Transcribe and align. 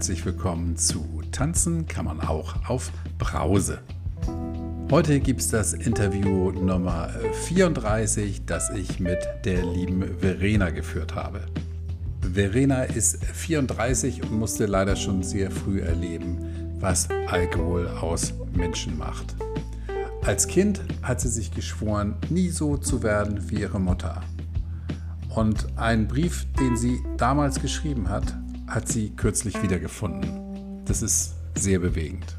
herzlich 0.00 0.24
willkommen 0.24 0.78
zu 0.78 1.20
Tanzen 1.30 1.86
kann 1.86 2.06
man 2.06 2.22
auch 2.22 2.70
auf 2.70 2.90
Brause. 3.18 3.80
Heute 4.90 5.20
gibt 5.20 5.42
es 5.42 5.48
das 5.48 5.74
Interview 5.74 6.52
Nummer 6.52 7.10
34, 7.44 8.46
das 8.46 8.70
ich 8.70 8.98
mit 8.98 9.18
der 9.44 9.62
lieben 9.62 10.18
Verena 10.18 10.70
geführt 10.70 11.14
habe. 11.14 11.42
Verena 12.22 12.84
ist 12.84 13.22
34 13.22 14.22
und 14.22 14.32
musste 14.32 14.64
leider 14.64 14.96
schon 14.96 15.22
sehr 15.22 15.50
früh 15.50 15.82
erleben, 15.82 16.38
was 16.80 17.06
Alkohol 17.26 17.86
aus 17.86 18.32
Menschen 18.54 18.96
macht. 18.96 19.36
Als 20.22 20.48
Kind 20.48 20.80
hat 21.02 21.20
sie 21.20 21.28
sich 21.28 21.50
geschworen, 21.50 22.14
nie 22.30 22.48
so 22.48 22.78
zu 22.78 23.02
werden 23.02 23.50
wie 23.50 23.60
ihre 23.60 23.78
Mutter. 23.78 24.22
Und 25.34 25.66
einen 25.76 26.08
Brief, 26.08 26.46
den 26.58 26.78
sie 26.78 27.02
damals 27.18 27.60
geschrieben 27.60 28.08
hat, 28.08 28.34
hat 28.70 28.88
sie 28.88 29.10
kürzlich 29.10 29.60
wiedergefunden. 29.62 30.84
Das 30.86 31.02
ist 31.02 31.34
sehr 31.56 31.80
bewegend. 31.80 32.36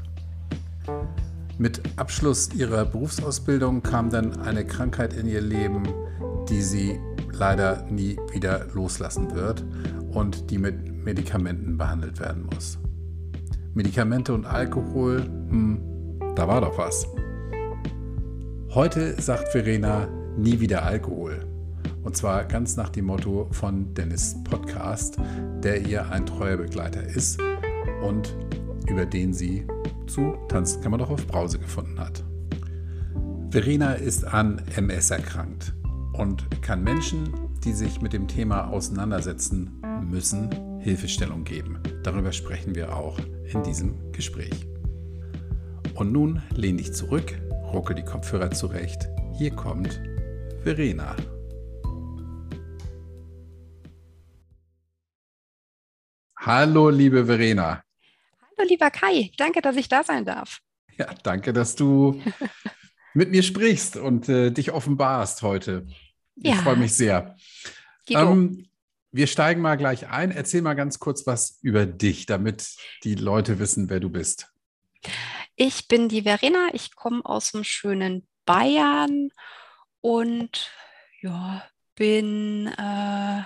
Mit 1.58 1.82
Abschluss 1.96 2.52
ihrer 2.54 2.84
Berufsausbildung 2.86 3.82
kam 3.82 4.10
dann 4.10 4.40
eine 4.40 4.66
Krankheit 4.66 5.12
in 5.12 5.28
ihr 5.28 5.42
Leben, 5.42 5.82
die 6.48 6.62
sie 6.62 6.98
leider 7.30 7.84
nie 7.90 8.18
wieder 8.32 8.66
loslassen 8.72 9.34
wird 9.34 9.64
und 10.10 10.50
die 10.50 10.58
mit 10.58 11.04
Medikamenten 11.04 11.76
behandelt 11.76 12.18
werden 12.20 12.48
muss. 12.52 12.78
Medikamente 13.74 14.32
und 14.34 14.46
Alkohol, 14.46 15.22
hm, 15.22 16.18
da 16.34 16.48
war 16.48 16.62
doch 16.62 16.76
was. 16.78 17.06
Heute 18.74 19.20
sagt 19.20 19.48
Verena 19.48 20.08
nie 20.36 20.60
wieder 20.60 20.82
Alkohol. 20.82 21.51
Und 22.02 22.16
zwar 22.16 22.44
ganz 22.44 22.76
nach 22.76 22.88
dem 22.88 23.06
Motto 23.06 23.48
von 23.52 23.94
Dennis 23.94 24.36
Podcast, 24.44 25.16
der 25.62 25.86
ihr 25.86 26.10
ein 26.10 26.26
treuer 26.26 26.56
Begleiter 26.56 27.02
ist 27.02 27.40
und 28.02 28.36
über 28.88 29.06
den 29.06 29.32
sie 29.32 29.66
zu 30.06 30.34
Tanzen 30.48 30.82
kann 30.82 30.90
man 30.90 31.00
doch 31.00 31.10
auf 31.10 31.26
Brause 31.26 31.58
gefunden 31.58 31.98
hat. 31.98 32.22
Verena 33.50 33.94
ist 33.94 34.24
an 34.24 34.62
MS 34.76 35.10
erkrankt 35.10 35.74
und 36.14 36.62
kann 36.62 36.82
Menschen, 36.82 37.32
die 37.64 37.72
sich 37.72 38.00
mit 38.00 38.12
dem 38.12 38.26
Thema 38.26 38.68
auseinandersetzen 38.68 39.82
müssen, 40.08 40.50
Hilfestellung 40.80 41.44
geben. 41.44 41.78
Darüber 42.02 42.32
sprechen 42.32 42.74
wir 42.74 42.96
auch 42.96 43.18
in 43.52 43.62
diesem 43.62 43.94
Gespräch. 44.12 44.66
Und 45.94 46.12
nun 46.12 46.42
lehn 46.54 46.78
dich 46.78 46.92
zurück, 46.92 47.40
ruckel 47.72 47.94
die 47.94 48.04
Kopfhörer 48.04 48.50
zurecht. 48.50 49.08
Hier 49.34 49.50
kommt 49.52 50.00
Verena. 50.62 51.14
Hallo, 56.44 56.90
liebe 56.90 57.26
Verena. 57.26 57.84
Hallo, 58.40 58.68
lieber 58.68 58.90
Kai. 58.90 59.30
Danke, 59.36 59.62
dass 59.62 59.76
ich 59.76 59.88
da 59.88 60.02
sein 60.02 60.24
darf. 60.24 60.58
Ja, 60.98 61.14
danke, 61.22 61.52
dass 61.52 61.76
du 61.76 62.20
mit 63.14 63.30
mir 63.30 63.44
sprichst 63.44 63.96
und 63.96 64.28
äh, 64.28 64.50
dich 64.50 64.72
offenbarst 64.72 65.42
heute. 65.42 65.86
Ich 66.34 66.50
ja. 66.50 66.56
freue 66.56 66.74
mich 66.74 66.94
sehr. 66.94 67.36
Ähm, 68.08 68.66
wir 69.12 69.28
steigen 69.28 69.60
mal 69.60 69.76
gleich 69.76 70.08
ein. 70.08 70.32
Erzähl 70.32 70.62
mal 70.62 70.74
ganz 70.74 70.98
kurz 70.98 71.28
was 71.28 71.60
über 71.62 71.86
dich, 71.86 72.26
damit 72.26 72.74
die 73.04 73.14
Leute 73.14 73.60
wissen, 73.60 73.88
wer 73.88 74.00
du 74.00 74.10
bist. 74.10 74.52
Ich 75.54 75.86
bin 75.86 76.08
die 76.08 76.22
Verena. 76.22 76.70
Ich 76.72 76.96
komme 76.96 77.24
aus 77.24 77.52
dem 77.52 77.62
schönen 77.62 78.26
Bayern 78.46 79.30
und 80.00 80.72
ja, 81.20 81.64
bin 81.94 82.66
äh, 82.66 83.42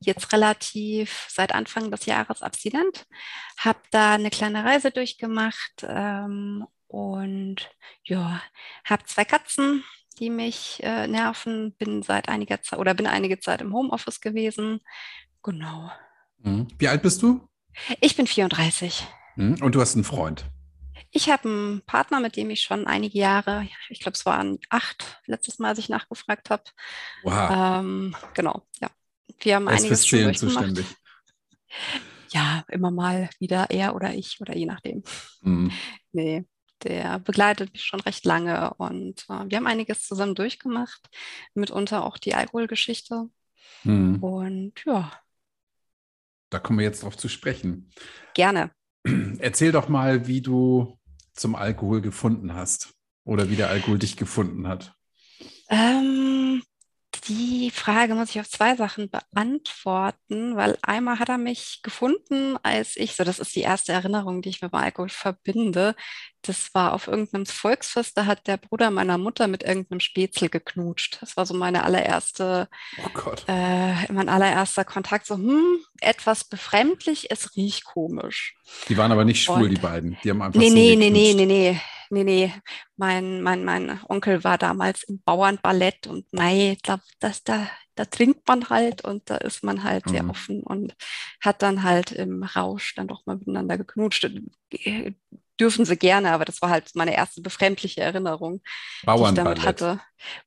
jetzt 0.00 0.32
relativ 0.32 1.26
seit 1.28 1.54
Anfang 1.54 1.90
des 1.90 2.06
Jahres 2.06 2.42
abstinent, 2.42 3.06
habe 3.58 3.80
da 3.90 4.14
eine 4.14 4.30
kleine 4.30 4.64
Reise 4.64 4.90
durchgemacht 4.90 5.82
ähm, 5.82 6.66
und 6.86 7.70
ja, 8.04 8.42
habe 8.84 9.04
zwei 9.04 9.24
Katzen, 9.24 9.84
die 10.18 10.30
mich 10.30 10.80
äh, 10.82 11.06
nerven, 11.06 11.74
bin 11.76 12.02
seit 12.02 12.28
einiger 12.28 12.62
Zeit 12.62 12.78
oder 12.78 12.94
bin 12.94 13.06
einige 13.06 13.40
Zeit 13.40 13.60
im 13.60 13.74
Homeoffice 13.74 14.20
gewesen. 14.20 14.80
Genau. 15.42 15.90
Mhm. 16.38 16.68
Wie 16.78 16.88
alt 16.88 17.02
bist 17.02 17.22
du? 17.22 17.48
Ich 18.00 18.16
bin 18.16 18.26
34. 18.26 19.06
Mhm. 19.36 19.62
Und 19.62 19.74
du 19.74 19.80
hast 19.80 19.94
einen 19.94 20.04
Freund? 20.04 20.44
Ich 21.10 21.30
habe 21.30 21.48
einen 21.48 21.82
Partner, 21.86 22.20
mit 22.20 22.36
dem 22.36 22.50
ich 22.50 22.60
schon 22.60 22.86
einige 22.86 23.18
Jahre, 23.18 23.66
ich 23.88 24.00
glaube, 24.00 24.14
es 24.16 24.26
waren 24.26 24.58
acht 24.68 25.20
letztes 25.26 25.58
Mal, 25.58 25.68
als 25.68 25.78
ich 25.78 25.88
nachgefragt 25.88 26.50
habe. 26.50 26.64
Wow. 27.22 27.50
Ähm, 27.80 28.16
genau, 28.34 28.66
ja. 28.80 28.90
Wir 29.40 29.56
haben 29.56 29.68
einiges 29.68 30.06
schon 30.06 30.34
zuständig. 30.34 30.86
Ja, 32.30 32.62
immer 32.68 32.90
mal 32.90 33.30
wieder 33.38 33.70
er 33.70 33.94
oder 33.94 34.12
ich 34.14 34.38
oder 34.40 34.54
je 34.54 34.66
nachdem. 34.66 35.02
Mhm. 35.42 35.72
Nee, 36.12 36.44
der 36.82 37.18
begleitet 37.20 37.72
mich 37.72 37.84
schon 37.84 38.00
recht 38.00 38.24
lange 38.24 38.74
und 38.74 39.24
äh, 39.28 39.44
wir 39.48 39.56
haben 39.56 39.66
einiges 39.66 40.02
zusammen 40.06 40.34
durchgemacht, 40.34 41.08
mitunter 41.54 42.04
auch 42.04 42.18
die 42.18 42.34
Alkoholgeschichte. 42.34 43.28
Mhm. 43.84 44.22
Und 44.22 44.72
ja. 44.84 45.12
Da 46.50 46.58
kommen 46.58 46.78
wir 46.78 46.86
jetzt 46.86 47.02
drauf 47.02 47.16
zu 47.16 47.28
sprechen. 47.28 47.90
Gerne. 48.34 48.70
Erzähl 49.38 49.72
doch 49.72 49.88
mal, 49.88 50.26
wie 50.26 50.40
du 50.40 50.98
zum 51.34 51.54
Alkohol 51.54 52.00
gefunden 52.00 52.54
hast 52.54 52.94
oder 53.24 53.50
wie 53.50 53.56
der 53.56 53.68
Alkohol 53.68 53.98
dich 53.98 54.16
gefunden 54.16 54.66
hat. 54.66 54.94
Ähm, 55.68 56.62
die 57.28 57.70
Frage 57.70 58.14
muss 58.14 58.30
ich 58.30 58.40
auf 58.40 58.48
zwei 58.48 58.74
Sachen 58.74 59.10
beantworten, 59.10 60.56
weil 60.56 60.78
einmal 60.82 61.18
hat 61.18 61.28
er 61.28 61.38
mich 61.38 61.80
gefunden, 61.82 62.56
als 62.62 62.96
ich, 62.96 63.14
so 63.14 63.24
das 63.24 63.38
ist 63.38 63.54
die 63.54 63.60
erste 63.60 63.92
Erinnerung, 63.92 64.40
die 64.40 64.48
ich 64.48 64.62
mit 64.62 64.72
dem 64.72 64.78
Alkohol 64.78 65.10
verbinde. 65.10 65.94
Das 66.42 66.72
war 66.72 66.94
auf 66.94 67.08
irgendeinem 67.08 67.46
Volksfest, 67.46 68.16
da 68.16 68.26
hat 68.26 68.46
der 68.46 68.56
Bruder 68.56 68.90
meiner 68.90 69.18
Mutter 69.18 69.48
mit 69.48 69.62
irgendeinem 69.62 70.00
Spätzle 70.00 70.48
geknutscht. 70.48 71.18
Das 71.20 71.36
war 71.36 71.44
so 71.44 71.54
meine 71.54 71.84
allererste, 71.84 72.68
oh. 72.98 73.30
Äh, 73.46 74.12
mein 74.12 74.28
allererster 74.28 74.84
Kontakt. 74.84 75.26
So, 75.26 75.34
hm, 75.34 75.78
etwas 76.00 76.44
befremdlich, 76.44 77.30
es 77.30 77.56
riecht 77.56 77.84
komisch. 77.84 78.56
Die 78.88 78.96
waren 78.96 79.12
aber 79.12 79.24
nicht 79.24 79.42
schwul, 79.42 79.64
Und, 79.64 79.70
die 79.70 79.80
beiden. 79.80 80.16
Die 80.24 80.30
haben 80.30 80.40
einfach 80.40 80.58
nee, 80.58 80.68
so 80.68 80.74
nee, 80.74 80.96
nee, 80.96 81.10
nee, 81.10 81.34
nee, 81.34 81.46
nee 81.46 81.46
nee, 81.46 81.80
nee, 82.10 82.52
mein, 82.96 83.42
mein, 83.42 83.64
mein 83.64 84.00
Onkel 84.08 84.44
war 84.44 84.58
damals 84.58 85.02
im 85.04 85.20
Bauernballett 85.22 86.06
und 86.06 86.26
nein, 86.32 86.72
ich 86.72 86.82
glaube, 86.82 87.02
das, 87.20 87.44
da, 87.44 87.68
da 87.94 88.04
trinkt 88.04 88.46
man 88.46 88.68
halt 88.68 89.04
und 89.04 89.28
da 89.30 89.36
ist 89.36 89.62
man 89.62 89.84
halt 89.84 90.06
mhm. 90.06 90.10
sehr 90.10 90.28
offen 90.28 90.62
und 90.62 90.94
hat 91.40 91.62
dann 91.62 91.82
halt 91.82 92.12
im 92.12 92.42
Rausch 92.42 92.94
dann 92.94 93.08
doch 93.08 93.26
mal 93.26 93.36
miteinander 93.36 93.78
geknutscht. 93.78 94.30
Dürfen 95.60 95.84
sie 95.84 95.96
gerne, 95.96 96.32
aber 96.32 96.44
das 96.44 96.62
war 96.62 96.70
halt 96.70 96.90
meine 96.94 97.16
erste 97.16 97.40
befremdliche 97.40 98.00
Erinnerung, 98.00 98.62
die 99.02 99.10
ich 99.10 99.30
damit 99.32 99.64
hatte. 99.64 100.00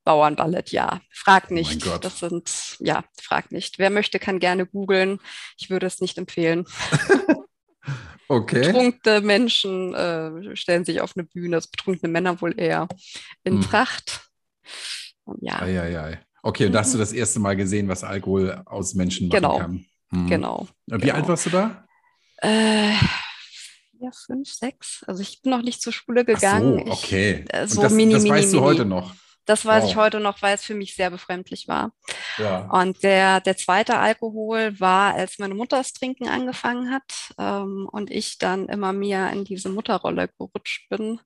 Bauernballett, 0.04 0.72
ja. 0.72 1.02
Frag 1.10 1.48
oh 1.50 1.54
nicht. 1.54 1.86
Oh 1.86 1.98
das 1.98 2.20
sind, 2.20 2.76
ja, 2.80 3.04
frag 3.20 3.52
nicht. 3.52 3.78
Wer 3.78 3.90
möchte, 3.90 4.18
kann 4.18 4.38
gerne 4.38 4.64
googeln. 4.64 5.20
Ich 5.58 5.68
würde 5.68 5.86
es 5.86 6.00
nicht 6.00 6.16
empfehlen. 6.16 6.66
Okay. 8.28 8.66
Betrunkene 8.66 9.20
Menschen 9.20 9.94
äh, 9.94 10.56
stellen 10.56 10.84
sich 10.84 11.00
auf 11.00 11.12
eine 11.16 11.24
Bühne, 11.24 11.56
das 11.56 11.66
betrunkene 11.66 12.10
Männer 12.10 12.40
wohl 12.40 12.58
eher 12.58 12.88
in 13.44 13.54
hm. 13.54 13.62
Tracht. 13.62 14.20
ja. 15.40 15.60
Ei, 15.60 15.80
ei, 15.80 16.00
ei. 16.00 16.20
Okay, 16.42 16.66
und 16.66 16.72
da 16.72 16.80
hast 16.80 16.92
du 16.92 16.98
mhm. 16.98 17.02
das 17.02 17.12
erste 17.12 17.38
Mal 17.38 17.54
gesehen, 17.56 17.88
was 17.88 18.02
Alkohol 18.02 18.62
aus 18.66 18.94
Menschen 18.94 19.28
machen 19.28 19.42
genau. 19.42 19.58
kann. 19.58 19.86
Hm. 20.10 20.26
Genau. 20.26 20.68
Wie 20.86 20.98
genau. 20.98 21.14
alt 21.14 21.28
warst 21.28 21.46
du 21.46 21.50
da? 21.50 21.86
Äh, 22.38 22.94
ja, 24.00 24.10
fünf, 24.26 24.52
sechs. 24.52 25.04
Also 25.06 25.22
ich 25.22 25.40
bin 25.42 25.52
noch 25.52 25.62
nicht 25.62 25.80
zur 25.80 25.92
Schule 25.92 26.24
gegangen. 26.24 26.80
Ach 26.80 26.86
so, 26.86 26.92
okay. 26.92 27.44
Ich, 27.46 27.54
äh, 27.54 27.68
so 27.68 27.82
das, 27.82 27.92
mini, 27.92 28.14
das 28.14 28.24
mini, 28.24 28.34
weißt 28.34 28.48
mini. 28.48 28.58
du 28.58 28.64
heute 28.64 28.84
noch? 28.84 29.14
Das 29.44 29.66
weiß 29.66 29.84
wow. 29.84 29.90
ich 29.90 29.96
heute 29.96 30.20
noch, 30.20 30.40
weil 30.40 30.54
es 30.54 30.64
für 30.64 30.74
mich 30.74 30.94
sehr 30.94 31.10
befremdlich 31.10 31.66
war. 31.66 31.92
Ja. 32.38 32.68
Und 32.70 33.02
der, 33.02 33.40
der 33.40 33.56
zweite 33.56 33.98
Alkohol 33.98 34.78
war, 34.78 35.14
als 35.14 35.38
meine 35.38 35.54
Mutter 35.54 35.78
das 35.78 35.92
Trinken 35.92 36.28
angefangen 36.28 36.92
hat 36.92 37.34
ähm, 37.38 37.88
und 37.90 38.10
ich 38.10 38.38
dann 38.38 38.68
immer 38.68 38.92
mehr 38.92 39.30
in 39.30 39.44
diese 39.44 39.68
Mutterrolle 39.68 40.28
gerutscht 40.28 40.88
bin. 40.88 41.20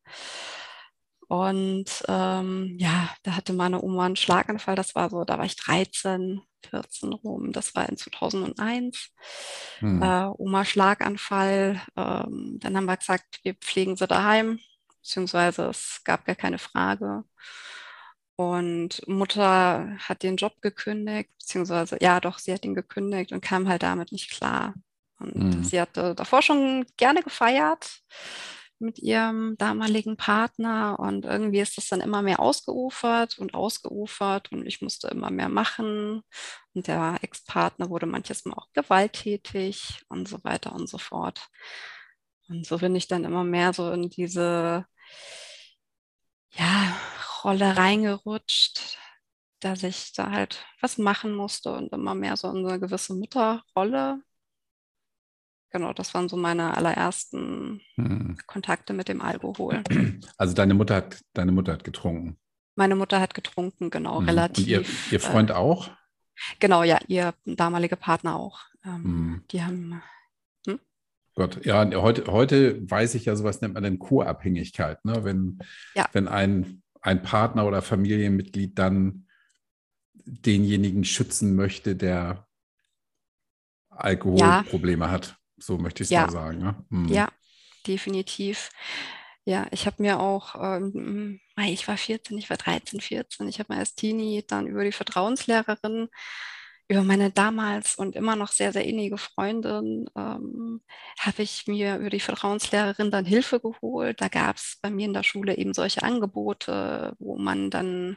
Und 1.29 2.05
ähm, 2.07 2.77
ja, 2.79 3.11
da 3.25 3.37
hatte 3.37 3.53
meine 3.53 3.83
Oma 3.83 4.07
einen 4.07 4.17
Schlaganfall. 4.17 4.77
Das 4.77 4.95
war 4.95 5.11
so, 5.11 5.25
da 5.25 5.39
war 5.39 5.45
ich 5.45 5.57
13, 5.57 6.41
14 6.71 7.13
rum. 7.13 7.53
Das 7.53 7.75
war 7.75 7.89
in 7.89 7.97
2001. 7.97 9.11
Hm. 9.81 10.03
Äh, 10.03 10.27
Oma 10.39 10.65
Schlaganfall. 10.65 11.83
Ähm, 11.97 12.59
dann 12.61 12.77
haben 12.77 12.87
wir 12.87 12.97
gesagt, 12.97 13.41
wir 13.43 13.55
pflegen 13.55 13.97
sie 13.97 14.07
daheim, 14.07 14.61
beziehungsweise 15.03 15.67
es 15.67 16.01
gab 16.05 16.25
gar 16.25 16.37
keine 16.37 16.59
Frage. 16.59 17.25
Und 18.37 19.03
Mutter 19.09 19.97
hat 19.99 20.23
den 20.23 20.37
Job 20.37 20.61
gekündigt, 20.61 21.31
beziehungsweise, 21.39 21.97
ja 22.01 22.21
doch, 22.21 22.39
sie 22.39 22.53
hat 22.53 22.65
ihn 22.65 22.75
gekündigt 22.75 23.33
und 23.33 23.41
kam 23.41 23.67
halt 23.67 23.83
damit 23.83 24.13
nicht 24.13 24.31
klar. 24.31 24.75
Und 25.19 25.37
mhm. 25.37 25.65
sie 25.65 25.81
hatte 25.81 26.15
davor 26.15 26.43
schon 26.43 26.85
gerne 26.99 27.23
gefeiert, 27.23 28.03
mit 28.79 28.99
ihrem 28.99 29.57
damaligen 29.57 30.17
Partner 30.17 30.99
und 30.99 31.25
irgendwie 31.25 31.61
ist 31.61 31.79
das 31.79 31.89
dann 31.89 32.01
immer 32.01 32.23
mehr 32.23 32.41
ausgeufert 32.41 33.39
und 33.39 33.55
ausgeufert 33.55 34.53
und 34.53 34.67
ich 34.67 34.83
musste 34.83 35.09
immer 35.09 35.31
mehr 35.31 35.49
machen 35.49 36.23
und 36.75 36.87
der 36.87 37.17
Ex-Partner 37.23 37.89
wurde 37.89 38.07
manches 38.07 38.45
Mal 38.45 38.55
auch 38.55 38.69
gewalttätig 38.75 40.03
und 40.09 40.29
so 40.29 40.45
weiter 40.45 40.75
und 40.75 40.89
so 40.89 40.99
fort. 40.99 41.49
Und 42.49 42.67
so 42.67 42.79
bin 42.79 42.95
ich 42.95 43.09
dann 43.09 43.25
immer 43.25 43.45
mehr 43.45 43.73
so 43.73 43.91
in 43.93 44.11
diese 44.11 44.85
ja, 46.51 46.97
Rolle 47.47 47.77
reingerutscht, 47.77 48.99
dass 49.61 49.83
ich 49.83 50.13
da 50.13 50.31
halt 50.31 50.67
was 50.81 50.99
machen 50.99 51.35
musste 51.35 51.73
und 51.73 51.93
immer 51.93 52.15
mehr 52.15 52.37
so 52.37 52.51
in 52.51 52.67
eine 52.67 52.81
gewisse 52.81 53.15
Mutterrolle 53.15 54.21
genau, 55.77 55.93
das 55.93 56.15
waren 56.15 56.29
so 56.29 56.37
meine 56.37 56.75
allerersten 56.77 57.83
hm. 57.97 58.39
Kontakte 58.47 58.95
mit 58.95 59.09
dem 59.09 59.21
Alkohol. 59.21 59.83
Also 60.39 60.55
deine 60.55 60.75
Mutter 60.75 60.97
hat, 60.97 61.21
deine 61.35 61.53
Mutter 61.53 61.73
hat 61.73 61.85
getrunken. 61.85 62.37
Meine 62.75 62.97
Mutter 62.97 63.21
hat 63.21 63.35
getrunken, 63.35 63.91
genau, 63.91 64.21
hm. 64.21 64.29
relativ. 64.29 64.65
Und 64.65 64.71
ihr, 64.71 64.85
ihr 65.11 65.21
Freund 65.21 65.51
äh, 65.51 65.55
auch? 65.55 65.91
Genau, 66.61 66.83
ja, 66.83 66.99
ihr 67.09 67.35
damaliger 67.45 67.97
Partner 67.97 68.37
auch. 68.37 68.61
Ähm, 68.85 69.05
hm. 69.05 69.45
Die 69.51 69.63
haben. 69.63 70.03
Hm? 70.67 70.81
Gott, 71.35 71.65
ja, 71.65 71.91
heute, 71.95 72.27
heute 72.33 72.91
weiß 72.91 73.15
ich 73.15 73.27
ja, 73.27 73.37
sowas 73.37 73.61
nennt 73.61 73.75
man 73.75 73.83
dann 73.83 73.99
Co-Abhängigkeit, 73.99 75.05
ne? 75.05 75.25
Wenn, 75.25 75.59
ja. 75.95 76.07
wenn 76.13 76.29
ein, 76.29 76.83
ein 77.07 77.23
Partner 77.23 77.67
oder 77.67 77.83
Familienmitglied 77.83 78.79
dann 78.79 79.27
denjenigen 80.25 81.05
schützen 81.05 81.55
möchte, 81.55 81.95
der 81.95 82.49
Alkoholprobleme 83.91 85.05
ja. 85.05 85.11
hat. 85.11 85.37
So 85.57 85.79
möchte 85.79 86.03
ich 86.03 86.09
es 86.09 86.11
ja. 86.11 86.23
mal 86.23 86.33
sagen. 86.33 86.59
Ne? 86.59 86.85
Mhm. 86.91 87.09
Ja, 87.09 87.29
definitiv. 87.87 88.71
Ja, 89.45 89.69
ich 89.71 89.87
habe 89.87 90.03
mir 90.03 90.19
auch, 90.19 90.57
ähm, 90.61 91.41
ich 91.57 91.87
war 91.87 91.97
14, 91.97 92.37
ich 92.37 92.51
war 92.51 92.57
13, 92.57 93.01
14, 93.01 93.47
ich 93.47 93.61
habe 93.61 93.73
mir 93.73 93.79
als 93.79 93.95
Teenie 93.95 94.45
dann 94.45 94.67
über 94.67 94.83
die 94.83 94.91
Vertrauenslehrerin, 94.91 96.09
über 96.89 97.03
meine 97.03 97.31
damals 97.31 97.97
und 97.97 98.15
immer 98.15 98.37
noch 98.37 98.53
sehr, 98.53 98.73
sehr 98.73 98.85
innige 98.85 99.19
Freundin, 99.19 100.09
ähm, 100.17 100.83
habe 101.19 101.43
ich 101.43 101.67
mir 101.67 101.97
über 101.97 102.11
die 102.11 102.21
Vertrauenslehrerin 102.21 103.11
dann 103.11 103.25
Hilfe 103.25 103.61
geholt. 103.61 104.21
Da 104.21 104.29
gab 104.29 104.57
es 104.57 104.79
bei 104.81 104.91
mir 104.91 105.07
in 105.07 105.15
der 105.15 105.25
Schule 105.25 105.57
eben 105.57 105.75
solche 105.75 106.03
Angebote, 106.03 107.15
wo 107.19 107.37
man 107.37 107.71
dann 107.71 108.17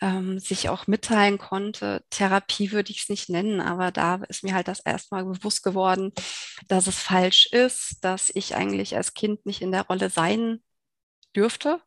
ähm, 0.00 0.38
sich 0.38 0.68
auch 0.68 0.86
mitteilen 0.86 1.38
konnte. 1.38 2.04
Therapie 2.10 2.72
würde 2.72 2.90
ich 2.90 3.02
es 3.02 3.08
nicht 3.08 3.30
nennen, 3.30 3.60
aber 3.60 3.90
da 3.90 4.16
ist 4.28 4.44
mir 4.44 4.54
halt 4.54 4.68
das 4.68 4.80
erstmal 4.80 5.24
bewusst 5.24 5.62
geworden, 5.62 6.12
dass 6.68 6.86
es 6.86 6.98
falsch 6.98 7.46
ist, 7.52 7.98
dass 8.02 8.30
ich 8.34 8.54
eigentlich 8.56 8.96
als 8.96 9.14
Kind 9.14 9.46
nicht 9.46 9.62
in 9.62 9.72
der 9.72 9.86
Rolle 9.86 10.10
sein 10.10 10.62
dürfte. 11.34 11.80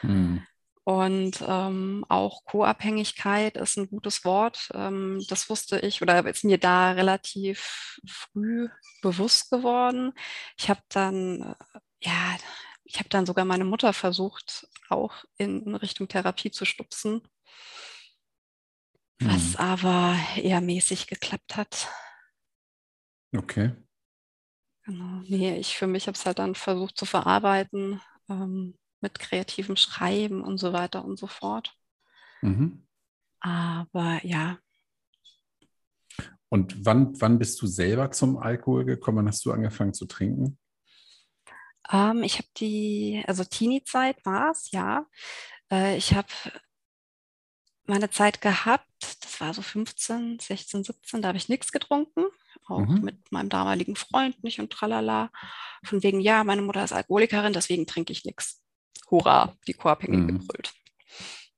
Hm. 0.00 0.44
Und 0.84 1.44
ähm, 1.46 2.04
auch 2.08 2.44
Co-Abhängigkeit 2.44 3.56
ist 3.56 3.76
ein 3.76 3.88
gutes 3.88 4.24
Wort. 4.24 4.68
Ähm, 4.74 5.24
das 5.28 5.48
wusste 5.48 5.78
ich 5.78 6.02
oder 6.02 6.26
ist 6.26 6.44
mir 6.44 6.58
da 6.58 6.92
relativ 6.92 7.98
früh 8.06 8.68
bewusst 9.00 9.50
geworden. 9.50 10.12
Ich 10.58 10.68
habe 10.68 10.80
dann, 10.88 11.54
äh, 11.74 11.78
ja, 12.00 12.36
ich 12.84 12.98
habe 12.98 13.08
dann 13.08 13.26
sogar 13.26 13.44
meine 13.44 13.64
Mutter 13.64 13.92
versucht, 13.92 14.66
auch 14.88 15.24
in 15.36 15.76
Richtung 15.76 16.08
Therapie 16.08 16.50
zu 16.50 16.64
stupsen 16.64 17.22
was 19.24 19.54
hm. 19.54 19.60
aber 19.60 20.16
eher 20.36 20.60
mäßig 20.60 21.06
geklappt 21.06 21.56
hat. 21.56 21.88
Okay. 23.36 23.72
Genau. 24.84 25.22
Nee, 25.28 25.56
ich 25.56 25.76
für 25.76 25.86
mich 25.86 26.06
habe 26.06 26.16
es 26.16 26.26
halt 26.26 26.38
dann 26.38 26.54
versucht 26.54 26.96
zu 26.96 27.06
verarbeiten 27.06 28.00
ähm, 28.28 28.76
mit 29.02 29.18
kreativem 29.18 29.76
Schreiben 29.76 30.42
und 30.42 30.58
so 30.58 30.72
weiter 30.72 31.04
und 31.04 31.18
so 31.18 31.26
fort. 31.26 31.76
Mhm. 32.40 32.86
Aber 33.40 34.20
ja. 34.24 34.58
Und 36.48 36.84
wann, 36.84 37.20
wann 37.20 37.38
bist 37.38 37.60
du 37.62 37.66
selber 37.66 38.10
zum 38.10 38.36
Alkohol 38.36 38.84
gekommen? 38.84 39.18
Wann 39.18 39.28
hast 39.28 39.44
du 39.44 39.52
angefangen 39.52 39.94
zu 39.94 40.06
trinken? 40.06 40.58
Ähm, 41.90 42.22
ich 42.22 42.38
habe 42.38 42.48
die, 42.58 43.22
also 43.26 43.44
Teenie-Zeit 43.44 44.24
war 44.24 44.50
es, 44.50 44.70
ja. 44.70 45.06
Äh, 45.70 45.96
ich 45.96 46.14
habe 46.14 46.28
meine 47.86 48.10
Zeit 48.10 48.40
gehabt. 48.40 48.86
Das 49.20 49.40
war 49.40 49.54
so 49.54 49.62
15, 49.62 50.38
16, 50.40 50.84
17, 50.84 51.22
da 51.22 51.28
habe 51.28 51.38
ich 51.38 51.48
nichts 51.48 51.72
getrunken. 51.72 52.26
Auch 52.66 52.86
mhm. 52.86 53.02
mit 53.02 53.32
meinem 53.32 53.48
damaligen 53.48 53.96
Freund 53.96 54.42
nicht 54.44 54.60
und 54.60 54.70
tralala. 54.70 55.30
Von 55.84 56.02
wegen, 56.02 56.20
ja, 56.20 56.44
meine 56.44 56.62
Mutter 56.62 56.84
ist 56.84 56.92
Alkoholikerin, 56.92 57.52
deswegen 57.52 57.86
trinke 57.86 58.12
ich 58.12 58.24
nichts. 58.24 58.61
Hurra, 59.12 59.54
die 59.68 59.74
Co-Abhängigen 59.74 60.26
mhm. 60.26 60.38
gebrüllt. 60.40 60.74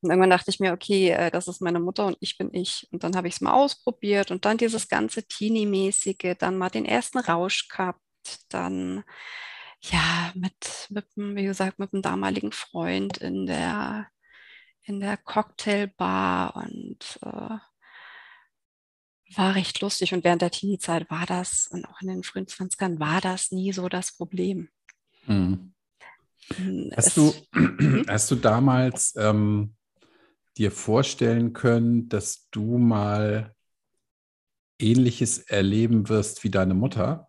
Und 0.03 0.11
irgendwann 0.11 0.31
dachte 0.31 0.51
ich 0.51 0.61
mir, 0.61 0.75
okay, 0.75 1.11
äh, 1.11 1.31
das 1.31 1.49
ist 1.49 1.63
meine 1.63 1.81
Mutter 1.81 2.07
und 2.07 2.19
ich 2.21 2.37
bin 2.37 2.53
ich. 2.53 2.87
Und 2.91 3.05
dann 3.05 3.17
habe 3.17 3.29
ich 3.29 3.35
es 3.35 3.41
mal 3.41 3.55
ausprobiert 3.55 4.31
und 4.31 4.45
dann 4.45 4.59
dieses 4.59 4.89
ganze 4.89 5.23
Teenie-mäßige, 5.23 6.37
dann 6.39 6.59
mal 6.59 6.69
den 6.69 6.85
ersten 6.85 7.19
Rausch 7.19 7.69
gehabt, 7.69 8.03
dann 8.51 9.05
ja, 9.81 10.33
mit, 10.35 10.89
mit, 10.91 11.07
wie 11.17 11.45
gesagt, 11.45 11.79
mit 11.79 11.95
einem 11.95 12.03
damaligen 12.03 12.53
Freund 12.53 13.19
in 13.19 13.47
der 13.47 14.09
in 14.85 15.01
der 15.01 15.17
Cocktailbar 15.17 16.57
und 16.57 17.19
äh, 17.23 17.59
war 19.37 19.55
recht 19.55 19.81
lustig. 19.81 20.13
Und 20.13 20.25
während 20.25 20.43
der 20.43 20.51
Teenie-Zeit 20.51 21.11
war 21.11 21.27
das, 21.27 21.67
und 21.69 21.87
auch 21.87 22.01
in 22.01 22.09
den 22.09 22.23
frühen 22.23 22.47
20ern, 22.47 23.01
war 23.01 23.21
das 23.21 23.51
nie 23.51 23.73
so 23.73 23.89
das 23.89 24.17
Problem. 24.17 24.69
Mhm. 25.27 25.74
Hast, 26.97 27.17
du, 27.17 27.35
hm? 27.53 28.05
hast 28.09 28.31
du 28.31 28.37
damals 28.37 29.15
ähm, 29.17 29.75
dir 30.57 30.71
vorstellen 30.71 31.53
können, 31.53 32.09
dass 32.09 32.49
du 32.51 32.79
mal 32.79 33.55
Ähnliches 34.79 35.39
erleben 35.39 36.09
wirst 36.09 36.45
wie 36.45 36.51
deine 36.51 36.75
Mutter 36.75 37.29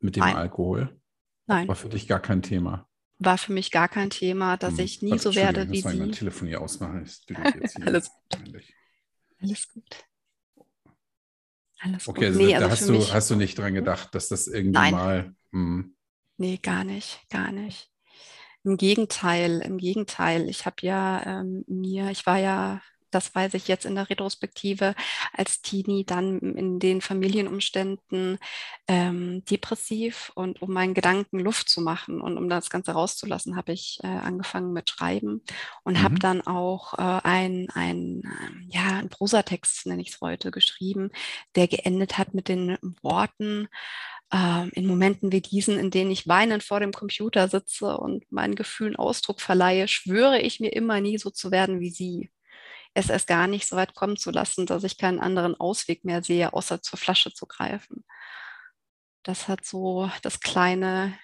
mit 0.00 0.16
dem 0.16 0.20
Nein. 0.20 0.36
Alkohol? 0.36 1.00
Nein. 1.46 1.68
War 1.68 1.74
für 1.74 1.88
dich 1.88 2.06
gar 2.06 2.20
kein 2.20 2.42
Thema 2.42 2.88
war 3.18 3.38
für 3.38 3.52
mich 3.52 3.70
gar 3.70 3.88
kein 3.88 4.10
Thema, 4.10 4.56
dass 4.56 4.74
hm. 4.74 4.84
ich 4.84 5.02
nie 5.02 5.18
so 5.18 5.34
werde 5.34 5.70
wie 5.70 5.80
sie. 5.80 5.96
Muss 5.96 6.18
Telefon 6.18 6.48
hier 6.48 6.60
ausmachen. 6.60 7.08
Alles 7.84 8.10
gut. 8.10 8.64
Alles 9.40 9.68
gut. 9.72 10.04
Alles 11.78 12.08
okay, 12.08 12.20
gut. 12.20 12.26
Also 12.28 12.38
nee, 12.40 12.52
da 12.52 12.56
also 12.56 12.70
hast, 12.70 12.88
du, 12.88 13.14
hast 13.14 13.30
du 13.30 13.36
nicht 13.36 13.58
dran 13.58 13.74
gedacht, 13.74 14.14
dass 14.14 14.28
das 14.28 14.46
irgendwie 14.46 14.72
Nein. 14.72 14.92
mal. 14.92 15.34
Hm. 15.52 15.96
Nee, 16.38 16.58
gar 16.58 16.84
nicht, 16.84 17.26
gar 17.30 17.52
nicht. 17.52 17.90
Im 18.66 18.76
Gegenteil, 18.76 19.60
im 19.60 19.78
Gegenteil. 19.78 20.48
Ich 20.48 20.66
habe 20.66 20.76
ja 20.80 21.22
ähm, 21.24 21.64
mir, 21.68 22.10
ich 22.10 22.26
war 22.26 22.38
ja 22.38 22.80
das 23.10 23.34
weiß 23.34 23.54
ich 23.54 23.66
jetzt 23.68 23.86
in 23.86 23.94
der 23.94 24.10
Retrospektive, 24.10 24.94
als 25.32 25.62
Teenie 25.62 26.04
dann 26.04 26.38
in 26.38 26.78
den 26.78 27.00
Familienumständen 27.00 28.38
ähm, 28.88 29.44
depressiv 29.44 30.32
und 30.34 30.60
um 30.60 30.72
meinen 30.72 30.92
Gedanken 30.92 31.40
Luft 31.40 31.68
zu 31.68 31.80
machen 31.80 32.20
und 32.20 32.36
um 32.36 32.48
das 32.48 32.68
Ganze 32.68 32.92
rauszulassen, 32.92 33.56
habe 33.56 33.72
ich 33.72 34.00
äh, 34.02 34.06
angefangen 34.06 34.72
mit 34.72 34.90
Schreiben 34.90 35.42
und 35.82 35.94
mhm. 35.94 36.02
habe 36.02 36.18
dann 36.18 36.46
auch 36.46 36.94
äh, 36.94 37.20
ein, 37.24 37.68
ein, 37.72 38.22
äh, 38.24 38.76
ja, 38.76 38.98
ein 38.98 39.08
Prosatext, 39.08 39.86
nenne 39.86 40.02
ich 40.02 40.10
es 40.10 40.20
heute, 40.20 40.50
geschrieben, 40.50 41.10
der 41.54 41.68
geendet 41.68 42.18
hat 42.18 42.34
mit 42.34 42.48
den 42.48 42.76
Worten, 43.02 43.68
äh, 44.32 44.68
in 44.70 44.86
Momenten 44.86 45.32
wie 45.32 45.40
diesen, 45.40 45.78
in 45.78 45.90
denen 45.90 46.10
ich 46.10 46.26
weinend 46.26 46.62
vor 46.62 46.80
dem 46.80 46.92
Computer 46.92 47.48
sitze 47.48 47.96
und 47.96 48.30
meinen 48.30 48.54
Gefühlen 48.54 48.96
Ausdruck 48.96 49.40
verleihe, 49.40 49.88
schwöre 49.88 50.40
ich 50.40 50.60
mir 50.60 50.72
immer 50.72 51.00
nie 51.00 51.18
so 51.18 51.30
zu 51.30 51.50
werden 51.50 51.80
wie 51.80 51.90
sie 51.90 52.30
es 52.96 53.10
erst 53.10 53.26
gar 53.26 53.46
nicht 53.46 53.68
so 53.68 53.76
weit 53.76 53.94
kommen 53.94 54.16
zu 54.16 54.30
lassen, 54.30 54.64
dass 54.64 54.82
ich 54.82 54.96
keinen 54.96 55.20
anderen 55.20 55.54
Ausweg 55.54 56.04
mehr 56.04 56.22
sehe, 56.22 56.54
außer 56.54 56.80
zur 56.80 56.98
Flasche 56.98 57.32
zu 57.32 57.46
greifen. 57.46 58.04
Das 59.22 59.48
hat 59.48 59.66
so 59.66 60.10
das 60.22 60.40
kleine, 60.40 61.18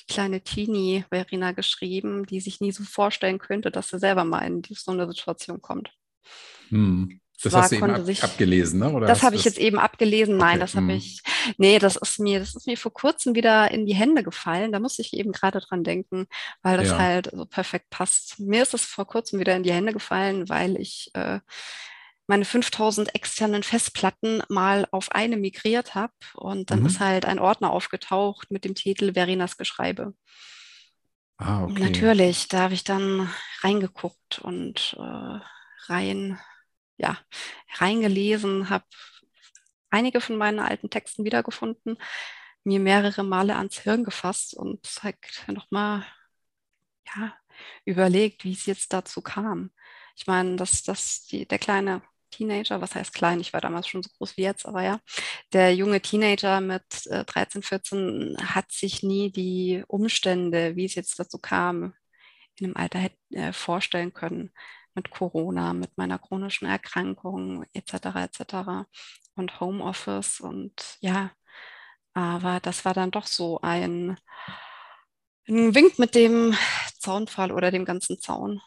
die 0.00 0.06
kleine 0.06 0.40
Teenie 0.40 1.04
Verena 1.10 1.52
geschrieben, 1.52 2.24
die 2.24 2.40
sich 2.40 2.60
nie 2.60 2.72
so 2.72 2.84
vorstellen 2.84 3.38
könnte, 3.38 3.70
dass 3.70 3.90
sie 3.90 3.98
selber 3.98 4.24
mal 4.24 4.46
in 4.46 4.62
so 4.70 4.92
eine 4.92 5.06
Situation 5.06 5.60
kommt. 5.60 5.92
Hm. 6.70 7.20
Das 7.42 7.54
hast 7.54 7.72
du 7.72 7.76
eben 7.76 7.90
ab, 7.90 8.04
sich, 8.04 8.22
abgelesen, 8.22 8.80
ne? 8.80 8.92
Oder 8.92 9.06
das 9.06 9.22
habe 9.22 9.36
ich 9.36 9.44
jetzt 9.44 9.58
eben 9.58 9.78
abgelesen. 9.78 10.36
Nein, 10.36 10.56
okay. 10.56 10.60
das 10.60 10.74
habe 10.74 10.88
hm. 10.88 10.96
ich. 10.96 11.22
Nee, 11.56 11.78
das 11.78 11.96
ist 11.96 12.18
mir, 12.18 12.40
das 12.40 12.54
ist 12.54 12.66
mir 12.66 12.76
vor 12.76 12.92
kurzem 12.92 13.34
wieder 13.34 13.70
in 13.70 13.86
die 13.86 13.94
Hände 13.94 14.22
gefallen. 14.22 14.72
Da 14.72 14.80
muss 14.80 14.98
ich 14.98 15.14
eben 15.14 15.32
gerade 15.32 15.60
dran 15.60 15.82
denken, 15.84 16.26
weil 16.62 16.76
das 16.76 16.88
ja. 16.88 16.98
halt 16.98 17.30
so 17.32 17.46
perfekt 17.46 17.88
passt. 17.90 18.38
Mir 18.38 18.62
ist 18.62 18.74
es 18.74 18.84
vor 18.84 19.06
kurzem 19.06 19.40
wieder 19.40 19.56
in 19.56 19.62
die 19.62 19.72
Hände 19.72 19.92
gefallen, 19.92 20.48
weil 20.48 20.76
ich 20.76 21.10
äh, 21.14 21.40
meine 22.26 22.44
5000 22.44 23.14
externen 23.14 23.62
Festplatten 23.62 24.42
mal 24.48 24.86
auf 24.92 25.10
eine 25.10 25.36
migriert 25.36 25.96
habe 25.96 26.12
und 26.34 26.70
dann 26.70 26.80
mhm. 26.80 26.86
ist 26.86 27.00
halt 27.00 27.24
ein 27.24 27.40
Ordner 27.40 27.72
aufgetaucht 27.72 28.50
mit 28.52 28.64
dem 28.64 28.76
Titel 28.76 29.14
Verenas 29.14 29.56
Geschreibe. 29.56 30.14
Ah, 31.38 31.64
okay. 31.64 31.72
Und 31.72 31.80
natürlich, 31.80 32.46
da 32.48 32.60
habe 32.60 32.74
ich 32.74 32.84
dann 32.84 33.28
reingeguckt 33.62 34.38
und 34.38 34.96
äh, 34.98 35.40
rein 35.88 36.38
ja, 37.00 37.18
reingelesen, 37.78 38.70
habe 38.70 38.84
einige 39.90 40.20
von 40.20 40.36
meinen 40.36 40.60
alten 40.60 40.90
Texten 40.90 41.24
wiedergefunden. 41.24 41.98
mir 42.64 42.80
mehrere 42.80 43.24
Male 43.24 43.56
ans 43.56 43.80
Hirn 43.80 44.04
gefasst 44.04 44.54
und 44.54 44.86
halt 45.02 45.18
nochmal 45.48 46.04
ja, 47.16 47.34
überlegt, 47.84 48.44
wie 48.44 48.52
es 48.52 48.66
jetzt 48.66 48.92
dazu 48.92 49.22
kam. 49.22 49.70
Ich 50.16 50.26
meine, 50.26 50.56
dass, 50.56 50.82
dass 50.82 51.26
die, 51.26 51.46
der 51.46 51.58
kleine 51.58 52.02
Teenager, 52.30 52.80
was 52.80 52.94
heißt 52.94 53.14
klein, 53.14 53.40
ich 53.40 53.52
war 53.52 53.60
damals 53.60 53.88
schon 53.88 54.02
so 54.02 54.10
groß 54.18 54.36
wie 54.36 54.42
jetzt, 54.42 54.66
aber 54.66 54.82
ja, 54.82 55.00
der 55.52 55.74
junge 55.74 56.00
Teenager 56.02 56.60
mit 56.60 57.06
äh, 57.06 57.24
13, 57.24 57.62
14 57.62 58.36
hat 58.54 58.70
sich 58.72 59.02
nie 59.02 59.32
die 59.32 59.84
Umstände, 59.88 60.76
wie 60.76 60.84
es 60.86 60.94
jetzt 60.94 61.18
dazu 61.18 61.38
kam, 61.38 61.94
in 62.56 62.68
dem 62.68 62.76
Alter 62.76 62.98
hätte, 63.00 63.16
äh, 63.30 63.52
vorstellen 63.52 64.12
können 64.12 64.52
mit 64.94 65.10
Corona, 65.10 65.72
mit 65.72 65.96
meiner 65.96 66.18
chronischen 66.18 66.66
Erkrankung 66.66 67.64
etc. 67.72 67.92
etc. 68.16 68.86
und 69.36 69.60
Homeoffice 69.60 70.40
und 70.40 70.98
ja, 71.00 71.30
aber 72.12 72.60
das 72.60 72.84
war 72.84 72.94
dann 72.94 73.10
doch 73.10 73.26
so 73.26 73.60
ein, 73.60 74.16
ein 75.48 75.74
Wink 75.74 75.98
mit 75.98 76.14
dem 76.14 76.54
Zaunfall 76.98 77.52
oder 77.52 77.70
dem 77.70 77.84
ganzen 77.84 78.18
Zaun. 78.18 78.60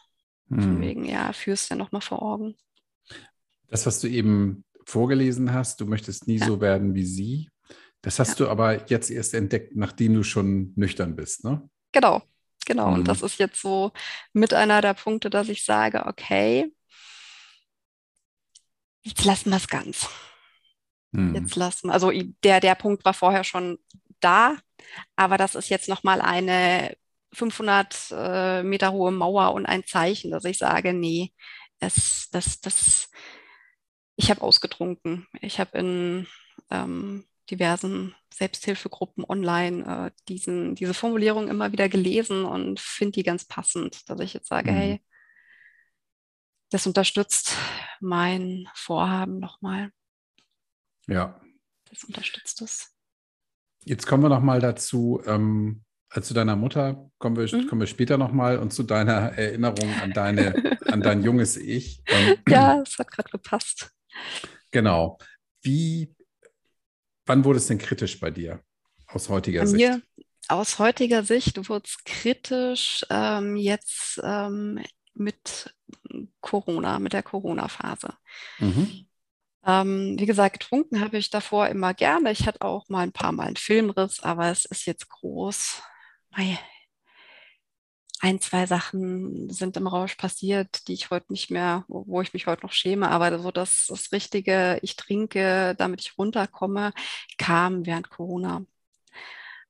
Hm. 0.48 0.60
Von 0.60 0.80
wegen, 0.80 1.04
ja, 1.04 1.32
führst 1.32 1.70
ja 1.70 1.76
nochmal 1.76 2.02
vor 2.02 2.22
Augen. 2.22 2.56
Das, 3.68 3.86
was 3.86 4.00
du 4.00 4.08
eben 4.08 4.64
vorgelesen 4.86 5.52
hast, 5.52 5.80
du 5.80 5.86
möchtest 5.86 6.26
nie 6.26 6.38
ja. 6.38 6.46
so 6.46 6.60
werden 6.60 6.94
wie 6.94 7.04
sie. 7.04 7.50
Das 8.02 8.18
hast 8.18 8.38
ja. 8.38 8.46
du 8.46 8.50
aber 8.50 8.88
jetzt 8.90 9.10
erst 9.10 9.34
entdeckt, 9.34 9.76
nachdem 9.76 10.14
du 10.14 10.22
schon 10.22 10.72
nüchtern 10.76 11.16
bist, 11.16 11.44
ne? 11.44 11.68
Genau, 11.92 12.22
genau. 12.64 12.88
Mhm. 12.88 12.94
Und 12.94 13.08
das 13.08 13.22
ist 13.22 13.38
jetzt 13.38 13.60
so 13.60 13.92
mit 14.32 14.54
einer 14.54 14.80
der 14.80 14.94
Punkte, 14.94 15.30
dass 15.30 15.48
ich 15.48 15.64
sage, 15.64 16.06
okay, 16.06 16.72
jetzt 19.02 19.24
lassen 19.24 19.50
wir 19.50 19.56
es 19.56 19.68
ganz. 19.68 20.08
Mhm. 21.12 21.34
Jetzt 21.34 21.56
lassen 21.56 21.88
wir, 21.88 21.94
also 21.94 22.10
der, 22.42 22.60
der 22.60 22.74
Punkt 22.74 23.04
war 23.04 23.14
vorher 23.14 23.44
schon 23.44 23.78
da, 24.20 24.56
aber 25.16 25.38
das 25.38 25.54
ist 25.54 25.68
jetzt 25.68 25.88
nochmal 25.88 26.20
eine 26.20 26.96
500 27.32 28.12
äh, 28.12 28.62
Meter 28.62 28.92
hohe 28.92 29.10
Mauer 29.10 29.52
und 29.54 29.66
ein 29.66 29.84
Zeichen, 29.84 30.30
dass 30.30 30.44
ich 30.44 30.58
sage, 30.58 30.92
nee, 30.92 31.32
es, 31.80 32.28
das, 32.30 32.60
das, 32.60 33.10
ich 34.16 34.30
habe 34.30 34.42
ausgetrunken. 34.42 35.26
Ich 35.40 35.60
habe 35.60 35.78
in 35.78 36.26
ähm, 36.70 37.24
diversen 37.50 38.14
Selbsthilfegruppen 38.32 39.24
online 39.24 40.06
äh, 40.06 40.22
diesen, 40.28 40.74
diese 40.74 40.94
Formulierung 40.94 41.48
immer 41.48 41.72
wieder 41.72 41.88
gelesen 41.88 42.44
und 42.44 42.80
finde 42.80 43.12
die 43.12 43.22
ganz 43.22 43.44
passend, 43.44 44.08
dass 44.08 44.20
ich 44.20 44.34
jetzt 44.34 44.48
sage, 44.48 44.72
mhm. 44.72 44.76
hey, 44.76 45.04
das 46.70 46.86
unterstützt 46.86 47.56
mein 48.00 48.68
Vorhaben 48.74 49.38
nochmal. 49.38 49.90
Ja. 51.06 51.40
Das 51.90 52.04
unterstützt 52.04 52.62
es. 52.62 52.90
Jetzt 53.84 54.06
kommen 54.06 54.22
wir 54.22 54.30
nochmal 54.30 54.60
dazu, 54.60 55.22
ähm, 55.26 55.84
zu 56.20 56.32
deiner 56.32 56.56
Mutter 56.56 57.10
kommen 57.18 57.36
wir, 57.36 57.44
mhm. 57.44 57.66
kommen 57.66 57.80
wir 57.80 57.86
später 57.86 58.16
nochmal 58.16 58.58
und 58.58 58.72
zu 58.72 58.82
deiner 58.82 59.36
Erinnerung 59.36 59.92
an, 60.00 60.12
deine, 60.12 60.54
an 60.86 61.00
dein 61.00 61.22
junges 61.22 61.56
Ich. 61.56 62.02
Ähm, 62.06 62.36
ja, 62.48 62.80
es 62.80 62.98
hat 62.98 63.10
gerade 63.10 63.30
gepasst. 63.30 63.90
Genau. 64.70 65.18
Wie, 65.62 66.14
wann 67.26 67.44
wurde 67.44 67.58
es 67.58 67.66
denn 67.66 67.78
kritisch 67.78 68.18
bei 68.20 68.30
dir 68.30 68.60
aus 69.06 69.28
heutiger 69.28 69.60
bei 69.60 69.66
Sicht? 69.66 69.76
Mir, 69.78 70.02
aus 70.48 70.78
heutiger 70.78 71.24
Sicht 71.24 71.68
wurde 71.68 71.86
es 71.86 72.04
kritisch 72.04 73.04
ähm, 73.10 73.56
jetzt 73.56 74.20
ähm, 74.22 74.80
mit 75.14 75.74
Corona, 76.40 76.98
mit 76.98 77.12
der 77.12 77.22
Corona-Phase. 77.22 78.14
Mhm. 78.58 79.06
Ähm, 79.66 80.16
wie 80.18 80.26
gesagt, 80.26 80.60
getrunken 80.60 81.00
habe 81.00 81.16
ich 81.16 81.30
davor 81.30 81.68
immer 81.68 81.94
gerne. 81.94 82.30
Ich 82.32 82.46
hatte 82.46 82.60
auch 82.60 82.88
mal 82.88 83.00
ein 83.00 83.12
paar 83.12 83.32
Mal 83.32 83.46
einen 83.46 83.56
Filmriss, 83.56 84.20
aber 84.20 84.50
es 84.50 84.66
ist 84.66 84.84
jetzt 84.86 85.08
groß. 85.08 85.82
Mei, 86.36 86.58
ein, 88.24 88.40
zwei 88.40 88.64
Sachen 88.66 89.50
sind 89.50 89.76
im 89.76 89.86
Rausch 89.86 90.14
passiert, 90.16 90.88
die 90.88 90.94
ich 90.94 91.10
heute 91.10 91.30
nicht 91.32 91.50
mehr, 91.50 91.84
wo, 91.88 92.04
wo 92.06 92.22
ich 92.22 92.32
mich 92.32 92.46
heute 92.46 92.64
noch 92.64 92.72
schäme, 92.72 93.10
aber 93.10 93.38
so 93.38 93.50
das, 93.50 93.86
das 93.88 94.12
Richtige, 94.12 94.78
ich 94.82 94.96
trinke, 94.96 95.74
damit 95.76 96.00
ich 96.00 96.16
runterkomme, 96.18 96.92
kam 97.36 97.84
während 97.84 98.08
Corona 98.08 98.64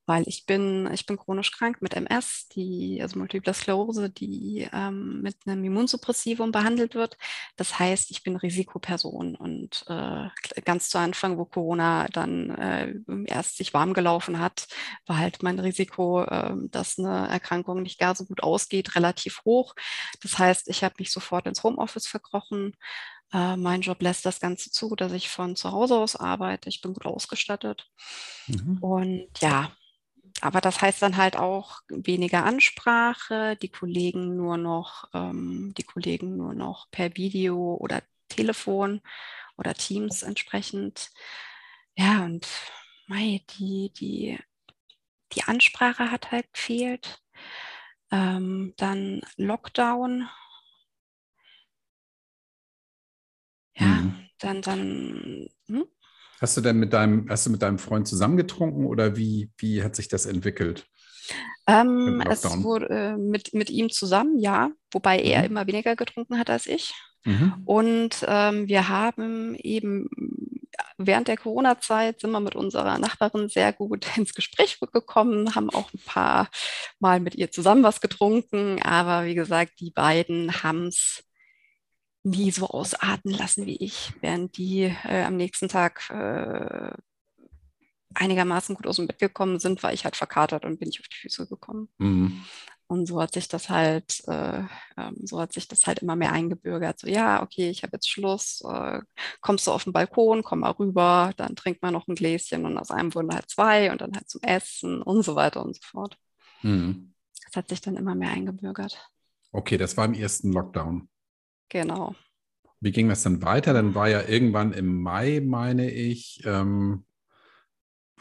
weil 0.06 0.24
ich 0.26 0.46
bin, 0.46 0.88
ich 0.92 1.06
bin 1.06 1.16
chronisch 1.16 1.52
krank 1.52 1.80
mit 1.80 1.94
MS, 1.94 2.48
die, 2.48 3.00
also 3.00 3.18
Multiple 3.18 3.54
Sklerose, 3.54 4.10
die 4.10 4.68
ähm, 4.72 5.22
mit 5.22 5.36
einem 5.46 5.64
Immunsuppressivum 5.64 6.52
behandelt 6.52 6.94
wird. 6.94 7.16
Das 7.56 7.78
heißt, 7.78 8.10
ich 8.10 8.22
bin 8.22 8.36
Risikoperson 8.36 9.34
und 9.34 9.84
äh, 9.88 10.28
ganz 10.64 10.90
zu 10.90 10.98
Anfang, 10.98 11.38
wo 11.38 11.46
Corona 11.46 12.08
dann 12.08 12.50
äh, 12.50 12.94
erst 13.26 13.56
sich 13.56 13.72
warm 13.72 13.94
gelaufen 13.94 14.38
hat, 14.38 14.68
war 15.06 15.18
halt 15.18 15.42
mein 15.42 15.58
Risiko, 15.58 16.22
äh, 16.24 16.54
dass 16.70 16.98
eine 16.98 17.28
Erkrankung 17.28 17.82
nicht 17.82 17.98
gar 17.98 18.14
so 18.14 18.24
gut 18.24 18.42
ausgeht, 18.42 18.94
relativ 18.96 19.42
hoch. 19.44 19.74
Das 20.22 20.38
heißt, 20.38 20.68
ich 20.68 20.84
habe 20.84 20.96
mich 20.98 21.10
sofort 21.10 21.46
ins 21.46 21.62
Homeoffice 21.62 22.06
verkrochen. 22.06 22.76
Äh, 23.32 23.56
mein 23.56 23.80
Job 23.80 24.02
lässt 24.02 24.26
das 24.26 24.38
Ganze 24.38 24.70
zu, 24.70 24.94
dass 24.96 25.12
ich 25.12 25.28
von 25.28 25.56
zu 25.56 25.72
Hause 25.72 25.96
aus 25.96 26.16
arbeite. 26.16 26.68
Ich 26.68 26.82
bin 26.82 26.92
gut 26.92 27.06
ausgestattet. 27.06 27.88
Mhm. 28.46 28.78
Und 28.80 29.28
ja, 29.40 29.72
aber 30.40 30.60
das 30.60 30.80
heißt 30.82 31.02
dann 31.02 31.16
halt 31.16 31.36
auch 31.36 31.80
weniger 31.88 32.44
Ansprache, 32.44 33.56
die 33.56 33.68
Kollegen 33.70 34.36
nur 34.36 34.56
noch, 34.56 35.08
ähm, 35.14 35.72
die 35.78 35.82
Kollegen 35.84 36.36
nur 36.36 36.54
noch 36.54 36.90
per 36.90 37.16
Video 37.16 37.76
oder 37.80 38.02
Telefon 38.28 39.00
oder 39.56 39.74
Teams 39.74 40.22
entsprechend. 40.22 41.10
Ja, 41.96 42.24
und 42.24 42.46
mei, 43.08 43.42
die, 43.58 43.92
die, 43.94 44.38
die 45.34 45.44
Ansprache 45.44 46.10
hat 46.10 46.32
halt 46.32 46.52
gefehlt. 46.54 47.22
Ähm, 48.12 48.74
dann 48.78 49.22
Lockdown. 49.36 50.28
Ja, 53.76 53.86
mhm. 53.86 54.28
dann, 54.38 54.62
dann, 54.62 55.48
hm? 55.68 55.86
Hast 56.44 56.58
du 56.58 56.60
denn 56.60 56.76
mit 56.76 56.92
deinem, 56.92 57.26
hast 57.30 57.46
du 57.46 57.50
mit 57.50 57.62
deinem 57.62 57.78
Freund 57.78 58.06
zusammengetrunken 58.06 58.84
oder 58.84 59.16
wie, 59.16 59.50
wie 59.56 59.82
hat 59.82 59.96
sich 59.96 60.08
das 60.08 60.26
entwickelt? 60.26 60.84
Ähm, 61.66 62.22
es 62.28 62.44
wurde 62.62 62.90
äh, 62.90 63.16
mit, 63.16 63.54
mit 63.54 63.70
ihm 63.70 63.88
zusammen, 63.88 64.38
ja, 64.38 64.70
wobei 64.92 65.16
mhm. 65.16 65.24
er 65.24 65.44
immer 65.44 65.66
weniger 65.66 65.96
getrunken 65.96 66.38
hat 66.38 66.50
als 66.50 66.66
ich. 66.66 66.92
Mhm. 67.24 67.62
Und 67.64 68.26
ähm, 68.28 68.68
wir 68.68 68.90
haben 68.90 69.54
eben 69.54 70.10
während 70.98 71.28
der 71.28 71.38
Corona-Zeit 71.38 72.20
sind 72.20 72.30
wir 72.32 72.40
mit 72.40 72.56
unserer 72.56 72.98
Nachbarin 72.98 73.48
sehr 73.48 73.72
gut 73.72 74.06
ins 74.18 74.34
Gespräch 74.34 74.78
gekommen, 74.92 75.54
haben 75.54 75.70
auch 75.70 75.94
ein 75.94 76.00
paar 76.04 76.50
Mal 76.98 77.20
mit 77.20 77.36
ihr 77.36 77.50
zusammen 77.50 77.84
was 77.84 78.02
getrunken, 78.02 78.82
aber 78.82 79.24
wie 79.24 79.34
gesagt, 79.34 79.80
die 79.80 79.92
beiden 79.92 80.62
haben 80.62 80.88
es 80.88 81.24
nie 82.24 82.50
so 82.50 82.68
ausarten 82.68 83.30
lassen 83.30 83.66
wie 83.66 83.76
ich, 83.76 84.12
während 84.20 84.56
die 84.56 84.94
äh, 85.04 85.22
am 85.24 85.36
nächsten 85.36 85.68
Tag 85.68 86.10
äh, 86.10 86.90
einigermaßen 88.14 88.74
gut 88.74 88.86
aus 88.86 88.96
dem 88.96 89.06
Bett 89.06 89.18
gekommen 89.18 89.58
sind, 89.58 89.82
war 89.82 89.92
ich 89.92 90.04
halt 90.04 90.16
verkatert 90.16 90.64
und 90.64 90.80
bin 90.80 90.88
ich 90.88 91.00
auf 91.00 91.08
die 91.08 91.16
Füße 91.16 91.46
gekommen. 91.46 91.88
Mhm. 91.98 92.44
Und 92.86 93.06
so 93.06 93.20
hat 93.20 93.32
sich 93.32 93.48
das 93.48 93.70
halt, 93.70 94.22
äh, 94.28 94.62
ähm, 94.96 95.16
so 95.22 95.40
hat 95.40 95.52
sich 95.52 95.68
das 95.68 95.86
halt 95.86 96.00
immer 96.00 96.16
mehr 96.16 96.32
eingebürgert. 96.32 97.00
So, 97.00 97.08
ja, 97.08 97.42
okay, 97.42 97.70
ich 97.70 97.82
habe 97.82 97.92
jetzt 97.94 98.08
Schluss, 98.08 98.62
äh, 98.68 99.00
kommst 99.40 99.66
du 99.66 99.72
auf 99.72 99.84
den 99.84 99.92
Balkon, 99.92 100.42
komm 100.42 100.60
mal 100.60 100.70
rüber, 100.70 101.32
dann 101.36 101.56
trinkt 101.56 101.82
man 101.82 101.94
noch 101.94 102.06
ein 102.08 102.14
Gläschen 102.14 102.66
und 102.66 102.76
aus 102.76 102.90
einem 102.90 103.14
wurden 103.14 103.34
halt 103.34 103.50
zwei 103.50 103.90
und 103.90 104.00
dann 104.00 104.14
halt 104.14 104.28
zum 104.28 104.42
Essen 104.42 105.02
und 105.02 105.22
so 105.22 105.34
weiter 105.34 105.64
und 105.64 105.76
so 105.76 105.82
fort. 105.82 106.18
Mhm. 106.62 107.14
Das 107.46 107.56
hat 107.56 107.68
sich 107.68 107.80
dann 107.80 107.96
immer 107.96 108.14
mehr 108.14 108.30
eingebürgert. 108.30 109.10
Okay, 109.50 109.78
das 109.78 109.96
war 109.96 110.04
im 110.04 110.14
ersten 110.14 110.52
Lockdown. 110.52 111.08
Genau. 111.74 112.14
Wie 112.78 112.92
ging 112.92 113.08
das 113.08 113.24
dann 113.24 113.42
weiter? 113.42 113.72
Dann 113.72 113.96
war 113.96 114.08
ja 114.08 114.22
irgendwann 114.22 114.72
im 114.72 115.02
Mai, 115.02 115.42
meine 115.44 115.90
ich, 115.90 116.40
ähm, 116.44 117.04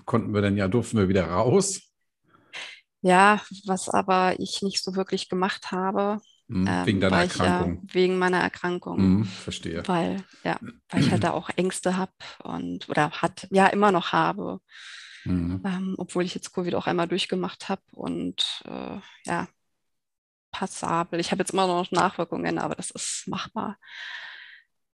konnten 0.06 0.34
wir 0.34 0.42
dann 0.42 0.58
ja, 0.58 0.68
durften 0.68 0.98
wir 0.98 1.08
wieder 1.08 1.28
raus. 1.28 1.82
Ja, 3.02 3.44
was 3.68 3.90
aber 3.90 4.40
ich 4.40 4.64
nicht 4.64 4.84
so 4.84 4.96
wirklich 4.96 5.30
gemacht 5.30 5.72
habe. 5.72 6.20
Mhm, 6.48 6.68
wegen 6.86 7.00
deiner 7.00 7.18
Erkrankung. 7.18 7.84
Ja, 7.84 7.94
wegen 7.94 8.18
meiner 8.18 8.40
Erkrankung. 8.40 9.18
Mhm, 9.18 9.26
verstehe. 9.26 9.88
Weil, 9.88 10.24
ja, 10.44 10.60
weil 10.90 11.02
ich 11.02 11.12
halt 11.12 11.24
da 11.24 11.32
auch 11.32 11.52
Ängste 11.56 11.96
habe 11.96 12.14
und 12.44 12.90
oder 12.90 13.12
hat, 13.12 13.48
ja, 13.52 13.68
immer 13.68 13.92
noch 13.92 14.14
habe. 14.14 14.62
Mhm. 15.26 15.62
Ähm, 15.64 15.96
obwohl 16.00 16.26
ich 16.26 16.34
jetzt 16.34 16.54
Covid 16.54 16.74
auch 16.74 16.88
einmal 16.88 17.08
durchgemacht 17.08 17.70
habe 17.70 17.84
und 17.92 18.64
äh, 18.66 18.98
ja, 19.26 19.48
passabel. 20.54 21.20
Ich 21.20 21.32
habe 21.32 21.42
jetzt 21.42 21.52
immer 21.52 21.68
noch 21.68 21.92
Nachwirkungen, 21.92 22.58
aber 22.58 22.76
das 22.76 22.92
ist 22.92 23.28
machbar. 23.28 23.78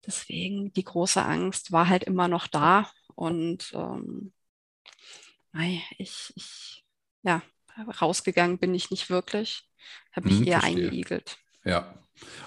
Deswegen 0.04 0.72
die 0.72 0.82
große 0.82 1.22
Angst 1.22 1.70
war 1.70 1.88
halt 1.88 2.02
immer 2.02 2.26
noch 2.26 2.48
da 2.48 2.90
und 3.14 3.72
ähm, 3.74 4.32
ich, 5.98 6.32
ich, 6.34 6.84
ja, 7.22 7.42
rausgegangen 8.00 8.58
bin 8.58 8.74
ich 8.74 8.90
nicht 8.90 9.10
wirklich, 9.10 9.68
habe 10.12 10.28
mich 10.28 10.38
hm, 10.38 10.46
eher 10.46 10.60
verstehe. 10.60 10.86
eingeigelt. 10.86 11.38
Ja. 11.64 11.94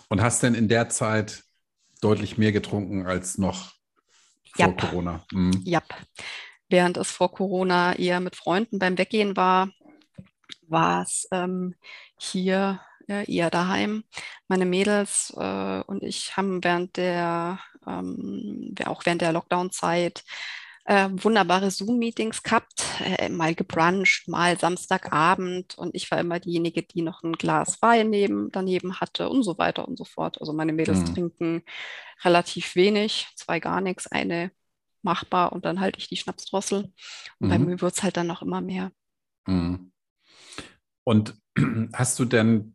Und 0.10 0.22
hast 0.22 0.44
denn 0.44 0.56
in 0.56 0.68
der 0.68 0.90
Zeit 0.90 1.44
deutlich 2.02 2.38
mehr 2.38 2.52
getrunken 2.52 3.06
als 3.06 3.38
noch 3.38 3.74
vor 4.56 4.68
Jap. 4.68 4.82
Corona? 4.82 5.26
Mhm. 5.32 5.62
Ja. 5.64 5.82
während 6.70 6.98
es 6.98 7.12
vor 7.12 7.32
Corona 7.32 7.96
eher 7.96 8.20
mit 8.20 8.36
Freunden 8.36 8.80
beim 8.80 8.98
Weggehen 8.98 9.38
war, 9.38 9.70
war 10.68 11.04
es 11.04 11.28
ähm, 11.32 11.76
hier 12.18 12.82
äh, 13.08 13.32
eher 13.32 13.50
daheim. 13.50 14.04
Meine 14.48 14.66
Mädels 14.66 15.34
äh, 15.38 15.82
und 15.82 16.04
ich 16.04 16.36
haben 16.38 16.64
während 16.64 16.98
der, 16.98 17.60
ähm, 17.88 18.74
auch 18.86 19.06
während 19.06 19.22
der 19.22 19.34
Lockdown-Zeit 19.34 20.24
äh, 20.86 21.10
wunderbare 21.12 21.72
Zoom-Meetings 21.72 22.44
gehabt, 22.44 22.84
äh, 23.00 23.30
mal 23.30 23.56
gebruncht, 23.56 24.28
mal 24.28 24.58
Samstagabend 24.58 25.78
und 25.78 25.96
ich 25.96 26.12
war 26.12 26.20
immer 26.20 26.40
diejenige, 26.40 26.84
die 26.84 27.02
noch 27.02 27.24
ein 27.24 27.34
Glas 27.34 27.82
Wein 27.82 28.10
neben, 28.10 28.52
daneben 28.52 29.00
hatte 29.00 29.30
und 29.30 29.44
so 29.44 29.58
weiter 29.58 29.88
und 29.88 29.98
so 29.98 30.04
fort. 30.04 30.42
Also 30.42 30.52
meine 30.52 30.74
Mädels 30.74 31.00
mhm. 31.00 31.14
trinken 31.14 31.64
relativ 32.24 32.76
wenig, 32.76 33.28
zwei 33.36 33.60
gar 33.60 33.82
nichts, 33.82 34.08
eine 34.08 34.52
machbar 35.04 35.54
und 35.54 35.66
dann 35.66 35.80
halte 35.80 36.00
ich 36.00 36.08
die 36.08 36.18
Schnapsdrossel. 36.18 36.92
Und 37.40 37.48
mhm. 37.48 37.50
bei 37.50 37.60
mir 37.60 37.82
wird 37.82 37.96
es 37.96 38.04
halt 38.04 38.18
dann 38.18 38.28
noch 38.28 38.42
immer 38.42 38.62
mehr. 38.62 38.92
Mhm. 39.46 39.92
Und 41.06 41.38
hast 41.94 42.20
du 42.20 42.26
denn, 42.26 42.73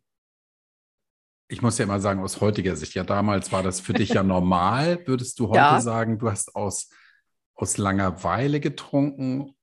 ich 1.49 1.61
muss 1.63 1.77
ja 1.79 1.85
immer 1.85 1.99
sagen, 1.99 2.21
aus 2.21 2.39
heutiger 2.41 2.75
Sicht, 2.75 2.93
ja, 2.93 3.03
damals 3.03 3.51
war 3.51 3.63
das 3.63 3.79
für 3.79 3.93
dich 3.93 4.09
ja 4.09 4.23
normal, 4.23 5.01
würdest 5.07 5.39
du 5.39 5.49
heute 5.49 5.57
ja. 5.57 5.81
sagen, 5.81 6.19
du 6.19 6.29
hast 6.29 6.55
aus, 6.55 6.89
aus 7.55 7.77
Langeweile 7.77 8.59
getrunken 8.59 9.55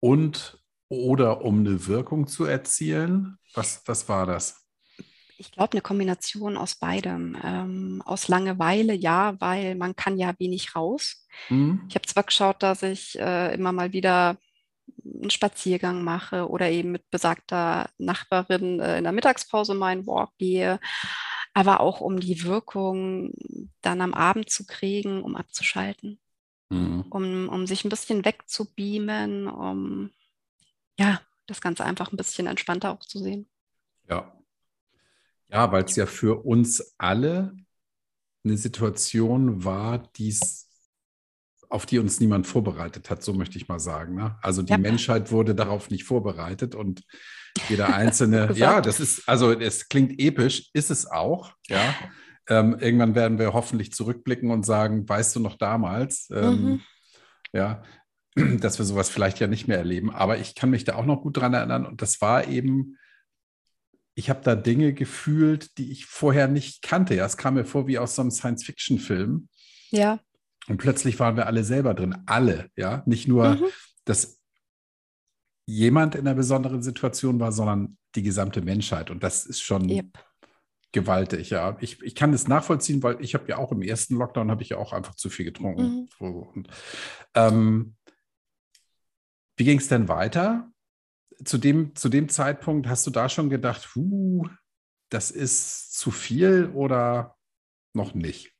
und 0.00 0.58
oder 0.88 1.42
um 1.42 1.60
eine 1.60 1.86
Wirkung 1.86 2.26
zu 2.26 2.44
erzielen? 2.44 3.38
Was, 3.54 3.82
was 3.86 4.08
war 4.08 4.26
das? 4.26 4.66
Ich 5.38 5.52
glaube, 5.52 5.72
eine 5.72 5.80
Kombination 5.80 6.56
aus 6.56 6.74
beidem. 6.74 7.36
Ähm, 7.42 8.02
aus 8.04 8.28
Langeweile, 8.28 8.92
ja, 8.92 9.40
weil 9.40 9.74
man 9.74 9.96
kann 9.96 10.18
ja 10.18 10.34
wenig 10.38 10.76
raus. 10.76 11.26
Mhm. 11.48 11.84
Ich 11.88 11.94
habe 11.94 12.06
zwar 12.06 12.24
geschaut, 12.24 12.62
dass 12.62 12.82
ich 12.82 13.18
äh, 13.18 13.54
immer 13.54 13.72
mal 13.72 13.92
wieder 13.92 14.36
einen 15.04 15.30
Spaziergang 15.30 16.02
mache 16.02 16.48
oder 16.48 16.70
eben 16.70 16.92
mit 16.92 17.10
besagter 17.10 17.90
Nachbarin 17.98 18.80
äh, 18.80 18.98
in 18.98 19.04
der 19.04 19.12
Mittagspause 19.12 19.74
meinen 19.74 20.06
Walk 20.06 20.30
gehe, 20.38 20.80
aber 21.54 21.80
auch 21.80 22.00
um 22.00 22.20
die 22.20 22.44
Wirkung 22.44 23.32
dann 23.80 24.00
am 24.00 24.14
Abend 24.14 24.50
zu 24.50 24.66
kriegen, 24.66 25.22
um 25.22 25.36
abzuschalten, 25.36 26.18
mhm. 26.70 27.04
um, 27.10 27.48
um 27.48 27.66
sich 27.66 27.84
ein 27.84 27.90
bisschen 27.90 28.24
wegzubeamen, 28.24 29.48
um 29.48 30.10
ja, 30.98 31.20
das 31.46 31.60
Ganze 31.60 31.84
einfach 31.84 32.12
ein 32.12 32.16
bisschen 32.16 32.46
entspannter 32.46 32.92
auch 32.92 33.00
zu 33.00 33.18
sehen. 33.18 33.48
Ja. 34.08 34.32
Ja, 35.48 35.70
weil 35.70 35.84
es 35.84 35.96
ja 35.96 36.06
für 36.06 36.46
uns 36.46 36.94
alle 36.96 37.54
eine 38.44 38.56
Situation 38.56 39.64
war, 39.64 39.98
die 39.98 40.28
es 40.28 40.71
auf 41.72 41.86
die 41.86 41.98
uns 41.98 42.20
niemand 42.20 42.46
vorbereitet 42.46 43.08
hat, 43.08 43.22
so 43.22 43.32
möchte 43.32 43.56
ich 43.56 43.66
mal 43.66 43.80
sagen. 43.80 44.14
Ne? 44.14 44.36
Also 44.42 44.60
die 44.62 44.72
ja. 44.72 44.78
Menschheit 44.78 45.32
wurde 45.32 45.54
darauf 45.54 45.88
nicht 45.88 46.04
vorbereitet 46.04 46.74
und 46.74 47.02
jeder 47.70 47.94
einzelne, 47.94 48.52
ja, 48.54 48.82
das 48.82 49.00
ist, 49.00 49.26
also 49.26 49.52
es 49.52 49.88
klingt 49.88 50.20
episch, 50.20 50.68
ist 50.74 50.90
es 50.90 51.06
auch, 51.06 51.54
ja. 51.68 51.94
Ähm, 52.48 52.76
irgendwann 52.78 53.14
werden 53.14 53.38
wir 53.38 53.54
hoffentlich 53.54 53.92
zurückblicken 53.92 54.50
und 54.50 54.66
sagen, 54.66 55.08
weißt 55.08 55.36
du 55.36 55.40
noch 55.40 55.56
damals, 55.56 56.28
ähm, 56.30 56.62
mhm. 56.62 56.80
ja, 57.54 57.82
dass 58.34 58.78
wir 58.78 58.84
sowas 58.84 59.08
vielleicht 59.08 59.40
ja 59.40 59.46
nicht 59.46 59.66
mehr 59.66 59.78
erleben. 59.78 60.10
Aber 60.10 60.38
ich 60.38 60.54
kann 60.54 60.68
mich 60.68 60.84
da 60.84 60.96
auch 60.96 61.06
noch 61.06 61.22
gut 61.22 61.38
dran 61.38 61.54
erinnern 61.54 61.86
und 61.86 62.02
das 62.02 62.20
war 62.20 62.48
eben, 62.48 62.98
ich 64.14 64.28
habe 64.28 64.42
da 64.44 64.56
Dinge 64.56 64.92
gefühlt, 64.92 65.78
die 65.78 65.90
ich 65.90 66.04
vorher 66.04 66.48
nicht 66.48 66.82
kannte. 66.82 67.14
Ja, 67.14 67.24
es 67.24 67.38
kam 67.38 67.54
mir 67.54 67.64
vor 67.64 67.86
wie 67.86 67.98
aus 67.98 68.14
so 68.16 68.20
einem 68.20 68.30
Science-Fiction-Film. 68.30 69.48
Ja. 69.90 70.20
Und 70.68 70.76
plötzlich 70.76 71.18
waren 71.18 71.36
wir 71.36 71.46
alle 71.46 71.64
selber 71.64 71.94
drin, 71.94 72.22
alle, 72.26 72.70
ja, 72.76 73.02
nicht 73.06 73.28
nur, 73.28 73.56
mhm. 73.56 73.64
dass 74.04 74.40
jemand 75.66 76.14
in 76.14 76.26
einer 76.26 76.34
besonderen 76.34 76.82
Situation 76.82 77.40
war, 77.40 77.52
sondern 77.52 77.96
die 78.14 78.22
gesamte 78.22 78.62
Menschheit. 78.62 79.10
Und 79.10 79.22
das 79.22 79.46
ist 79.46 79.60
schon 79.60 79.88
yep. 79.88 80.06
gewaltig, 80.92 81.50
ja. 81.50 81.76
Ich, 81.80 82.02
ich 82.02 82.14
kann 82.14 82.32
das 82.32 82.48
nachvollziehen, 82.48 83.02
weil 83.02 83.20
ich 83.20 83.34
habe 83.34 83.48
ja 83.48 83.58
auch 83.58 83.72
im 83.72 83.82
ersten 83.82 84.16
Lockdown 84.16 84.50
habe 84.50 84.62
ich 84.62 84.70
ja 84.70 84.76
auch 84.76 84.92
einfach 84.92 85.14
zu 85.14 85.30
viel 85.30 85.44
getrunken. 85.44 86.08
Mhm. 86.18 86.26
Und, 86.26 86.68
ähm, 87.34 87.96
wie 89.56 89.64
ging 89.64 89.78
es 89.78 89.88
denn 89.88 90.08
weiter? 90.08 90.70
Zu 91.44 91.58
dem, 91.58 91.94
zu 91.96 92.08
dem 92.08 92.28
Zeitpunkt 92.28 92.86
hast 92.86 93.06
du 93.06 93.10
da 93.10 93.28
schon 93.28 93.50
gedacht, 93.50 93.94
huh, 93.94 94.46
das 95.08 95.30
ist 95.30 95.94
zu 95.94 96.10
viel 96.10 96.70
oder 96.74 97.36
noch 97.94 98.14
nicht? 98.14 98.51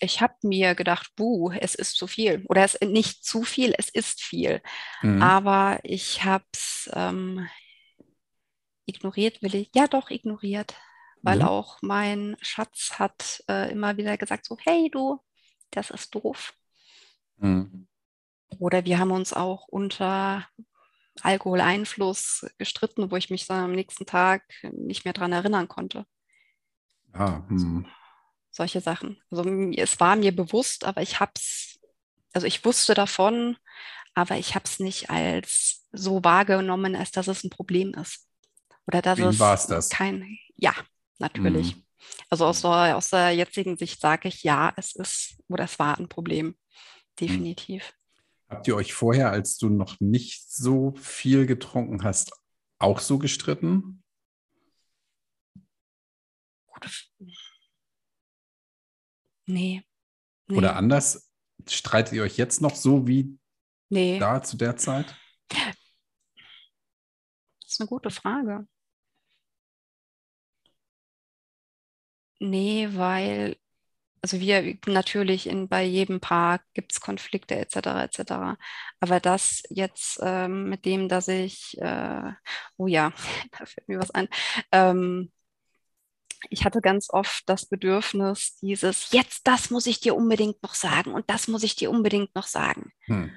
Ich 0.00 0.20
habe 0.20 0.34
mir 0.42 0.74
gedacht, 0.74 1.12
buh, 1.16 1.52
es 1.52 1.74
ist 1.74 1.96
zu 1.96 2.06
viel. 2.06 2.44
Oder 2.48 2.64
es 2.64 2.74
ist 2.74 2.90
nicht 2.90 3.24
zu 3.24 3.42
viel, 3.42 3.74
es 3.76 3.88
ist 3.88 4.22
viel. 4.22 4.62
Mhm. 5.02 5.22
Aber 5.22 5.78
ich 5.82 6.24
habe 6.24 6.44
es 6.52 6.90
ähm, 6.92 7.48
ignoriert, 8.86 9.42
will 9.42 9.54
ich, 9.54 9.70
ja 9.74 9.86
doch, 9.86 10.10
ignoriert. 10.10 10.74
Weil 11.22 11.38
mhm. 11.38 11.44
auch 11.44 11.78
mein 11.80 12.36
Schatz 12.40 12.94
hat 12.98 13.42
äh, 13.48 13.72
immer 13.72 13.96
wieder 13.96 14.16
gesagt, 14.16 14.44
so, 14.44 14.56
hey 14.60 14.90
du, 14.90 15.20
das 15.70 15.90
ist 15.90 16.14
doof. 16.14 16.54
Mhm. 17.36 17.88
Oder 18.58 18.84
wir 18.84 18.98
haben 18.98 19.10
uns 19.10 19.32
auch 19.32 19.66
unter 19.68 20.46
Alkoholeinfluss 21.22 22.46
gestritten, 22.58 23.10
wo 23.10 23.16
ich 23.16 23.30
mich 23.30 23.46
dann 23.46 23.64
am 23.64 23.72
nächsten 23.72 24.06
Tag 24.06 24.42
nicht 24.72 25.04
mehr 25.04 25.14
daran 25.14 25.32
erinnern 25.32 25.68
konnte. 25.68 26.06
Ah, 27.12 27.42
hm 27.48 27.86
solche 28.54 28.80
Sachen. 28.80 29.20
Also 29.30 29.44
es 29.76 30.00
war 30.00 30.16
mir 30.16 30.34
bewusst, 30.34 30.84
aber 30.84 31.02
ich 31.02 31.20
habe 31.20 31.32
es, 31.36 31.78
also 32.32 32.46
ich 32.46 32.64
wusste 32.64 32.94
davon, 32.94 33.56
aber 34.14 34.36
ich 34.36 34.54
habe 34.54 34.64
es 34.64 34.78
nicht 34.78 35.10
als 35.10 35.86
so 35.92 36.22
wahrgenommen, 36.22 36.94
als 36.94 37.10
dass 37.10 37.26
es 37.26 37.44
ein 37.44 37.50
Problem 37.50 37.92
ist. 37.94 38.26
Oder 38.86 39.02
dass 39.02 39.18
Wem 39.18 39.28
es 39.28 39.66
das? 39.66 39.88
kein, 39.90 40.38
ja, 40.56 40.74
natürlich. 41.18 41.76
Mhm. 41.76 41.82
Also 42.30 42.46
aus 42.46 42.60
der, 42.60 42.96
aus 42.96 43.10
der 43.10 43.30
jetzigen 43.30 43.76
Sicht 43.76 44.00
sage 44.00 44.28
ich, 44.28 44.42
ja, 44.42 44.72
es 44.76 44.94
ist 44.94 45.36
oder 45.48 45.64
es 45.64 45.78
war 45.78 45.98
ein 45.98 46.08
Problem. 46.08 46.46
Mhm. 46.46 46.54
Definitiv. 47.20 47.94
Habt 48.48 48.68
ihr 48.68 48.76
euch 48.76 48.92
vorher, 48.92 49.30
als 49.30 49.56
du 49.56 49.68
noch 49.68 49.98
nicht 50.00 50.50
so 50.50 50.94
viel 50.96 51.46
getrunken 51.46 52.04
hast, 52.04 52.32
auch 52.78 53.00
so 53.00 53.18
gestritten? 53.18 54.02
Gute, 56.66 56.90
Nee. 59.46 59.82
nee. 60.46 60.56
Oder 60.56 60.76
anders, 60.76 61.30
streitet 61.68 62.14
ihr 62.14 62.22
euch 62.22 62.36
jetzt 62.36 62.60
noch 62.60 62.74
so 62.74 63.06
wie 63.06 63.38
nee. 63.88 64.18
da 64.18 64.42
zu 64.42 64.56
der 64.56 64.76
Zeit? 64.76 65.14
Das 65.48 65.58
ist 67.66 67.80
eine 67.80 67.88
gute 67.88 68.10
Frage. 68.10 68.66
Nee, 72.40 72.88
weil, 72.92 73.56
also 74.22 74.40
wir 74.40 74.76
natürlich 74.86 75.46
in, 75.46 75.68
bei 75.68 75.82
jedem 75.84 76.20
Paar 76.20 76.60
gibt 76.74 76.92
es 76.92 77.00
Konflikte 77.00 77.56
etc. 77.56 77.76
etc. 78.04 78.58
Aber 79.00 79.20
das 79.20 79.62
jetzt 79.70 80.18
ähm, 80.22 80.68
mit 80.68 80.84
dem, 80.84 81.08
dass 81.08 81.28
ich, 81.28 81.78
äh, 81.78 82.32
oh 82.76 82.86
ja, 82.86 83.12
da 83.58 83.64
fällt 83.66 83.88
mir 83.88 83.98
was 83.98 84.10
ein, 84.10 84.28
ähm, 84.72 85.32
ich 86.50 86.64
hatte 86.64 86.80
ganz 86.80 87.08
oft 87.10 87.42
das 87.46 87.66
Bedürfnis, 87.66 88.56
dieses, 88.60 89.10
jetzt 89.12 89.46
das 89.46 89.70
muss 89.70 89.86
ich 89.86 90.00
dir 90.00 90.14
unbedingt 90.14 90.62
noch 90.62 90.74
sagen 90.74 91.12
und 91.12 91.28
das 91.28 91.48
muss 91.48 91.62
ich 91.62 91.76
dir 91.76 91.90
unbedingt 91.90 92.34
noch 92.34 92.46
sagen. 92.46 92.92
Hm. 93.06 93.30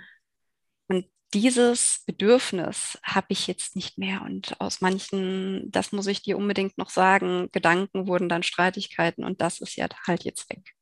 Und 0.87 1.05
dieses 1.33 2.03
Bedürfnis 2.05 2.97
habe 3.03 3.27
ich 3.29 3.47
jetzt 3.47 3.75
nicht 3.75 3.97
mehr. 3.97 4.21
Und 4.21 4.59
aus 4.59 4.81
manchen, 4.81 5.69
das 5.71 5.91
muss 5.91 6.07
ich 6.07 6.21
dir 6.21 6.37
unbedingt 6.37 6.77
noch 6.77 6.89
sagen, 6.89 7.49
Gedanken 7.51 8.07
wurden 8.07 8.29
dann 8.29 8.43
Streitigkeiten 8.43 9.23
und 9.23 9.41
das 9.41 9.59
ist 9.59 9.75
ja 9.75 9.87
halt 10.05 10.23
jetzt 10.23 10.49
weg. 10.49 10.73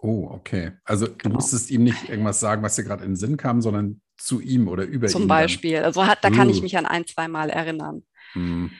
Oh, 0.00 0.28
okay. 0.30 0.72
Also 0.84 1.06
genau. 1.06 1.16
du 1.22 1.30
musstest 1.30 1.70
ihm 1.70 1.84
nicht 1.84 2.08
irgendwas 2.08 2.38
sagen, 2.38 2.62
was 2.62 2.76
dir 2.76 2.84
gerade 2.84 3.04
in 3.04 3.12
den 3.12 3.16
Sinn 3.16 3.36
kam, 3.36 3.60
sondern 3.60 4.00
zu 4.16 4.40
ihm 4.40 4.68
oder 4.68 4.84
über 4.84 5.08
Zum 5.08 5.22
ihn. 5.22 5.22
Zum 5.22 5.28
Beispiel. 5.28 5.74
Dann. 5.74 5.84
Also 5.84 6.06
hat, 6.06 6.22
da 6.22 6.28
uh. 6.28 6.32
kann 6.32 6.50
ich 6.50 6.62
mich 6.62 6.76
an 6.76 6.86
ein, 6.86 7.06
zwei 7.06 7.26
Mal 7.28 7.50
erinnern. 7.50 8.04
Hm. 8.32 8.70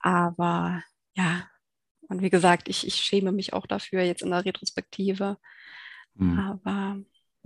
Aber 0.00 0.82
ja, 1.14 1.48
und 2.08 2.22
wie 2.22 2.30
gesagt, 2.30 2.68
ich, 2.68 2.86
ich 2.86 2.94
schäme 2.94 3.32
mich 3.32 3.52
auch 3.52 3.66
dafür 3.66 4.02
jetzt 4.02 4.22
in 4.22 4.30
der 4.30 4.44
Retrospektive. 4.44 5.38
Mhm. 6.14 6.38
Aber 6.38 6.98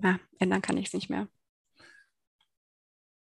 ja, 0.02 0.18
ändern 0.38 0.62
kann 0.62 0.76
ich 0.76 0.88
es 0.88 0.94
nicht 0.94 1.10
mehr. 1.10 1.28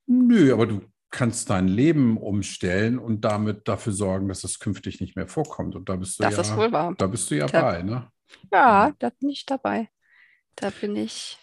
Nö, 0.06 0.52
aber 0.52 0.66
du 0.66 0.82
kannst 1.10 1.50
dein 1.50 1.68
Leben 1.68 2.16
umstellen 2.16 2.98
und 2.98 3.20
damit 3.22 3.68
dafür 3.68 3.92
sorgen, 3.92 4.28
dass 4.28 4.44
es 4.44 4.58
künftig 4.58 5.00
nicht 5.00 5.14
mehr 5.14 5.28
vorkommt. 5.28 5.74
Und 5.76 5.88
da 5.88 5.96
bist 5.96 6.18
du 6.18 6.24
das 6.24 6.34
ja, 6.34 6.40
ist 6.40 6.56
wohl 6.56 6.72
wahr. 6.72 6.94
Da 6.96 7.06
bist 7.06 7.30
du 7.30 7.36
ja 7.36 7.46
da, 7.46 7.62
bei, 7.62 7.82
ne? 7.82 8.10
Ja, 8.50 8.92
da 8.98 9.10
bin 9.10 9.28
ich 9.28 9.46
dabei. 9.46 9.90
Da 10.56 10.70
bin 10.70 10.96
ich 10.96 11.38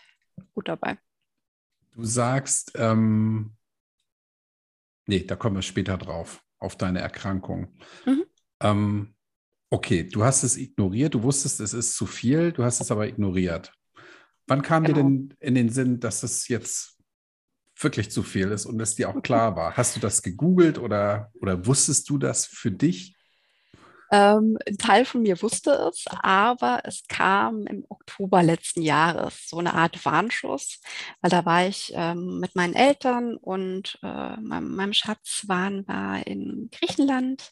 gut 0.54 0.67
dabei. 0.67 0.97
Du 1.95 2.04
sagst, 2.04 2.73
ähm, 2.75 3.56
nee, 5.06 5.23
da 5.23 5.36
kommen 5.36 5.56
wir 5.56 5.62
später 5.62 5.97
drauf, 5.97 6.43
auf 6.60 6.75
deine 6.75 6.99
Erkrankung. 6.99 7.75
Mhm. 8.06 8.25
Ähm, 8.62 9.15
Okay, 9.69 10.03
du 10.03 10.23
hast 10.23 10.43
es 10.43 10.58
ignoriert, 10.58 11.13
du 11.13 11.23
wusstest, 11.23 11.60
es 11.60 11.73
ist 11.73 11.95
zu 11.95 12.05
viel, 12.05 12.51
du 12.51 12.63
hast 12.63 12.82
es 12.82 12.91
aber 12.91 13.08
ignoriert. 13.08 13.71
Wann 14.47 14.63
kam 14.63 14.84
genau. 14.84 14.97
dir 14.97 15.03
denn 15.03 15.34
in 15.39 15.55
den 15.55 15.69
Sinn, 15.69 15.99
dass 15.99 16.23
es 16.23 16.47
jetzt 16.47 16.97
wirklich 17.75 18.12
zu 18.12 18.23
viel 18.23 18.51
ist 18.51 18.65
und 18.65 18.79
es 18.82 18.95
dir 18.95 19.10
auch 19.10 19.21
klar 19.21 19.55
war. 19.55 19.77
Hast 19.77 19.95
du 19.95 19.99
das 19.99 20.21
gegoogelt 20.21 20.79
oder, 20.79 21.32
oder 21.39 21.65
wusstest 21.65 22.10
du 22.10 22.17
das 22.17 22.45
für 22.45 22.71
dich? 22.71 23.15
Ähm, 24.12 24.58
ein 24.67 24.77
Teil 24.77 25.05
von 25.05 25.21
mir 25.21 25.39
wusste 25.41 25.71
es, 25.71 26.05
aber 26.08 26.82
es 26.84 27.03
kam 27.08 27.67
im 27.67 27.86
Oktober 27.89 28.41
letzten 28.41 28.82
Jahres 28.82 29.47
so 29.47 29.60
eine 29.60 29.75
Art 29.75 30.03
Warnschuss, 30.03 30.82
weil 31.21 31.29
da 31.29 31.45
war 31.45 31.67
ich 31.67 31.91
ähm, 31.95 32.39
mit 32.39 32.55
meinen 32.55 32.73
Eltern 32.73 33.38
und 33.38 33.99
äh, 34.01 34.36
meinem, 34.38 34.75
meinem, 34.75 34.93
Schatz 34.93 35.43
waren 35.47 35.88
wir 35.88 36.25
in 36.25 36.69
Griechenland 36.71 37.51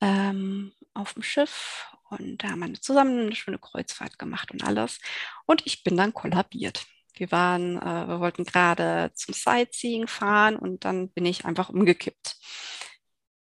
ähm, 0.00 0.72
auf 0.94 1.14
dem 1.14 1.22
Schiff 1.22 1.86
und 2.10 2.42
da 2.42 2.50
haben 2.50 2.60
wir 2.60 2.80
zusammen 2.80 3.20
eine 3.20 3.34
schöne 3.34 3.58
Kreuzfahrt 3.58 4.18
gemacht 4.18 4.50
und 4.52 4.64
alles. 4.64 5.00
Und 5.46 5.62
ich 5.66 5.84
bin 5.84 5.96
dann 5.96 6.14
kollabiert. 6.14 6.86
Wir 7.14 7.30
waren, 7.30 7.78
äh, 7.80 8.08
wir 8.08 8.20
wollten 8.20 8.44
gerade 8.44 9.12
zum 9.14 9.34
Sightseeing 9.34 10.06
fahren 10.06 10.56
und 10.56 10.84
dann 10.84 11.10
bin 11.10 11.26
ich 11.26 11.44
einfach 11.44 11.68
umgekippt. 11.68 12.36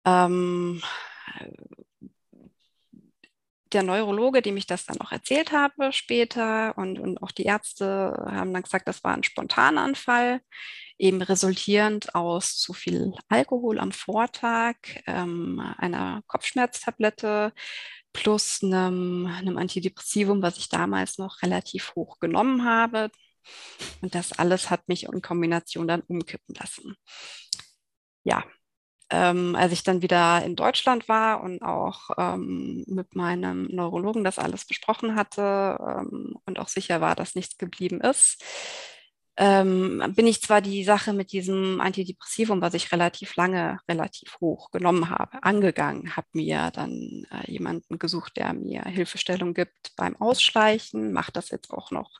Ähm, 0.05 0.81
der 3.73 3.83
Neurologe, 3.83 4.41
dem 4.41 4.57
ich 4.57 4.67
das 4.67 4.85
dann 4.85 5.01
auch 5.01 5.11
erzählt 5.11 5.51
habe 5.51 5.91
später 5.91 6.77
und, 6.77 6.99
und 6.99 7.21
auch 7.21 7.31
die 7.31 7.43
Ärzte 7.43 8.15
haben 8.31 8.53
dann 8.53 8.63
gesagt, 8.63 8.87
das 8.87 9.03
war 9.03 9.13
ein 9.13 9.23
Spontananfall, 9.23 10.41
eben 10.97 11.21
resultierend 11.21 12.15
aus 12.15 12.57
zu 12.57 12.73
viel 12.73 13.13
Alkohol 13.29 13.79
am 13.79 13.91
Vortag, 13.91 14.75
ähm, 15.07 15.59
einer 15.77 16.21
Kopfschmerztablette 16.27 17.53
plus 18.13 18.63
einem, 18.63 19.27
einem 19.27 19.57
Antidepressivum, 19.57 20.41
was 20.41 20.57
ich 20.57 20.69
damals 20.69 21.17
noch 21.17 21.41
relativ 21.41 21.93
hoch 21.95 22.19
genommen 22.19 22.65
habe. 22.65 23.09
Und 24.01 24.15
das 24.15 24.31
alles 24.31 24.69
hat 24.69 24.87
mich 24.87 25.03
in 25.03 25.21
Kombination 25.21 25.87
dann 25.87 26.01
umkippen 26.01 26.55
lassen. 26.55 26.95
Ja, 28.23 28.43
ähm, 29.11 29.55
als 29.55 29.71
ich 29.71 29.83
dann 29.83 30.01
wieder 30.01 30.43
in 30.43 30.55
Deutschland 30.55 31.07
war 31.07 31.43
und 31.43 31.61
auch 31.61 32.09
ähm, 32.17 32.83
mit 32.87 33.15
meinem 33.15 33.65
Neurologen 33.65 34.23
das 34.23 34.39
alles 34.39 34.65
besprochen 34.65 35.15
hatte 35.15 35.77
ähm, 35.79 36.37
und 36.45 36.57
auch 36.59 36.69
sicher 36.69 37.01
war, 37.01 37.15
dass 37.15 37.35
nichts 37.35 37.57
geblieben 37.57 38.01
ist, 38.01 38.43
ähm, 39.37 40.13
bin 40.15 40.27
ich 40.27 40.41
zwar 40.41 40.61
die 40.61 40.83
Sache 40.83 41.11
mit 41.11 41.31
diesem 41.33 41.81
Antidepressivum, 41.81 42.61
was 42.61 42.73
ich 42.73 42.91
relativ 42.91 43.35
lange, 43.35 43.79
relativ 43.89 44.37
hoch 44.39 44.71
genommen 44.71 45.09
habe, 45.09 45.43
angegangen, 45.43 46.15
habe 46.15 46.27
mir 46.33 46.71
dann 46.71 47.25
äh, 47.31 47.51
jemanden 47.51 47.99
gesucht, 47.99 48.37
der 48.37 48.53
mir 48.53 48.83
Hilfestellung 48.83 49.53
gibt 49.53 49.93
beim 49.97 50.15
Ausschleichen, 50.15 51.11
mache 51.11 51.33
das 51.33 51.49
jetzt 51.49 51.71
auch 51.71 51.91
noch 51.91 52.11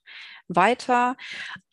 weiter, 0.47 1.15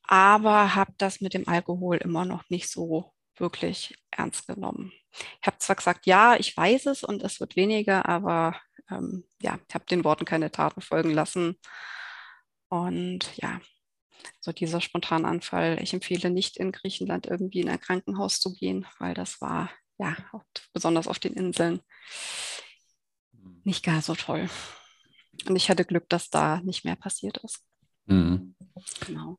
aber 0.04 0.74
habe 0.74 0.92
das 0.98 1.20
mit 1.20 1.34
dem 1.34 1.48
Alkohol 1.48 1.96
immer 1.96 2.24
noch 2.24 2.48
nicht 2.48 2.70
so 2.70 3.12
wirklich 3.36 3.96
ernst 4.10 4.46
genommen. 4.46 4.92
Ich 5.40 5.46
habe 5.46 5.58
zwar 5.58 5.76
gesagt, 5.76 6.06
ja, 6.06 6.36
ich 6.36 6.56
weiß 6.56 6.86
es 6.86 7.02
und 7.02 7.22
es 7.22 7.40
wird 7.40 7.56
weniger, 7.56 8.08
aber 8.08 8.60
ähm, 8.90 9.24
ja, 9.40 9.58
ich 9.68 9.74
habe 9.74 9.86
den 9.86 10.04
Worten 10.04 10.24
keine 10.24 10.50
Taten 10.50 10.80
folgen 10.80 11.10
lassen. 11.10 11.58
Und 12.68 13.36
ja, 13.36 13.60
so 14.40 14.52
dieser 14.52 14.80
Spontananfall. 14.80 15.78
Ich 15.82 15.92
empfehle 15.92 16.30
nicht 16.30 16.56
in 16.56 16.72
Griechenland 16.72 17.26
irgendwie 17.26 17.60
in 17.60 17.68
ein 17.68 17.80
Krankenhaus 17.80 18.40
zu 18.40 18.52
gehen, 18.52 18.86
weil 18.98 19.14
das 19.14 19.40
war 19.40 19.70
ja 19.98 20.16
besonders 20.72 21.06
auf 21.06 21.18
den 21.18 21.34
Inseln 21.34 21.80
hm. 23.32 23.60
nicht 23.64 23.84
gar 23.84 24.02
so 24.02 24.14
toll. 24.14 24.48
Und 25.48 25.56
ich 25.56 25.70
hatte 25.70 25.84
Glück, 25.84 26.08
dass 26.08 26.30
da 26.30 26.60
nicht 26.60 26.84
mehr 26.84 26.96
passiert 26.96 27.38
ist. 27.38 27.64
Mhm. 28.06 28.54
Genau. 29.06 29.38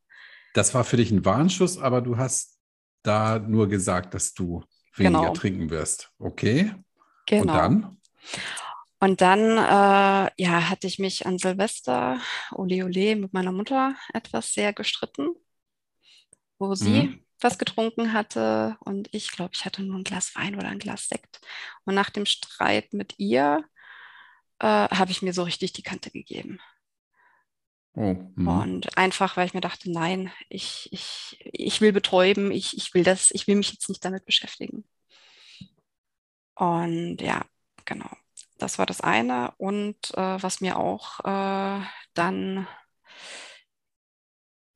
Das 0.54 0.74
war 0.74 0.84
für 0.84 0.98
dich 0.98 1.12
ein 1.12 1.26
Warnschuss, 1.26 1.78
aber 1.78 2.02
du 2.02 2.18
hast 2.18 2.60
da 3.04 3.40
nur 3.40 3.68
gesagt, 3.68 4.14
dass 4.14 4.34
du 4.34 4.64
weniger 4.96 5.22
genau. 5.22 5.34
trinken 5.34 5.70
wirst. 5.70 6.12
Okay. 6.20 6.74
Genau. 7.26 7.42
Und 7.42 7.48
dann? 7.48 7.98
Und 9.04 9.20
dann 9.20 9.58
äh, 9.58 10.32
ja, 10.38 10.70
hatte 10.70 10.88
ich 10.88 10.98
mich 10.98 11.26
an 11.26 11.38
Silvester, 11.38 12.22
ole 12.54 12.86
ole, 12.86 13.18
mit 13.18 13.34
meiner 13.34 13.52
Mutter 13.52 13.98
etwas 14.14 14.54
sehr 14.54 14.72
gestritten, 14.72 15.36
wo 16.58 16.74
sie 16.74 17.04
mhm. 17.04 17.26
was 17.42 17.58
getrunken 17.58 18.14
hatte 18.14 18.78
und 18.80 19.14
ich 19.14 19.32
glaube, 19.32 19.52
ich 19.56 19.66
hatte 19.66 19.84
nur 19.84 19.98
ein 19.98 20.06
Glas 20.06 20.34
Wein 20.36 20.56
oder 20.56 20.70
ein 20.70 20.80
Glas 20.80 21.10
Sekt. 21.10 21.42
Und 21.84 21.96
nach 21.96 22.12
dem 22.12 22.26
Streit 22.26 22.94
mit 22.94 23.16
ihr 23.18 23.66
äh, 24.60 24.66
habe 24.68 25.12
ich 25.12 25.22
mir 25.22 25.34
so 25.34 25.44
richtig 25.44 25.74
die 25.74 25.84
Kante 25.84 26.10
gegeben. 26.10 26.62
Oh, 27.96 28.16
mhm. 28.38 28.48
und 28.48 28.98
einfach, 28.98 29.36
weil 29.36 29.48
ich 29.48 29.54
mir 29.54 29.60
dachte, 29.60 29.92
nein, 29.92 30.32
ich, 30.48 30.88
ich, 30.94 31.38
ich 31.52 31.82
will 31.82 31.92
betäuben, 31.92 32.52
ich, 32.52 32.78
ich 32.78 32.94
will 32.94 33.04
das, 33.04 33.32
ich 33.32 33.48
will 33.48 33.58
mich 33.58 33.74
jetzt 33.74 33.90
nicht 33.90 34.06
damit 34.06 34.24
beschäftigen. 34.24 34.86
Und 36.56 37.18
ja, 37.20 37.46
genau. 37.84 38.10
Das 38.64 38.80
war 38.80 38.86
das 38.86 39.02
eine. 39.02 39.54
Und 39.58 39.98
äh, 40.16 40.42
was 40.42 40.62
mir 40.62 40.78
auch 40.78 41.20
äh, 41.20 41.86
dann 42.14 42.68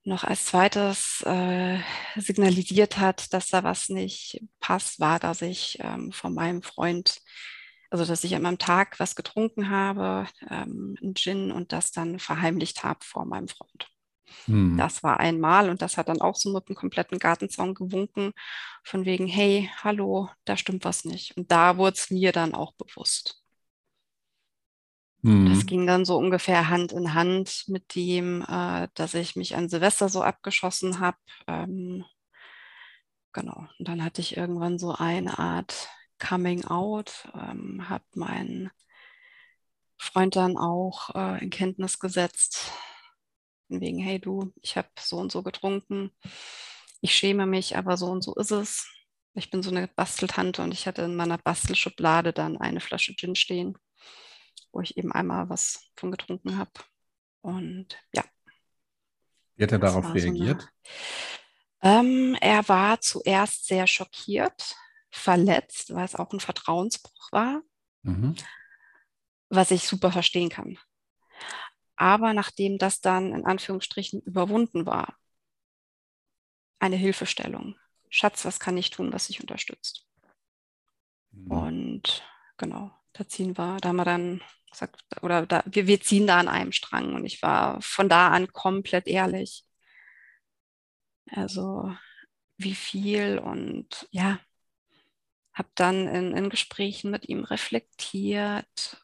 noch 0.04 0.24
als 0.24 0.46
zweites 0.46 1.22
äh, 1.26 1.80
signalisiert 2.16 2.98
hat, 2.98 3.34
dass 3.34 3.48
da 3.50 3.64
was 3.64 3.90
nicht 3.90 4.42
passt, 4.60 5.00
war, 5.00 5.20
dass 5.20 5.42
ich 5.42 5.80
ähm, 5.82 6.12
von 6.12 6.34
meinem 6.34 6.62
Freund 6.62 7.22
also 7.90 8.06
dass 8.06 8.24
ich 8.24 8.36
an 8.36 8.42
meinem 8.42 8.58
Tag 8.58 9.00
was 9.00 9.16
getrunken 9.16 9.70
habe, 9.70 10.28
ähm, 10.50 10.98
ein 11.02 11.16
Gin 11.16 11.52
und 11.52 11.72
das 11.72 11.92
dann 11.92 12.20
verheimlicht 12.20 12.84
habe 12.84 13.00
vor 13.04 13.26
meinem 13.26 13.48
Freund. 13.48 13.88
Hm. 14.46 14.78
Das 14.78 15.04
war 15.04 15.20
einmal 15.22 15.70
und 15.70 15.82
das 15.82 15.98
hat 15.98 16.10
dann 16.10 16.22
auch 16.22 16.36
so 16.36 16.52
mit 16.52 16.68
dem 16.68 16.76
kompletten 16.76 17.18
Gartenzaun 17.18 17.74
gewunken, 17.74 18.34
von 18.84 19.06
wegen, 19.06 19.28
hey, 19.28 19.72
hallo, 19.84 20.30
da 20.46 20.58
stimmt 20.58 20.84
was 20.84 21.06
nicht. 21.06 21.38
Und 21.38 21.52
da 21.52 21.78
wurde 21.78 21.96
es 21.96 22.12
mir 22.12 22.34
dann 22.34 22.54
auch 22.54 22.74
bewusst. 22.74 23.42
Hm. 25.28 25.50
Das 25.50 25.66
ging 25.66 25.86
dann 25.86 26.06
so 26.06 26.18
ungefähr 26.18 26.70
Hand 26.70 26.94
in 26.94 27.14
Hand 27.14 27.66
mit 27.68 27.96
dem, 27.96 28.44
äh, 28.48 28.88
dass 28.94 29.14
ich 29.14 29.36
mich 29.36 29.58
an 29.58 29.68
Silvester 29.68 30.08
so 30.08 30.22
abgeschossen 30.22 31.02
habe. 31.02 31.18
Ähm, 31.48 32.06
genau. 33.34 33.68
Und 33.78 33.90
dann 33.90 34.06
hatte 34.06 34.22
ich 34.22 34.38
irgendwann 34.38 34.80
so 34.80 34.94
eine 34.94 35.38
Art 35.38 35.90
Coming 36.18 36.64
Out, 36.64 37.28
ähm, 37.36 37.90
habe 37.90 38.06
meinen 38.16 38.72
Freund 39.98 40.38
dann 40.38 40.56
auch 40.56 41.14
äh, 41.14 41.44
in 41.44 41.50
Kenntnis 41.50 42.00
gesetzt, 42.00 42.72
wegen, 43.68 44.00
hey 44.00 44.20
du, 44.20 44.54
ich 44.62 44.78
habe 44.78 44.88
so 44.98 45.18
und 45.18 45.30
so 45.30 45.44
getrunken, 45.44 46.12
ich 47.02 47.14
schäme 47.14 47.46
mich, 47.46 47.76
aber 47.76 47.98
so 47.98 48.06
und 48.06 48.24
so 48.24 48.34
ist 48.36 48.52
es. 48.52 48.88
Ich 49.34 49.52
bin 49.52 49.62
so 49.62 49.72
eine 49.72 49.90
Basteltante 49.90 50.64
und 50.64 50.74
ich 50.74 50.88
hatte 50.88 51.02
in 51.02 51.18
meiner 51.18 51.38
Bastelschublade 51.38 52.32
dann 52.32 52.58
eine 52.58 52.80
Flasche 52.80 53.14
Gin 53.14 53.36
stehen, 53.36 53.78
wo 54.78 54.82
ich 54.82 54.96
eben 54.96 55.12
einmal 55.12 55.50
was 55.50 55.90
von 55.96 56.12
getrunken 56.12 56.58
habe. 56.58 56.72
Und 57.42 57.98
ja. 58.14 58.24
Wie 59.56 59.64
hat 59.64 59.72
er 59.72 59.80
darauf 59.80 60.14
reagiert? 60.14 60.62
So 60.62 60.68
eine, 61.80 62.00
ähm, 62.00 62.38
er 62.40 62.70
war 62.70 63.02
zuerst 63.02 63.66
sehr 63.66 63.88
schockiert, 63.88 64.76
verletzt, 65.10 65.96
weil 65.96 66.06
es 66.06 66.16
auch 66.16 66.32
ein 66.32 66.40
Vertrauensbruch 66.40 67.32
war, 67.32 67.64
mhm. 68.04 68.36
was 69.50 69.72
ich 69.72 69.88
super 69.88 70.12
verstehen 70.12 70.50
kann. 70.50 70.78
Aber 71.96 72.36
nachdem 72.36 72.78
das 72.78 73.02
dann 73.02 73.34
in 73.34 73.46
Anführungsstrichen 73.46 74.22
überwunden 74.22 74.86
war, 74.86 75.18
eine 76.78 76.98
Hilfestellung. 76.98 77.76
Schatz, 78.10 78.46
was 78.46 78.60
kann 78.60 78.78
ich 78.78 78.92
tun, 78.92 79.12
was 79.12 79.28
dich 79.28 79.42
unterstützt? 79.42 80.06
Mhm. 81.32 81.52
Und 81.52 82.24
genau, 82.58 82.92
da 83.14 83.28
ziehen 83.28 83.58
wir, 83.58 83.78
da 83.78 83.90
haben 83.90 83.96
wir 83.96 84.06
dann 84.06 84.44
gesagt, 84.72 85.04
oder 85.22 85.46
da, 85.46 85.64
wir, 85.66 85.88
wir 85.88 86.02
ziehen 86.02 86.28
da 86.28 86.40
an 86.40 86.48
einem 86.48 86.72
Strang 86.72 87.14
und 87.16 87.26
ich 87.26 87.42
war 87.42 87.82
von 87.82 88.10
da 88.10 88.30
an 88.30 88.52
komplett 88.54 89.08
ehrlich. 89.08 89.66
Also 91.32 91.94
wie 92.58 92.76
viel 92.76 93.40
und 93.40 94.08
ja, 94.12 94.40
habe 95.54 95.70
dann 95.76 96.08
in, 96.08 96.34
in 96.36 96.50
Gesprächen 96.50 97.12
mit 97.12 97.28
ihm 97.30 97.44
reflektiert, 97.44 99.04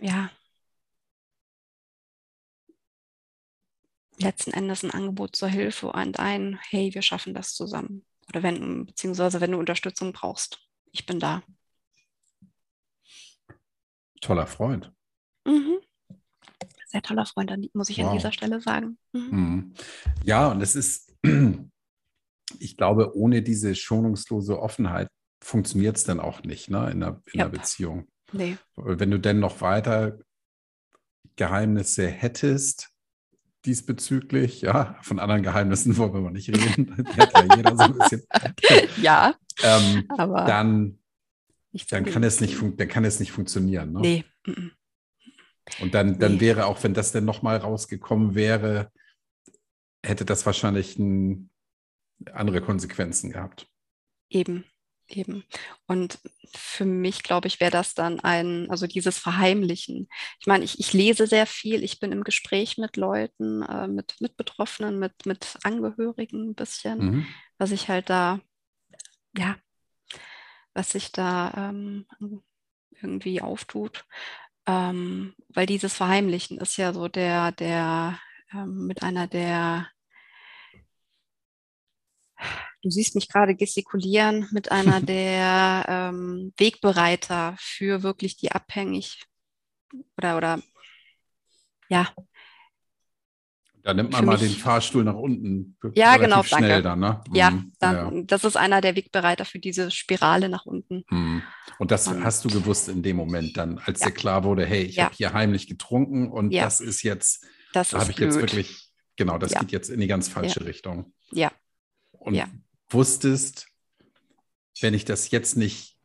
ja, 0.00 0.30
letzten 4.18 4.52
Endes 4.52 4.82
ein 4.82 4.90
Angebot 4.90 5.36
zur 5.36 5.48
Hilfe 5.48 5.88
und 5.92 6.18
ein, 6.18 6.58
hey, 6.70 6.92
wir 6.94 7.02
schaffen 7.02 7.34
das 7.34 7.54
zusammen. 7.54 8.04
Oder 8.28 8.42
wenn, 8.42 8.86
beziehungsweise 8.86 9.40
wenn 9.40 9.52
du 9.52 9.58
Unterstützung 9.58 10.12
brauchst, 10.12 10.60
ich 10.92 11.06
bin 11.06 11.20
da. 11.20 11.42
Toller 14.26 14.46
Freund. 14.48 14.92
Mhm. 15.46 15.78
Sehr 16.86 17.02
toller 17.02 17.26
Freund, 17.26 17.52
muss 17.74 17.90
ich 17.90 17.98
wow. 17.98 18.08
an 18.08 18.16
dieser 18.16 18.32
Stelle 18.32 18.60
sagen. 18.60 18.98
Mhm. 19.12 19.28
Mhm. 19.30 19.74
Ja, 20.24 20.48
und 20.48 20.60
es 20.60 20.74
ist, 20.74 21.14
ich 22.58 22.76
glaube, 22.76 23.16
ohne 23.16 23.42
diese 23.42 23.76
schonungslose 23.76 24.60
Offenheit 24.60 25.08
funktioniert 25.40 25.96
es 25.96 26.04
dann 26.04 26.18
auch 26.18 26.42
nicht 26.42 26.70
ne, 26.70 26.90
in, 26.90 27.02
einer, 27.02 27.22
in 27.32 27.38
ja. 27.38 27.44
einer 27.44 27.52
Beziehung. 27.52 28.08
Nee. 28.32 28.56
Wenn 28.74 29.12
du 29.12 29.20
denn 29.20 29.38
noch 29.38 29.60
weiter 29.60 30.18
Geheimnisse 31.36 32.08
hättest, 32.08 32.90
diesbezüglich. 33.64 34.62
Ja, 34.62 34.96
von 35.02 35.20
anderen 35.20 35.42
Geheimnissen 35.42 35.96
wollen 35.96 36.14
wir 36.14 36.20
mal 36.20 36.32
nicht 36.32 36.48
reden. 36.48 37.06
Ja 37.16 37.56
jeder 37.56 37.76
so 37.76 37.84
ein 37.84 37.98
bisschen. 37.98 38.22
ja, 39.02 39.34
ähm, 39.62 40.04
aber 40.16 40.44
dann, 40.44 40.98
dann, 41.86 42.04
kann 42.04 42.22
es 42.22 42.40
nicht 42.40 42.56
dann 42.60 42.88
kann 42.88 43.04
es 43.04 43.20
nicht 43.20 43.32
funktionieren. 43.32 43.92
Ne? 43.92 44.00
Nee. 44.00 44.24
Und 45.80 45.94
dann, 45.94 46.18
dann 46.18 46.34
nee. 46.34 46.40
wäre 46.40 46.66
auch, 46.66 46.82
wenn 46.82 46.94
das 46.94 47.12
denn 47.12 47.24
nochmal 47.24 47.56
rausgekommen 47.58 48.34
wäre, 48.34 48.90
hätte 50.04 50.24
das 50.24 50.46
wahrscheinlich 50.46 50.98
ein, 50.98 51.50
andere 52.32 52.60
Konsequenzen 52.60 53.30
gehabt. 53.32 53.68
Eben, 54.30 54.64
eben. 55.08 55.44
Und 55.86 56.18
für 56.54 56.84
mich, 56.84 57.22
glaube 57.22 57.48
ich, 57.48 57.60
wäre 57.60 57.70
das 57.70 57.94
dann 57.94 58.20
ein, 58.20 58.70
also 58.70 58.86
dieses 58.86 59.18
Verheimlichen. 59.18 60.08
Ich 60.40 60.46
meine, 60.46 60.64
ich, 60.64 60.78
ich 60.80 60.92
lese 60.92 61.26
sehr 61.26 61.46
viel, 61.46 61.82
ich 61.82 62.00
bin 62.00 62.12
im 62.12 62.24
Gespräch 62.24 62.78
mit 62.78 62.96
Leuten, 62.96 63.62
äh, 63.62 63.88
mit, 63.88 64.16
mit 64.20 64.36
Betroffenen, 64.36 64.98
mit, 64.98 65.26
mit 65.26 65.58
Angehörigen 65.62 66.50
ein 66.50 66.54
bisschen, 66.54 66.98
mhm. 66.98 67.26
was 67.58 67.70
ich 67.70 67.88
halt 67.88 68.08
da, 68.08 68.40
ja, 69.36 69.56
was 70.76 70.90
sich 70.90 71.10
da 71.12 71.70
ähm, 71.70 72.06
irgendwie 72.90 73.40
auftut. 73.40 74.04
Ähm, 74.66 75.34
weil 75.48 75.66
dieses 75.66 75.94
Verheimlichen 75.94 76.58
ist 76.58 76.76
ja 76.76 76.92
so 76.92 77.08
der, 77.08 77.52
der 77.52 78.18
ähm, 78.52 78.86
mit 78.86 79.02
einer 79.02 79.26
der 79.26 79.88
du 82.82 82.90
siehst 82.90 83.14
mich 83.14 83.28
gerade 83.28 83.54
gestikulieren 83.54 84.48
mit 84.52 84.70
einer 84.70 85.00
der 85.00 85.86
ähm, 85.88 86.52
Wegbereiter 86.56 87.56
für 87.58 88.02
wirklich 88.02 88.36
die 88.36 88.52
abhängig 88.52 89.24
oder 90.16 90.36
oder 90.36 90.62
ja. 91.88 92.08
Da 93.86 93.94
nimmt 93.94 94.10
man 94.10 94.24
mal 94.24 94.36
den 94.36 94.50
Fahrstuhl 94.50 95.04
nach 95.04 95.14
unten. 95.14 95.76
Ja, 95.94 96.16
genau, 96.16 96.42
danke. 96.42 96.82
Dann, 96.82 96.98
ne? 96.98 97.22
Ja, 97.32 97.52
mhm. 97.52 97.72
dann, 97.78 98.16
ja, 98.16 98.22
das 98.24 98.42
ist 98.42 98.56
einer 98.56 98.80
der 98.80 98.96
Wegbereiter 98.96 99.44
für 99.44 99.60
diese 99.60 99.92
Spirale 99.92 100.48
nach 100.48 100.66
unten. 100.66 101.04
Mhm. 101.08 101.44
Und 101.78 101.92
das 101.92 102.08
und, 102.08 102.24
hast 102.24 102.44
du 102.44 102.48
gewusst 102.48 102.88
in 102.88 103.04
dem 103.04 103.14
Moment 103.14 103.56
dann, 103.56 103.78
als 103.78 104.00
ja. 104.00 104.06
dir 104.06 104.12
klar 104.12 104.42
wurde, 104.42 104.66
hey, 104.66 104.82
ich 104.82 104.96
ja. 104.96 105.04
habe 105.04 105.14
hier 105.14 105.32
heimlich 105.34 105.68
getrunken 105.68 106.32
und 106.32 106.52
das 106.52 106.80
ist 106.80 107.04
jetzt, 107.04 107.46
das 107.72 107.90
da 107.90 108.00
habe 108.00 108.10
ich 108.10 108.18
jetzt 108.18 108.40
wirklich, 108.40 108.90
genau, 109.14 109.38
das 109.38 109.54
geht 109.54 109.70
jetzt 109.70 109.88
in 109.88 110.00
die 110.00 110.08
ganz 110.08 110.26
falsche 110.26 110.66
Richtung. 110.66 111.12
Ja. 111.30 111.52
Und 112.10 112.42
wusstest, 112.90 113.68
wenn 114.80 114.94
ich 114.94 115.04
das 115.04 115.30
jetzt 115.30 115.56
nicht 115.56 115.96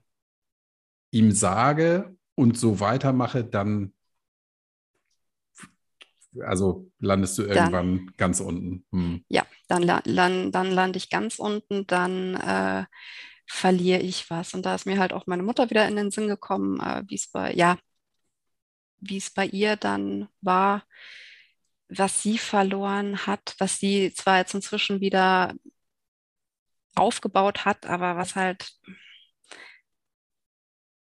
ihm 1.09 1.31
sage 1.31 2.15
und 2.35 2.59
so 2.59 2.79
weitermache, 2.79 3.43
dann 3.43 3.93
also 6.39 6.89
landest 6.99 7.37
du 7.37 7.43
irgendwann 7.43 7.97
dann, 7.97 8.13
ganz 8.17 8.39
unten. 8.39 8.85
Hm. 8.91 9.25
Ja, 9.27 9.45
dann, 9.67 9.85
dann, 9.87 10.51
dann 10.51 10.71
lande 10.71 10.97
ich 10.97 11.09
ganz 11.09 11.39
unten, 11.39 11.85
dann 11.87 12.35
äh, 12.35 12.85
verliere 13.45 14.01
ich 14.01 14.29
was. 14.29 14.53
Und 14.53 14.65
da 14.65 14.75
ist 14.75 14.85
mir 14.85 14.99
halt 14.99 15.13
auch 15.13 15.27
meine 15.27 15.43
Mutter 15.43 15.69
wieder 15.69 15.87
in 15.87 15.95
den 15.95 16.11
Sinn 16.11 16.27
gekommen, 16.27 16.79
äh, 16.79 17.03
wie 17.07 17.15
es 17.15 17.27
bei, 17.27 17.53
ja, 17.53 17.77
wie 18.99 19.17
es 19.17 19.29
bei 19.29 19.45
ihr 19.45 19.75
dann 19.75 20.29
war, 20.41 20.83
was 21.89 22.21
sie 22.21 22.37
verloren 22.37 23.25
hat, 23.27 23.55
was 23.57 23.77
sie 23.79 24.13
zwar 24.13 24.37
jetzt 24.37 24.53
inzwischen 24.53 25.01
wieder 25.01 25.53
aufgebaut 26.95 27.65
hat, 27.65 27.85
aber 27.85 28.15
was 28.15 28.35
halt, 28.35 28.71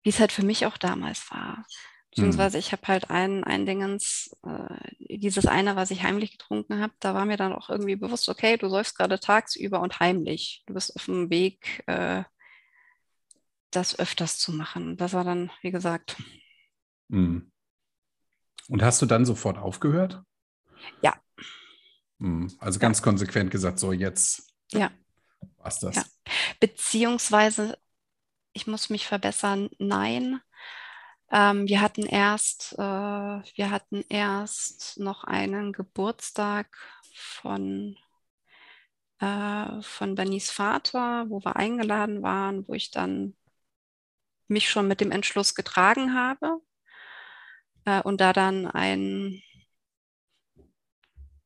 wie 0.03 0.09
es 0.09 0.19
halt 0.19 0.31
für 0.31 0.43
mich 0.43 0.65
auch 0.65 0.77
damals 0.77 1.29
war. 1.31 1.65
Beziehungsweise 2.15 2.57
ich 2.57 2.71
habe 2.71 2.87
halt 2.87 3.09
ein, 3.09 3.43
ein 3.43 3.65
Dingens, 3.65 4.33
äh, 4.43 5.17
dieses 5.17 5.47
eine, 5.47 5.75
was 5.75 5.91
ich 5.91 6.03
heimlich 6.03 6.31
getrunken 6.31 6.79
habe, 6.79 6.93
da 7.01 7.13
war 7.13 7.25
mir 7.25 7.35
dann 7.35 7.51
auch 7.51 7.69
irgendwie 7.69 7.97
bewusst, 7.97 8.29
okay, 8.29 8.55
du 8.55 8.69
säufst 8.69 8.97
gerade 8.97 9.19
tagsüber 9.19 9.81
und 9.81 9.99
heimlich. 9.99 10.63
Du 10.65 10.73
bist 10.73 10.95
auf 10.95 11.05
dem 11.05 11.29
Weg, 11.29 11.83
äh, 11.87 12.23
das 13.69 13.99
öfters 13.99 14.37
zu 14.37 14.53
machen. 14.53 14.95
Das 14.95 15.11
war 15.11 15.25
dann, 15.25 15.51
wie 15.61 15.71
gesagt. 15.71 16.15
Mhm. 17.09 17.51
Und 18.69 18.81
hast 18.81 19.01
du 19.01 19.05
dann 19.05 19.25
sofort 19.25 19.57
aufgehört? 19.57 20.23
Ja. 21.01 21.15
Mhm. 22.19 22.49
Also 22.59 22.79
ganz 22.79 22.99
ja. 22.99 23.03
konsequent 23.03 23.51
gesagt, 23.51 23.77
so 23.77 23.91
jetzt. 23.91 24.53
Ja. 24.71 24.89
Was 25.57 25.79
das? 25.79 25.97
Ja. 25.97 26.05
Beziehungsweise, 26.61 27.77
ich 28.53 28.67
muss 28.67 28.89
mich 28.89 29.05
verbessern, 29.05 29.69
nein. 29.79 30.39
Ähm, 31.35 31.67
wir 31.67 31.81
hatten 31.81 32.05
erst, 32.05 32.73
äh, 32.73 32.77
wir 32.79 33.69
hatten 33.69 34.05
erst 34.07 34.97
noch 34.99 35.25
einen 35.25 35.73
Geburtstag 35.73 36.77
von, 37.13 37.97
äh, 39.19 39.81
von 39.81 40.15
Bennys 40.15 40.49
Vater, 40.49 41.29
wo 41.29 41.43
wir 41.43 41.57
eingeladen 41.57 42.23
waren, 42.23 42.65
wo 42.69 42.73
ich 42.73 42.89
dann 42.91 43.35
mich 44.47 44.69
schon 44.69 44.87
mit 44.87 45.01
dem 45.01 45.11
Entschluss 45.11 45.55
getragen 45.55 46.13
habe. 46.15 46.61
Äh, 47.85 48.01
und 48.01 48.21
da 48.21 48.33
dann 48.33 48.67
ein 48.67 49.41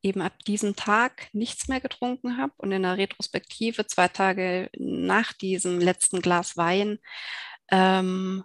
eben 0.02 0.22
ab 0.22 0.38
diesem 0.46 0.76
Tag 0.76 1.28
nichts 1.34 1.68
mehr 1.68 1.80
getrunken 1.80 2.38
habe 2.38 2.52
und 2.58 2.72
in 2.72 2.82
der 2.82 2.96
Retrospektive 2.96 3.86
zwei 3.86 4.08
Tage 4.08 4.70
nach 4.78 5.32
diesem 5.32 5.80
letzten 5.80 6.22
Glas 6.22 6.56
Wein 6.56 7.00
ähm, 7.70 8.44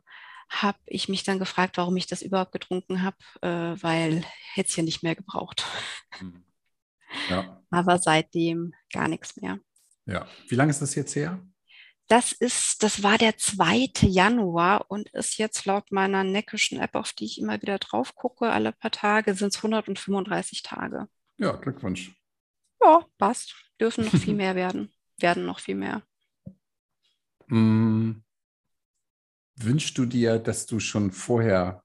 habe 0.50 0.78
ich 0.86 1.10
mich 1.10 1.24
dann 1.24 1.40
gefragt, 1.40 1.78
warum 1.78 1.98
ich 1.98 2.08
das 2.08 2.22
überhaupt 2.22 2.52
getrunken 2.52 3.04
habe, 3.04 3.18
äh, 3.42 3.82
weil 3.82 4.24
hätte 4.54 4.70
es 4.70 4.76
ja 4.76 4.84
nicht 4.84 5.04
mehr 5.04 5.16
gebraucht. 5.16 5.66
Mhm. 6.22 6.44
Ja. 7.30 7.62
Aber 7.70 7.98
seitdem 7.98 8.74
gar 8.92 9.08
nichts 9.08 9.38
mehr. 9.38 9.60
Ja. 10.06 10.28
Wie 10.48 10.56
lange 10.56 10.70
ist 10.70 10.82
das 10.82 10.96
jetzt 10.96 11.16
her? 11.16 11.42
Das 12.08 12.32
ist, 12.32 12.84
das 12.84 13.02
war 13.02 13.18
der 13.18 13.38
2. 13.38 13.90
Januar 14.02 14.86
und 14.90 15.10
ist 15.10 15.38
jetzt 15.38 15.66
laut 15.66 15.92
meiner 15.92 16.24
neckischen 16.24 16.80
App, 16.80 16.94
auf 16.94 17.14
die 17.14 17.26
ich 17.26 17.40
immer 17.40 17.60
wieder 17.62 17.80
drauf 17.80 18.14
gucke, 18.14 18.52
alle 18.52 18.72
paar 18.72 18.92
Tage, 18.92 19.34
sind 19.34 19.56
es 19.56 19.58
135 19.58 20.62
Tage. 20.62 21.08
Ja, 21.38 21.54
Glückwunsch. 21.54 22.14
Ja, 22.82 23.06
passt. 23.18 23.56
Dürfen 23.82 24.06
noch 24.06 24.16
viel 24.16 24.34
mehr 24.36 24.56
werden. 24.56 24.94
Werden 25.18 25.46
noch 25.46 25.60
viel 25.60 25.76
mehr. 25.76 26.04
Mm. 27.48 28.25
Wünschst 29.56 29.98
du 29.98 30.06
dir, 30.06 30.40
dass 30.40 30.66
du 30.66 30.80
schon 30.80 31.12
vorher 31.12 31.84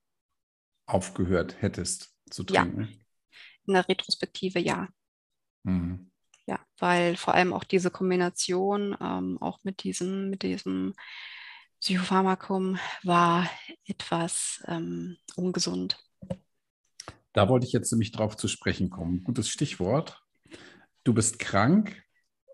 aufgehört 0.86 1.60
hättest 1.60 2.14
zu 2.30 2.44
trinken? 2.44 2.82
Ja. 2.82 2.98
In 3.66 3.74
der 3.74 3.88
Retrospektive 3.88 4.58
ja. 4.58 4.88
Mhm. 5.62 6.10
Ja, 6.46 6.58
weil 6.78 7.16
vor 7.16 7.34
allem 7.34 7.52
auch 7.52 7.64
diese 7.64 7.90
Kombination 7.90 8.96
ähm, 9.00 9.38
auch 9.40 9.60
mit 9.62 9.84
diesem, 9.84 10.30
mit 10.30 10.42
diesem 10.42 10.94
Psychopharmakum 11.80 12.78
war 13.04 13.48
etwas 13.86 14.62
ähm, 14.66 15.16
ungesund. 15.36 16.02
Da 17.32 17.48
wollte 17.48 17.66
ich 17.66 17.72
jetzt 17.72 17.92
nämlich 17.92 18.10
drauf 18.10 18.36
zu 18.36 18.48
sprechen 18.48 18.90
kommen. 18.90 19.22
Gutes 19.22 19.48
Stichwort. 19.48 20.20
Du 21.04 21.14
bist 21.14 21.38
krank, 21.38 22.02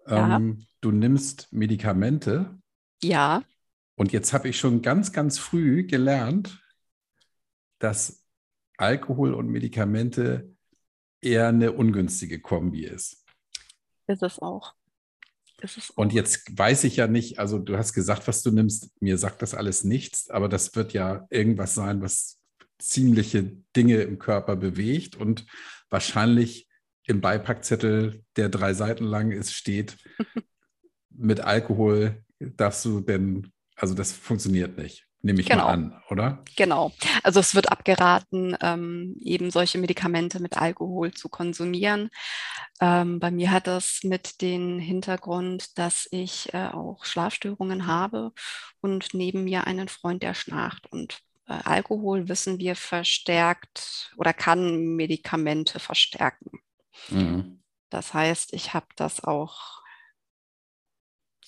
ja. 0.07 0.37
ähm, 0.37 0.66
du 0.81 0.92
nimmst 0.92 1.52
Medikamente. 1.52 2.59
Ja. 3.02 3.42
Und 3.96 4.12
jetzt 4.12 4.32
habe 4.32 4.48
ich 4.48 4.59
schon 4.59 4.82
ganz, 4.82 5.12
ganz 5.12 5.38
früh 5.38 5.87
gelernt, 5.87 6.62
dass 7.78 8.24
Alkohol 8.76 9.35
und 9.35 9.48
Medikamente 9.48 10.54
eher 11.22 11.48
eine 11.48 11.72
ungünstige 11.72 12.40
Kombi 12.40 12.85
ist. 12.85 13.24
Ist 14.06 14.22
es 14.22 14.38
auch. 14.38 14.74
Ist 15.62 15.78
es 15.78 15.90
auch. 15.90 15.96
Und 15.96 16.12
jetzt 16.12 16.56
weiß 16.56 16.85
ich 16.85 16.96
ja 16.96 17.06
nicht, 17.06 17.38
also 17.38 17.59
du 17.59 17.78
hast 17.78 17.94
gesagt, 17.94 18.28
was 18.28 18.42
du 18.42 18.50
nimmst, 18.50 18.90
mir 19.00 19.16
sagt 19.16 19.40
das 19.40 19.54
alles 19.54 19.82
nichts, 19.82 20.28
aber 20.28 20.48
das 20.48 20.76
wird 20.76 20.92
ja 20.92 21.26
irgendwas 21.30 21.74
sein, 21.74 22.02
was 22.02 22.38
ziemliche 22.78 23.56
Dinge 23.74 24.02
im 24.02 24.18
Körper 24.18 24.56
bewegt 24.56 25.16
und 25.16 25.46
wahrscheinlich 25.88 26.68
im 27.04 27.22
Beipackzettel, 27.22 28.24
der 28.37 28.50
drei 28.50 28.74
Seiten 28.74 29.04
lang 29.04 29.30
ist, 29.30 29.54
steht, 29.54 29.96
mit 31.11 31.40
Alkohol 31.40 32.22
darfst 32.38 32.85
du 32.85 33.00
denn, 33.00 33.52
also 33.76 33.94
das 33.94 34.12
funktioniert 34.12 34.78
nicht. 34.78 35.06
Nehme 35.22 35.40
ich 35.40 35.48
genau. 35.48 35.64
mal 35.64 35.72
an, 35.72 36.02
oder? 36.08 36.44
Genau. 36.56 36.92
Also 37.22 37.40
es 37.40 37.54
wird 37.54 37.72
abgeraten, 37.72 38.56
ähm, 38.60 39.16
eben 39.20 39.50
solche 39.50 39.76
Medikamente 39.78 40.40
mit 40.40 40.56
Alkohol 40.56 41.12
zu 41.14 41.28
konsumieren. 41.28 42.10
Ähm, 42.80 43.18
bei 43.18 43.30
mir 43.30 43.50
hat 43.50 43.66
das 43.66 44.00
mit 44.04 44.40
dem 44.40 44.78
Hintergrund, 44.78 45.78
dass 45.78 46.06
ich 46.12 46.54
äh, 46.54 46.68
auch 46.68 47.04
Schlafstörungen 47.04 47.86
habe 47.86 48.32
und 48.80 49.14
neben 49.14 49.44
mir 49.44 49.66
einen 49.66 49.88
Freund, 49.88 50.22
der 50.22 50.34
schnarcht. 50.34 50.86
Und 50.92 51.18
äh, 51.48 51.54
Alkohol, 51.64 52.28
wissen 52.28 52.58
wir, 52.58 52.76
verstärkt 52.76 54.14
oder 54.16 54.32
kann 54.32 54.94
Medikamente 54.94 55.80
verstärken. 55.80 56.60
Mhm. 57.08 57.62
Das 57.90 58.14
heißt, 58.14 58.52
ich 58.52 58.74
habe 58.74 58.86
das 58.96 59.24
auch 59.24 59.82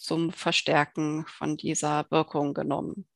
zum 0.09 0.33
Verstärken 0.33 1.27
von 1.29 1.57
dieser 1.57 2.07
Wirkung 2.11 2.55
genommen. 2.55 3.07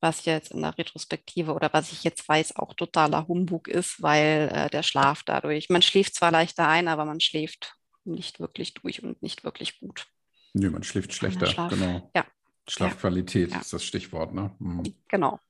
was 0.00 0.26
jetzt 0.26 0.52
in 0.52 0.60
der 0.60 0.76
Retrospektive 0.76 1.54
oder 1.54 1.72
was 1.72 1.90
ich 1.90 2.04
jetzt 2.04 2.28
weiß, 2.28 2.56
auch 2.56 2.74
totaler 2.74 3.26
Humbug 3.26 3.66
ist, 3.66 4.02
weil 4.02 4.50
äh, 4.52 4.68
der 4.68 4.82
Schlaf 4.82 5.22
dadurch, 5.24 5.70
man 5.70 5.82
schläft 5.82 6.14
zwar 6.14 6.30
leichter 6.30 6.68
ein, 6.68 6.86
aber 6.86 7.06
man 7.06 7.18
schläft 7.18 7.76
nicht 8.04 8.38
wirklich 8.38 8.74
durch 8.74 9.02
und 9.02 9.22
nicht 9.22 9.42
wirklich 9.42 9.80
gut. 9.80 10.06
Nee, 10.52 10.68
man 10.68 10.82
schläft 10.82 11.14
schlechter, 11.14 11.46
Schlaf, 11.46 11.70
genau. 11.70 12.10
Ja. 12.14 12.26
Schlafqualität 12.68 13.50
ja. 13.52 13.58
ist 13.60 13.72
das 13.72 13.84
Stichwort, 13.84 14.34
ne? 14.34 14.54
Mhm. 14.58 14.94
Genau. 15.08 15.40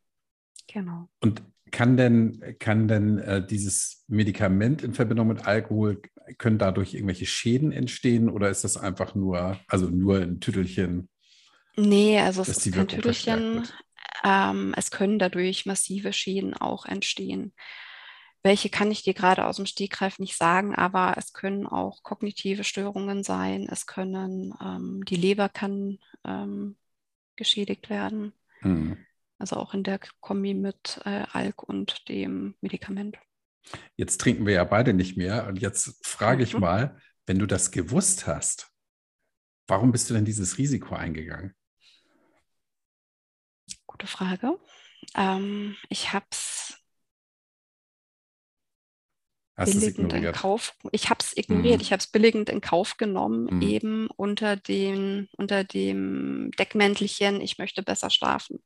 Genau. 0.68 1.09
Und 1.20 1.42
kann 1.70 1.96
denn, 1.96 2.57
kann 2.59 2.88
denn 2.88 3.18
äh, 3.18 3.44
dieses 3.44 4.05
Medikament 4.09 4.83
in 4.83 4.94
Verbindung 4.94 5.29
mit 5.29 5.46
Alkohol, 5.46 6.00
können 6.38 6.59
dadurch 6.59 6.94
irgendwelche 6.94 7.26
Schäden 7.26 7.72
entstehen 7.72 8.29
oder 8.29 8.50
ist 8.50 8.64
das 8.64 8.76
einfach 8.76 9.14
nur, 9.14 9.59
also 9.68 9.88
nur 9.88 10.18
ein 10.18 10.40
Tüttelchen? 10.40 11.09
Nee, 11.76 12.18
also 12.18 12.42
es 12.42 12.66
ist 12.66 12.72
kein 12.72 12.88
Tüttelchen. 12.88 13.68
Ähm, 14.24 14.74
es 14.76 14.90
können 14.90 15.18
dadurch 15.18 15.66
massive 15.66 16.12
Schäden 16.12 16.55
auch 16.55 16.87
entstehen. 16.87 17.52
Welche 18.42 18.70
kann 18.70 18.90
ich 18.90 19.02
dir 19.02 19.14
gerade 19.14 19.44
aus 19.44 19.57
dem 19.57 19.66
Stegreif 19.66 20.18
nicht 20.18 20.37
sagen, 20.37 20.74
aber 20.74 21.14
es 21.18 21.33
können 21.33 21.66
auch 21.66 22.02
kognitive 22.02 22.64
Störungen 22.64 23.24
sein. 23.24 23.68
Es 23.70 23.87
können, 23.87 24.55
ähm, 24.62 25.05
die 25.05 25.16
Leber 25.16 25.48
kann 25.48 25.98
ähm, 26.24 26.76
geschädigt 27.35 27.90
werden. 27.90 28.33
Mhm. 28.62 28.98
Also 29.38 29.57
auch 29.57 29.75
in 29.75 29.83
der 29.83 30.01
Kombi 30.20 30.55
mit 30.55 31.01
äh, 31.05 31.25
Alk 31.33 31.62
und 31.62 32.09
dem 32.09 32.55
Medikament. 32.61 33.18
Jetzt 33.96 34.20
trinken 34.20 34.46
wir 34.46 34.55
ja 34.55 34.64
beide 34.64 34.94
nicht 34.94 35.16
mehr. 35.16 35.46
Und 35.46 35.61
jetzt 35.61 36.05
frage 36.07 36.42
ich 36.42 36.55
mhm. 36.55 36.61
mal, 36.61 37.01
wenn 37.27 37.38
du 37.38 37.46
das 37.46 37.70
gewusst 37.70 38.27
hast, 38.27 38.70
warum 39.66 39.92
bist 39.92 40.09
du 40.09 40.14
denn 40.14 40.25
dieses 40.25 40.59
Risiko 40.59 40.94
eingegangen? 40.94 41.55
Gute 43.87 44.07
Frage. 44.07 44.59
Ähm, 45.14 45.77
ich 45.88 46.12
habe 46.12 46.27
es 46.31 46.79
billigend 49.57 50.12
in 50.12 50.33
Kauf. 50.33 50.75
Ich 50.92 51.09
habe 51.09 51.20
es 51.20 51.37
ignoriert. 51.37 51.77
Mhm. 51.77 51.81
Ich 51.81 51.92
habe 51.92 52.01
es 52.01 52.07
billigend 52.07 52.51
in 52.51 52.61
Kauf 52.61 52.96
genommen, 52.96 53.57
mhm. 53.57 53.62
eben 53.62 54.07
unter 54.16 54.57
dem, 54.57 55.29
unter 55.33 55.64
dem 55.64 56.51
Deckmäntelchen, 56.59 57.40
ich 57.40 57.59
möchte 57.59 57.83
besser 57.83 58.11
schlafen. 58.11 58.62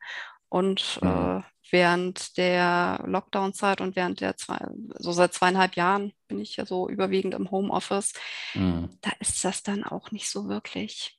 Und 0.50 0.98
mhm. 1.00 1.08
äh, 1.08 1.42
während 1.70 2.36
der 2.36 3.02
Lockdown-Zeit 3.06 3.80
und 3.80 3.96
während 3.96 4.20
der 4.20 4.36
zwei, 4.36 4.58
so 4.98 5.12
seit 5.12 5.32
zweieinhalb 5.32 5.76
Jahren 5.76 6.12
bin 6.28 6.40
ich 6.40 6.56
ja 6.56 6.66
so 6.66 6.88
überwiegend 6.88 7.32
im 7.34 7.50
Homeoffice, 7.50 8.12
mhm. 8.54 8.90
da 9.00 9.12
ist 9.20 9.42
das 9.44 9.62
dann 9.62 9.84
auch 9.84 10.10
nicht 10.10 10.28
so 10.28 10.48
wirklich. 10.48 11.18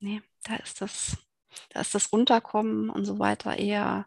Nee, 0.00 0.20
da 0.44 0.56
ist 0.56 0.80
das, 0.82 1.16
da 1.70 1.80
ist 1.80 1.94
das 1.94 2.12
Runterkommen 2.12 2.90
und 2.90 3.04
so 3.04 3.18
weiter 3.18 3.56
eher 3.56 4.06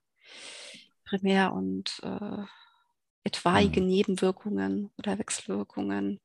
primär 1.06 1.54
und 1.54 2.00
äh, 2.04 2.44
etwaige 3.24 3.82
mhm. 3.82 3.88
Nebenwirkungen 3.88 4.92
oder 4.98 5.18
Wechselwirkungen 5.18 6.20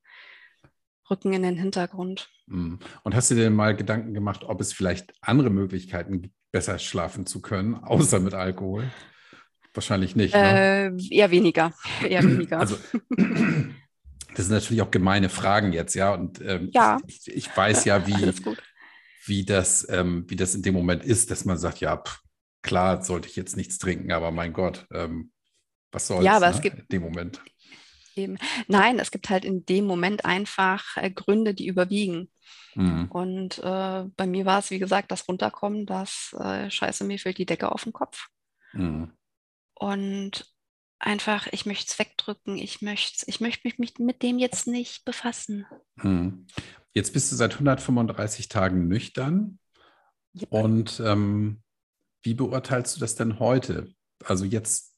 rücken 1.10 1.32
in 1.32 1.42
den 1.42 1.56
Hintergrund. 1.56 2.30
Mhm. 2.46 2.78
Und 3.02 3.14
hast 3.14 3.30
du 3.30 3.34
dir 3.34 3.50
mal 3.50 3.76
Gedanken 3.76 4.14
gemacht, 4.14 4.44
ob 4.44 4.60
es 4.60 4.72
vielleicht 4.72 5.12
andere 5.20 5.50
Möglichkeiten 5.50 6.22
gibt, 6.22 6.34
besser 6.52 6.78
schlafen 6.78 7.26
zu 7.26 7.40
können, 7.40 7.74
außer 7.82 8.20
mit 8.20 8.34
Alkohol? 8.34 8.90
Wahrscheinlich 9.72 10.14
nicht. 10.14 10.34
Ne? 10.34 10.92
Äh, 10.96 11.14
eher 11.14 11.30
weniger. 11.30 11.72
Eher 12.02 12.22
weniger. 12.28 12.60
Also, 12.60 12.76
das 14.36 14.46
sind 14.46 14.50
natürlich 14.50 14.82
auch 14.82 14.90
gemeine 14.90 15.28
Fragen 15.28 15.72
jetzt, 15.72 15.94
ja. 15.94 16.14
Und 16.14 16.40
ähm, 16.40 16.70
ja. 16.72 16.98
Ich, 17.06 17.26
ich, 17.26 17.56
weiß 17.56 17.84
ja, 17.84 18.06
wie, 18.06 18.32
wie, 19.26 19.44
das, 19.44 19.86
ähm, 19.90 20.24
wie 20.28 20.36
das 20.36 20.54
in 20.54 20.62
dem 20.62 20.74
Moment 20.74 21.04
ist, 21.04 21.30
dass 21.30 21.44
man 21.44 21.58
sagt, 21.58 21.80
ja, 21.80 21.96
pff, 21.96 22.20
klar 22.62 23.02
sollte 23.02 23.28
ich 23.28 23.36
jetzt 23.36 23.56
nichts 23.56 23.78
trinken, 23.78 24.12
aber 24.12 24.30
mein 24.30 24.52
Gott, 24.52 24.86
ähm, 24.92 25.32
was 25.90 26.06
soll's 26.06 26.24
ja, 26.24 26.36
aber 26.36 26.48
ne? 26.48 26.54
es 26.54 26.60
gibt, 26.60 26.78
in 26.78 26.86
dem 26.90 27.02
Moment? 27.02 27.40
Eben. 28.16 28.38
Nein, 28.68 28.98
es 28.98 29.11
gibt 29.11 29.31
halt 29.31 29.44
in 29.44 29.66
dem 29.66 29.87
Moment 29.87 30.24
einfach 30.24 30.96
äh, 30.96 31.11
Gründe, 31.11 31.55
die 31.55 31.66
überwiegen. 31.66 32.31
Mhm. 32.74 33.11
Und 33.11 33.59
äh, 33.59 34.05
bei 34.16 34.27
mir 34.27 34.44
war 34.44 34.59
es, 34.59 34.70
wie 34.70 34.79
gesagt, 34.79 35.11
das 35.11 35.29
Runterkommen, 35.29 35.87
das 35.87 36.35
äh, 36.38 36.70
Scheiße, 36.70 37.05
mir 37.05 37.18
fällt 37.18 37.38
die 37.38 37.46
Decke 37.46 37.70
auf 37.70 37.85
den 37.85 37.92
Kopf. 37.92 38.29
Mhm. 38.72 39.12
Und 39.74 40.55
einfach, 40.98 41.46
ich 41.50 41.66
möchte 41.66 41.90
es 41.90 41.98
wegdrücken, 41.98 42.57
ich 42.57 42.83
möchte 42.83 43.24
ich 43.27 43.40
möchte 43.40 43.66
mich 43.66 43.98
mit 43.98 44.22
dem 44.22 44.38
jetzt 44.38 44.66
nicht 44.66 45.05
befassen. 45.05 45.66
Mhm. 45.96 46.46
Jetzt 46.92 47.12
bist 47.12 47.31
du 47.33 47.37
seit 47.37 47.55
135 47.55 48.48
Tagen 48.48 48.88
nüchtern. 48.88 49.59
Yep. 50.35 50.53
Und 50.53 51.00
ähm, 51.05 51.62
wie 52.22 52.35
beurteilst 52.35 52.96
du 52.96 53.00
das 53.00 53.14
denn 53.14 53.38
heute? 53.38 53.92
Also 54.24 54.44
jetzt 54.44 54.93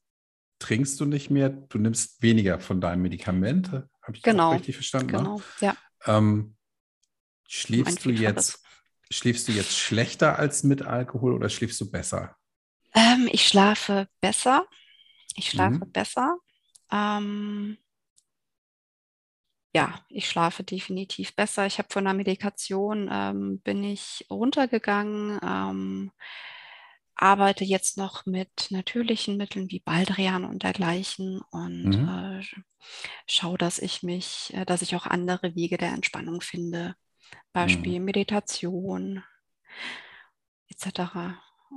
trinkst 0.59 0.99
du 0.99 1.05
nicht 1.05 1.29
mehr, 1.29 1.49
du 1.49 1.77
nimmst 1.77 2.21
weniger 2.21 2.59
von 2.59 2.81
deinem 2.81 3.01
Medikament, 3.03 3.71
habe 3.71 4.13
ich 4.13 4.21
genau. 4.21 4.51
richtig 4.51 4.75
verstanden? 4.75 5.11
Ne? 5.11 5.17
Genau, 5.17 5.37
ne? 5.37 5.43
ja. 5.61 5.77
Ähm, 6.05 6.57
Schläfst 7.47 8.03
du 8.03 8.09
jetzt, 8.09 8.61
schläfst 9.09 9.47
du 9.47 9.53
jetzt 9.53 9.77
schlechter 9.77 10.37
als 10.37 10.63
mit 10.63 10.81
Alkohol 10.81 11.33
oder 11.33 11.47
schläfst 11.47 11.79
du 11.79 11.89
besser? 11.89 12.35
Ähm, 12.93 13.29
ich 13.31 13.47
schlafe 13.47 14.09
besser. 14.19 14.67
Ich 15.35 15.49
schlafe 15.49 15.85
mhm. 15.85 15.91
besser. 15.91 16.37
Ähm, 16.91 17.77
ja, 19.73 20.03
ich 20.09 20.27
schlafe 20.27 20.63
definitiv 20.63 21.35
besser. 21.35 21.65
Ich 21.65 21.77
habe 21.77 21.87
von 21.89 22.03
der 22.03 22.13
Medikation 22.13 23.09
ähm, 23.11 23.61
bin 23.61 23.83
ich 23.83 24.25
runtergegangen, 24.29 25.39
ähm, 25.41 26.11
arbeite 27.17 27.63
jetzt 27.63 27.97
noch 27.97 28.25
mit 28.25 28.67
natürlichen 28.69 29.37
Mitteln 29.37 29.69
wie 29.69 29.79
Baldrian 29.79 30.45
und 30.45 30.63
dergleichen 30.63 31.41
und 31.51 31.89
mhm. 31.89 32.07
äh, 32.07 32.43
schaue, 33.25 33.57
dass 33.57 33.79
ich 33.79 34.03
mich, 34.03 34.53
äh, 34.53 34.65
dass 34.65 34.81
ich 34.81 34.95
auch 34.95 35.05
andere 35.05 35.55
Wege 35.55 35.77
der 35.77 35.93
Entspannung 35.93 36.41
finde. 36.41 36.95
Beispiel 37.53 37.99
mhm. 37.99 38.05
Meditation 38.05 39.23
etc. 40.69 41.01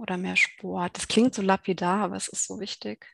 oder 0.01 0.17
mehr 0.17 0.37
Sport. 0.37 0.97
Das 0.97 1.09
klingt 1.09 1.35
so 1.35 1.43
lapidar, 1.43 2.05
aber 2.05 2.17
es 2.17 2.29
ist 2.29 2.47
so 2.47 2.61
wichtig. 2.61 3.07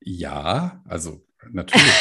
Ja, 0.00 0.82
also 0.86 1.24
natürlich. 1.50 1.92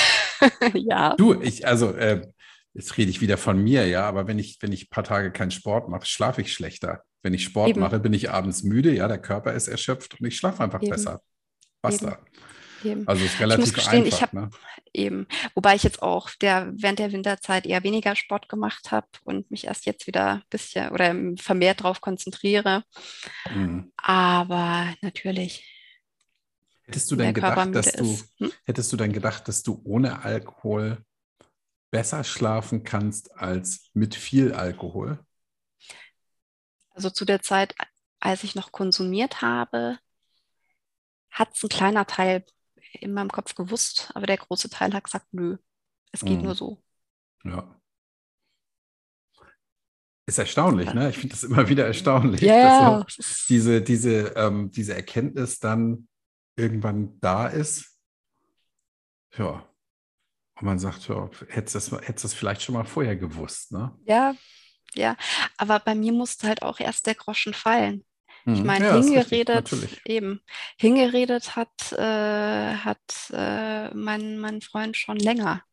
ja. 0.74 1.16
Du, 1.16 1.42
ich, 1.42 1.68
also 1.68 1.92
äh, 1.92 2.32
jetzt 2.74 2.98
rede 2.98 3.12
ich 3.12 3.22
wieder 3.22 3.38
von 3.38 3.62
mir, 3.62 3.88
ja, 3.88 4.08
aber 4.08 4.28
wenn 4.28 4.40
ich, 4.40 4.58
wenn 4.62 4.72
ich 4.72 4.86
ein 4.86 4.90
paar 4.90 5.04
Tage 5.04 5.32
keinen 5.32 5.52
Sport 5.52 5.90
mache, 5.90 6.06
schlafe 6.06 6.42
ich 6.42 6.54
schlechter. 6.54 7.04
Wenn 7.22 7.34
ich 7.34 7.44
Sport 7.44 7.70
Eben. 7.70 7.80
mache, 7.80 8.00
bin 8.00 8.14
ich 8.14 8.32
abends 8.32 8.64
müde, 8.64 8.94
ja, 8.94 9.08
der 9.08 9.20
Körper 9.20 9.54
ist 9.54 9.68
erschöpft 9.68 10.20
und 10.20 10.26
ich 10.26 10.36
schlafe 10.36 10.64
einfach 10.64 10.82
Eben. 10.82 10.92
besser. 10.92 11.22
Basta. 11.82 12.14
Eben. 12.14 12.28
Eben. 12.84 13.08
Also 13.08 13.24
ist 13.24 13.40
relativ 13.40 13.66
ich 13.66 13.72
muss 13.72 13.76
gestehen, 13.76 14.04
einfach. 14.04 14.18
Ich 14.18 14.22
hab, 14.22 14.34
ne? 14.34 14.50
Eben. 14.94 15.28
Wobei 15.56 15.76
ich 15.76 15.84
jetzt 15.84 16.02
auch 16.02 16.30
der, 16.42 16.72
während 16.76 17.00
der 17.00 17.12
Winterzeit 17.12 17.66
eher 17.66 17.84
weniger 17.84 18.16
Sport 18.16 18.50
gemacht 18.50 18.92
habe 18.92 19.08
und 19.24 19.50
mich 19.50 19.66
erst 19.66 19.86
jetzt 19.86 20.06
wieder 20.06 20.34
ein 20.34 20.44
bisschen 20.50 20.90
oder 20.90 21.16
vermehrt 21.38 21.80
darauf 21.80 22.02
konzentriere. 22.02 22.84
Mhm. 23.54 23.92
Aber 23.98 24.94
natürlich. 25.02 25.66
Hättest 26.84 27.10
du 27.10 27.16
denn 27.16 27.34
gedacht, 27.34 27.74
dass 27.74 27.94
du, 27.94 28.20
hm? 28.40 28.52
hättest 28.66 28.92
du 28.92 28.98
denn 28.98 29.14
gedacht, 29.14 29.48
dass 29.48 29.64
du 29.64 29.82
ohne 29.86 30.24
Alkohol 30.24 31.04
besser 31.94 32.24
schlafen 32.24 32.84
kannst 32.84 33.38
als 33.38 33.92
mit 33.94 34.16
viel 34.16 34.52
Alkohol? 34.52 35.24
Also 36.90 37.12
zu 37.12 37.24
der 37.24 37.44
Zeit, 37.44 37.76
als 38.20 38.44
ich 38.44 38.56
noch 38.56 38.72
konsumiert 38.72 39.44
habe, 39.44 40.00
hat 41.30 41.56
es 41.56 41.62
ein 41.62 41.70
kleiner 41.70 42.08
Teil 42.08 42.46
in 42.94 43.14
meinem 43.14 43.30
Kopf 43.30 43.54
gewusst, 43.54 44.12
aber 44.16 44.26
der 44.26 44.38
große 44.38 44.72
Teil 44.72 44.92
hat 44.92 45.04
gesagt, 45.04 45.28
nö, 45.34 45.58
es 46.12 46.22
geht 46.22 46.40
mhm. 46.40 46.46
nur 46.46 46.56
so. 46.56 46.84
Ja. 47.44 47.80
Ist 50.26 50.40
erstaunlich, 50.40 50.92
ne? 50.96 51.12
Ich 51.12 51.18
finde 51.20 51.36
das 51.36 51.44
immer 51.44 51.70
wieder 51.70 51.86
erstaunlich, 51.86 52.42
yeah. 52.42 53.04
dass 53.04 53.46
diese, 53.48 53.84
diese, 53.84 54.34
ähm, 54.36 54.72
diese 54.72 54.96
Erkenntnis 54.96 55.60
dann 55.60 56.08
irgendwann 56.56 57.20
da 57.20 57.48
ist. 57.48 58.00
Ja. 59.38 59.70
Und 60.56 60.66
man 60.66 60.80
sagt, 60.80 61.08
ja, 61.08 61.30
hättest 61.50 61.76
das, 61.76 61.92
hättest 61.92 62.26
das 62.26 62.34
vielleicht 62.34 62.62
schon 62.62 62.76
mal 62.76 62.86
vorher 62.86 63.16
gewusst, 63.16 63.72
ne? 63.72 63.98
Ja, 64.06 64.36
ja. 64.94 65.18
Aber 65.58 65.80
bei 65.80 65.96
mir 65.96 66.14
musste 66.14 66.48
halt 66.48 66.62
auch 66.62 66.80
erst 66.80 67.08
der 67.08 67.16
Groschen 67.16 67.54
fallen. 67.54 68.06
Ich 68.46 68.60
mhm. 68.60 68.66
meine, 68.66 68.86
ja, 68.88 69.02
hingeredet, 69.02 69.72
eben, 70.06 70.42
hingeredet 70.78 71.56
hat, 71.56 71.94
äh, 71.94 72.76
hat 72.76 73.32
äh, 73.32 73.94
mein, 73.94 74.38
mein 74.38 74.62
Freund 74.62 74.98
schon 74.98 75.18
länger. 75.18 75.64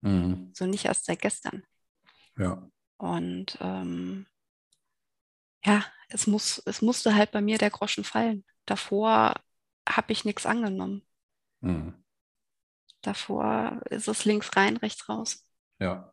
Mhm. 0.00 0.50
So 0.54 0.66
nicht 0.66 0.86
erst 0.86 1.04
seit 1.04 1.20
gestern. 1.20 1.62
Ja. 2.38 2.66
Und 2.96 3.58
ähm, 3.60 4.26
ja, 5.64 5.84
es, 6.08 6.26
muss, 6.26 6.62
es 6.64 6.80
musste 6.80 7.14
halt 7.14 7.32
bei 7.32 7.42
mir 7.42 7.58
der 7.58 7.70
Groschen 7.70 8.04
fallen. 8.04 8.44
Davor 8.64 9.34
habe 9.86 10.12
ich 10.12 10.24
nichts 10.24 10.46
angenommen. 10.46 11.02
Mhm. 11.60 11.94
Davor 13.02 13.80
ist 13.90 14.08
es 14.08 14.24
links 14.24 14.50
rein, 14.56 14.76
rechts 14.76 15.08
raus. 15.08 15.44
Ja. 15.78 16.12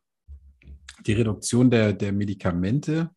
Die 1.06 1.14
Reduktion 1.14 1.72
der, 1.72 1.94
der 1.94 2.12
Medikamente 2.12 3.10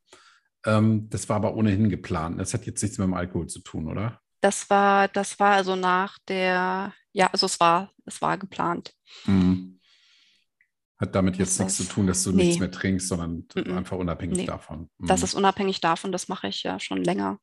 ähm, 0.67 1.09
das 1.09 1.29
war 1.29 1.37
aber 1.37 1.55
ohnehin 1.55 1.89
geplant. 1.89 2.41
Das 2.41 2.53
hat 2.53 2.67
jetzt 2.67 2.83
nichts 2.83 2.99
mit 2.99 3.07
dem 3.07 3.15
Alkohol 3.15 3.47
zu 3.47 3.61
tun, 3.61 3.89
oder? 3.89 4.21
Das 4.41 4.69
war, 4.69 5.09
das 5.09 5.39
war 5.39 5.55
also 5.55 5.77
nach 5.77 6.19
der, 6.29 6.93
ja, 7.13 7.29
also 7.33 7.47
es 7.47 7.59
war, 7.61 7.93
es 8.05 8.21
war 8.21 8.37
geplant. 8.37 8.93
Mhm. 9.25 9.81
Hat 10.99 11.15
damit 11.15 11.37
jetzt 11.37 11.59
nichts 11.59 11.77
zu 11.77 11.85
tun, 11.85 12.07
dass 12.07 12.23
du 12.23 12.33
nee. 12.33 12.45
nichts 12.45 12.59
mehr 12.59 12.71
trinkst, 12.71 13.09
sondern 13.09 13.47
-mm. 13.49 13.77
einfach 13.77 13.99
unabhängig 13.99 14.39
nee. 14.39 14.47
davon. 14.47 14.89
Mhm. 14.99 15.07
Das 15.07 15.23
ist 15.23 15.35
unabhängig 15.35 15.81
davon, 15.81 16.11
das 16.11 16.29
mache 16.29 16.49
ich 16.49 16.63
ja 16.63 16.81
schon 16.81 17.05
länger. 17.05 17.39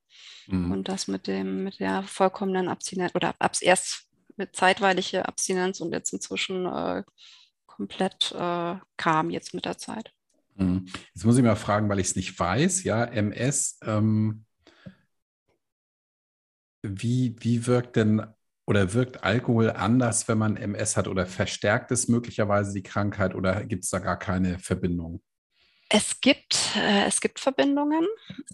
Mhm. 0.47 0.71
Und 0.71 0.89
das 0.89 1.07
mit 1.07 1.27
dem, 1.27 1.63
mit 1.63 1.79
der 1.79 2.03
vollkommenen 2.03 2.67
Abstinenz 2.67 3.13
oder 3.13 3.35
abs 3.39 3.61
erst 3.61 4.02
mit 4.37 4.55
zeitweilige 4.55 5.27
Abstinenz 5.27 5.81
und 5.81 5.91
jetzt 5.91 6.13
inzwischen 6.13 6.65
äh, 6.65 7.03
komplett 7.65 8.31
äh, 8.31 8.75
kam 8.97 9.29
jetzt 9.29 9.53
mit 9.53 9.65
der 9.65 9.77
Zeit. 9.77 10.13
Mhm. 10.55 10.85
Jetzt 11.13 11.25
muss 11.25 11.37
ich 11.37 11.43
mal 11.43 11.55
fragen, 11.55 11.89
weil 11.89 11.99
ich 11.99 12.07
es 12.07 12.15
nicht 12.15 12.37
weiß, 12.39 12.83
ja, 12.83 13.03
MS, 13.03 13.79
ähm, 13.83 14.45
wie, 16.83 17.35
wie 17.39 17.65
wirkt 17.65 17.95
denn 17.95 18.25
oder 18.65 18.93
wirkt 18.93 19.23
Alkohol 19.23 19.71
anders, 19.71 20.27
wenn 20.27 20.37
man 20.37 20.55
MS 20.55 20.95
hat 20.95 21.07
oder 21.07 21.25
verstärkt 21.25 21.91
es 21.91 22.07
möglicherweise 22.07 22.73
die 22.73 22.83
Krankheit 22.83 23.35
oder 23.35 23.65
gibt 23.65 23.83
es 23.83 23.89
da 23.89 23.99
gar 23.99 24.17
keine 24.17 24.59
Verbindung? 24.59 25.21
Es 25.89 26.21
gibt, 26.21 26.75
äh, 26.75 27.05
es 27.05 27.21
gibt 27.21 27.39
Verbindungen, 27.39 28.07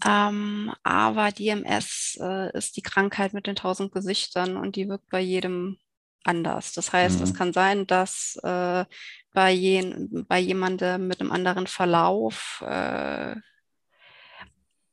ähm, 0.06 0.72
aber 0.82 1.30
die 1.30 1.48
MS 1.48 2.18
äh, 2.20 2.56
ist 2.56 2.76
die 2.76 2.82
Krankheit 2.82 3.32
mit 3.32 3.46
den 3.46 3.56
tausend 3.56 3.92
Gesichtern 3.92 4.56
und 4.56 4.76
die 4.76 4.88
wirkt 4.88 5.08
bei 5.08 5.20
jedem 5.20 5.78
anders. 6.24 6.72
Das 6.72 6.92
heißt, 6.92 7.18
mhm. 7.18 7.24
es 7.24 7.34
kann 7.34 7.52
sein, 7.52 7.86
dass 7.86 8.38
äh, 8.42 8.84
bei, 9.32 9.52
jen, 9.52 10.26
bei 10.28 10.38
jemandem 10.38 11.06
mit 11.06 11.20
einem 11.20 11.32
anderen 11.32 11.66
Verlauf 11.66 12.62
äh, 12.66 13.36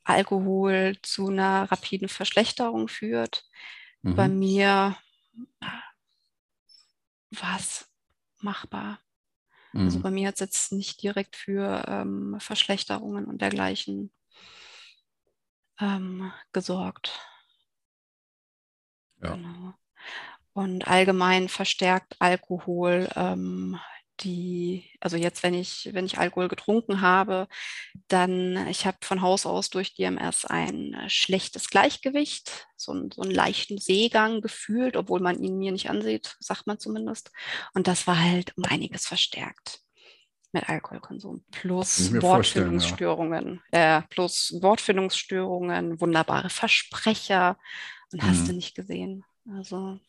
Alkohol 0.03 0.95
zu 1.01 1.27
einer 1.27 1.69
rapiden 1.69 2.07
Verschlechterung 2.07 2.87
führt. 2.87 3.43
Mhm. 4.03 4.15
Bei 4.15 4.29
mir 4.29 4.95
war 7.31 7.57
es 7.57 7.89
machbar. 8.39 8.99
Also 9.73 9.79
mhm. 9.79 9.85
Also 9.85 9.99
bei 10.01 10.11
mir 10.11 10.27
hat 10.27 10.35
es 10.35 10.39
jetzt 10.41 10.71
nicht 10.71 11.01
direkt 11.01 11.35
für 11.35 11.85
ähm, 11.87 12.37
Verschlechterungen 12.39 13.25
und 13.25 13.41
dergleichen 13.41 14.11
ähm, 15.79 16.31
gesorgt. 16.53 17.19
Ja. 19.21 19.35
Genau. 19.35 19.73
Und 20.53 20.87
allgemein 20.87 21.49
verstärkt 21.49 22.15
Alkohol 22.19 23.09
ähm, 23.15 23.79
die, 24.21 24.85
also 24.99 25.17
jetzt, 25.17 25.43
wenn 25.43 25.53
ich, 25.53 25.89
wenn 25.93 26.05
ich 26.05 26.17
Alkohol 26.17 26.47
getrunken 26.47 27.01
habe, 27.01 27.47
dann, 28.07 28.67
ich 28.67 28.85
habe 28.85 28.97
von 29.01 29.21
Haus 29.21 29.45
aus 29.45 29.69
durch 29.69 29.95
DMS 29.95 30.45
ein 30.45 30.93
äh, 30.93 31.09
schlechtes 31.09 31.69
Gleichgewicht, 31.69 32.67
so, 32.75 32.93
ein, 32.93 33.11
so 33.11 33.21
einen 33.21 33.31
leichten 33.31 33.77
Seegang 33.77 34.41
gefühlt, 34.41 34.95
obwohl 34.95 35.19
man 35.19 35.41
ihn 35.41 35.57
mir 35.57 35.71
nicht 35.71 35.89
ansieht, 35.89 36.37
sagt 36.39 36.67
man 36.67 36.79
zumindest. 36.79 37.31
Und 37.73 37.87
das 37.87 38.07
war 38.07 38.19
halt 38.19 38.55
um 38.57 38.63
einiges 38.65 39.05
verstärkt 39.05 39.81
mit 40.51 40.67
Alkoholkonsum. 40.67 41.43
Plus 41.51 42.11
Wortfindungsstörungen, 42.21 43.61
ja. 43.71 43.99
äh, 43.99 44.01
plus 44.09 44.57
Wortfindungsstörungen, 44.61 45.99
wunderbare 46.01 46.49
Versprecher 46.49 47.57
und 48.11 48.23
mhm. 48.23 48.27
hast 48.27 48.47
du 48.47 48.53
nicht 48.53 48.75
gesehen. 48.75 49.23
Also. 49.49 49.99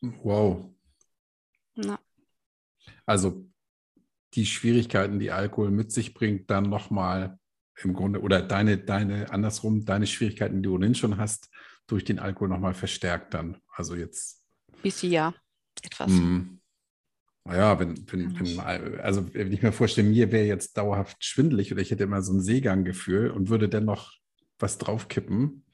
Wow. 0.00 0.70
Na. 1.74 1.98
Also 3.06 3.46
die 4.34 4.46
Schwierigkeiten, 4.46 5.18
die 5.18 5.30
Alkohol 5.30 5.70
mit 5.70 5.92
sich 5.92 6.14
bringt, 6.14 6.50
dann 6.50 6.64
nochmal 6.64 7.38
im 7.82 7.94
Grunde, 7.94 8.20
oder 8.20 8.42
deine, 8.42 8.78
deine, 8.78 9.30
andersrum, 9.30 9.84
deine 9.84 10.06
Schwierigkeiten, 10.06 10.56
die 10.56 10.62
du 10.62 10.74
ohnehin 10.74 10.94
schon 10.94 11.18
hast, 11.18 11.50
durch 11.86 12.04
den 12.04 12.18
Alkohol 12.18 12.48
nochmal 12.48 12.74
verstärkt 12.74 13.34
dann. 13.34 13.58
Also 13.68 13.94
jetzt. 13.94 14.42
Bis 14.82 15.02
ja, 15.02 15.34
etwas. 15.82 16.10
Mm, 16.10 16.58
naja, 17.44 17.78
wenn, 17.78 18.10
wenn, 18.10 18.38
wenn, 18.38 19.00
also 19.00 19.34
wenn 19.34 19.52
ich 19.52 19.62
mir 19.62 19.72
vorstelle, 19.72 20.08
mir 20.08 20.30
wäre 20.30 20.46
jetzt 20.46 20.76
dauerhaft 20.76 21.24
schwindelig 21.24 21.72
oder 21.72 21.82
ich 21.82 21.90
hätte 21.90 22.04
immer 22.04 22.22
so 22.22 22.32
ein 22.32 22.40
Seeganggefühl 22.40 23.30
und 23.30 23.48
würde 23.48 23.68
dennoch 23.68 24.12
was 24.58 24.78
draufkippen. 24.78 25.64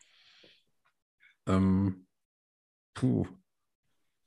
Ähm, 1.46 2.06
puh, 2.94 3.26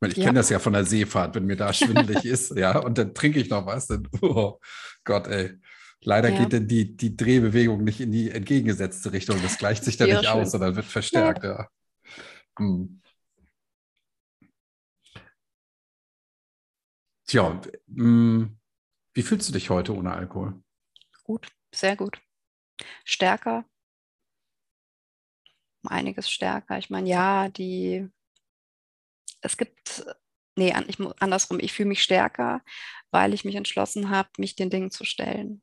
ich 0.09 0.17
ja. 0.17 0.25
kenne 0.25 0.39
das 0.39 0.49
ja 0.49 0.57
von 0.57 0.73
der 0.73 0.85
Seefahrt, 0.85 1.35
wenn 1.35 1.45
mir 1.45 1.55
da 1.55 1.71
schwindelig 1.73 2.25
ist, 2.25 2.57
ja, 2.57 2.79
und 2.79 2.97
dann 2.97 3.13
trinke 3.13 3.39
ich 3.39 3.49
noch 3.49 3.65
was, 3.67 3.87
dann, 3.87 4.07
oh 4.21 4.59
Gott, 5.03 5.27
ey. 5.27 5.59
Leider 6.03 6.29
ja. 6.29 6.39
geht 6.39 6.53
denn 6.53 6.67
die, 6.67 6.97
die 6.97 7.15
Drehbewegung 7.15 7.83
nicht 7.83 8.01
in 8.01 8.11
die 8.11 8.31
entgegengesetzte 8.31 9.13
Richtung. 9.13 9.39
Das 9.43 9.59
gleicht 9.59 9.83
sich 9.83 9.97
dann 9.97 10.09
nicht 10.09 10.25
schön. 10.25 10.29
aus, 10.29 10.51
sondern 10.51 10.75
wird 10.75 10.87
verstärkt, 10.87 11.43
ja. 11.43 11.67
Hm. 12.57 13.01
Tja, 17.27 17.61
hm. 17.87 18.57
wie 19.13 19.21
fühlst 19.21 19.47
du 19.47 19.53
dich 19.53 19.69
heute 19.69 19.95
ohne 19.95 20.11
Alkohol? 20.11 20.61
Gut, 21.23 21.47
sehr 21.73 21.95
gut. 21.95 22.19
Stärker. 23.05 23.63
Einiges 25.83 26.29
stärker. 26.29 26.77
Ich 26.77 26.89
meine, 26.89 27.07
ja, 27.07 27.47
die 27.49 28.09
es 29.41 29.57
gibt, 29.57 30.05
nee, 30.55 30.73
ich, 30.87 30.97
andersrum, 31.19 31.59
ich 31.59 31.73
fühle 31.73 31.89
mich 31.89 32.03
stärker, 32.03 32.61
weil 33.11 33.33
ich 33.33 33.45
mich 33.45 33.55
entschlossen 33.55 34.09
habe, 34.09 34.29
mich 34.37 34.55
den 34.55 34.69
Dingen 34.69 34.91
zu 34.91 35.03
stellen. 35.03 35.61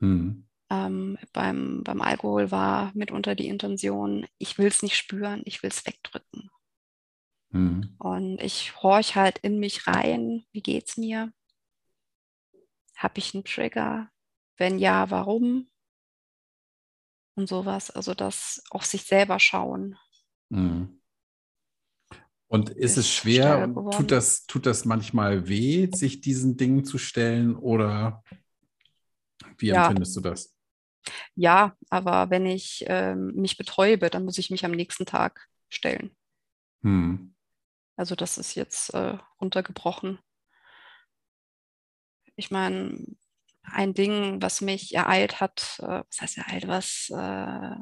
Mhm. 0.00 0.48
Ähm, 0.68 1.16
beim, 1.32 1.84
beim 1.84 2.00
Alkohol 2.00 2.50
war 2.50 2.90
mitunter 2.94 3.34
die 3.34 3.46
Intention, 3.46 4.26
ich 4.38 4.58
will 4.58 4.66
es 4.66 4.82
nicht 4.82 4.96
spüren, 4.96 5.42
ich 5.44 5.62
will 5.62 5.70
es 5.70 5.86
wegdrücken. 5.86 6.50
Mhm. 7.50 7.94
Und 7.98 8.40
ich 8.40 8.76
horch 8.82 9.14
halt 9.14 9.38
in 9.38 9.58
mich 9.58 9.86
rein, 9.86 10.44
wie 10.52 10.62
geht 10.62 10.88
es 10.88 10.96
mir? 10.96 11.32
Habe 12.96 13.18
ich 13.18 13.34
einen 13.34 13.44
Trigger? 13.44 14.10
Wenn 14.56 14.78
ja, 14.78 15.10
warum? 15.10 15.70
Und 17.34 17.48
sowas. 17.48 17.90
Also 17.90 18.14
das 18.14 18.64
auf 18.70 18.84
sich 18.84 19.02
selber 19.02 19.38
schauen. 19.38 19.96
Mhm. 20.48 20.95
Und 22.48 22.70
ist 22.70 22.96
es 22.96 23.10
schwer 23.10 23.64
und 23.64 23.92
tut 23.92 24.12
das, 24.12 24.46
tut 24.46 24.66
das 24.66 24.84
manchmal 24.84 25.48
weh, 25.48 25.88
sich 25.92 26.20
diesen 26.20 26.56
Dingen 26.56 26.84
zu 26.84 26.96
stellen 26.96 27.56
oder 27.56 28.22
wie 29.58 29.68
ja. 29.68 29.86
empfindest 29.86 30.16
du 30.16 30.20
das? 30.20 30.54
Ja, 31.34 31.76
aber 31.90 32.30
wenn 32.30 32.46
ich 32.46 32.84
ähm, 32.88 33.32
mich 33.34 33.56
betäube, 33.56 34.10
dann 34.10 34.24
muss 34.24 34.38
ich 34.38 34.50
mich 34.50 34.64
am 34.64 34.72
nächsten 34.72 35.06
Tag 35.06 35.48
stellen. 35.68 36.14
Hm. 36.82 37.34
Also 37.96 38.14
das 38.14 38.38
ist 38.38 38.54
jetzt 38.54 38.94
äh, 38.94 39.18
runtergebrochen. 39.40 40.18
Ich 42.36 42.50
meine, 42.50 43.06
ein 43.62 43.94
Ding, 43.94 44.40
was 44.42 44.60
mich 44.60 44.94
ereilt 44.94 45.40
hat, 45.40 45.80
äh, 45.80 46.02
was 46.08 46.20
heißt 46.20 46.38
ereilt, 46.38 46.68
was, 46.68 47.08
äh, 47.10 47.76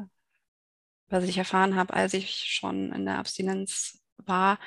was 1.08 1.24
ich 1.24 1.36
erfahren 1.36 1.74
habe, 1.74 1.92
als 1.92 2.14
ich 2.14 2.44
schon 2.44 2.92
in 2.92 3.04
der 3.04 3.18
Abstinenz 3.18 4.03
war, 4.18 4.58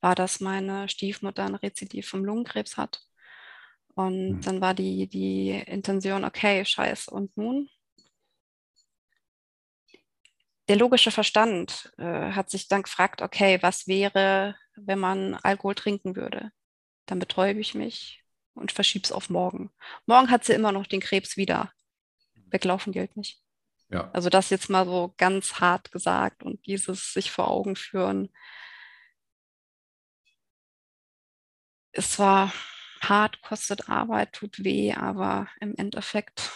war, 0.00 0.14
dass 0.14 0.40
meine 0.40 0.88
Stiefmutter 0.88 1.44
ein 1.44 1.54
Rezidiv 1.54 2.08
vom 2.08 2.24
Lungenkrebs 2.24 2.76
hat. 2.76 3.02
Und 3.94 4.36
mhm. 4.36 4.40
dann 4.42 4.60
war 4.60 4.74
die, 4.74 5.08
die 5.08 5.50
Intention, 5.50 6.24
okay, 6.24 6.64
scheiß, 6.64 7.08
und 7.08 7.36
nun? 7.36 7.68
Der 10.68 10.76
logische 10.76 11.10
Verstand 11.10 11.92
äh, 11.96 12.32
hat 12.32 12.50
sich 12.50 12.68
dann 12.68 12.82
gefragt, 12.82 13.22
okay, 13.22 13.58
was 13.62 13.86
wäre, 13.86 14.56
wenn 14.74 14.98
man 14.98 15.34
Alkohol 15.34 15.74
trinken 15.74 16.16
würde? 16.16 16.50
Dann 17.06 17.20
betäube 17.20 17.60
ich 17.60 17.74
mich 17.74 18.22
und 18.54 18.72
verschiebe 18.72 19.04
es 19.04 19.12
auf 19.12 19.30
morgen. 19.30 19.70
Morgen 20.06 20.30
hat 20.30 20.44
sie 20.44 20.54
immer 20.54 20.72
noch 20.72 20.86
den 20.86 21.00
Krebs 21.00 21.36
wieder. 21.36 21.72
Weglaufen 22.50 22.92
gilt 22.92 23.16
nicht. 23.16 23.40
Ja. 23.88 24.10
Also 24.12 24.28
das 24.28 24.50
jetzt 24.50 24.68
mal 24.68 24.84
so 24.84 25.14
ganz 25.16 25.60
hart 25.60 25.92
gesagt 25.92 26.42
und 26.42 26.66
dieses 26.66 27.12
sich 27.12 27.30
vor 27.30 27.48
Augen 27.48 27.76
führen, 27.76 28.30
es 31.96 32.18
war 32.18 32.52
hart, 33.00 33.40
kostet 33.42 33.88
Arbeit, 33.88 34.32
tut 34.32 34.62
weh, 34.62 34.92
aber 34.92 35.48
im 35.60 35.74
Endeffekt 35.76 36.52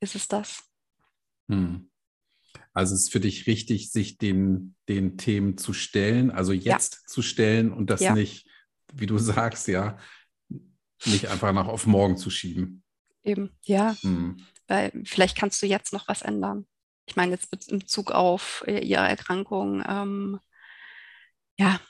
ist 0.00 0.14
es 0.14 0.28
das. 0.28 0.64
Hm. 1.48 1.90
Also 2.72 2.94
es 2.94 3.02
ist 3.02 3.12
für 3.12 3.20
dich 3.20 3.46
richtig, 3.46 3.90
sich 3.90 4.18
den, 4.18 4.76
den 4.88 5.18
Themen 5.18 5.58
zu 5.58 5.72
stellen, 5.72 6.30
also 6.30 6.52
jetzt 6.52 6.94
ja. 6.94 7.00
zu 7.06 7.22
stellen 7.22 7.72
und 7.72 7.90
das 7.90 8.00
ja. 8.00 8.14
nicht, 8.14 8.48
wie 8.92 9.06
du 9.06 9.18
sagst, 9.18 9.68
ja, 9.68 9.98
nicht 11.04 11.28
einfach 11.28 11.52
nach 11.52 11.66
auf 11.66 11.86
morgen 11.86 12.16
zu 12.16 12.30
schieben. 12.30 12.82
Eben, 13.22 13.56
ja. 13.64 13.96
Hm. 14.00 14.44
Weil 14.66 14.92
vielleicht 15.04 15.36
kannst 15.36 15.60
du 15.62 15.66
jetzt 15.66 15.92
noch 15.92 16.08
was 16.08 16.22
ändern. 16.22 16.66
Ich 17.06 17.16
meine, 17.16 17.32
jetzt 17.32 17.70
in 17.70 17.80
Bezug 17.80 18.12
auf 18.12 18.62
äh, 18.66 18.84
ihre 18.84 19.06
Erkrankung, 19.06 19.82
ähm, 19.86 20.40
ja, 21.58 21.80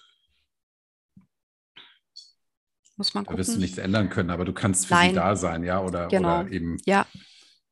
muss 3.00 3.14
man 3.14 3.24
gucken. 3.24 3.36
Da 3.36 3.40
wirst 3.40 3.56
du 3.56 3.60
nichts 3.60 3.78
ändern 3.78 4.10
können, 4.10 4.28
aber 4.28 4.44
du 4.44 4.52
kannst 4.52 4.86
für 4.86 4.92
Nein. 4.92 5.10
sie 5.10 5.14
da 5.16 5.34
sein, 5.34 5.64
ja? 5.64 5.80
Oder, 5.80 6.08
genau. 6.08 6.40
oder 6.40 6.50
eben. 6.50 6.76
Ja, 6.84 7.06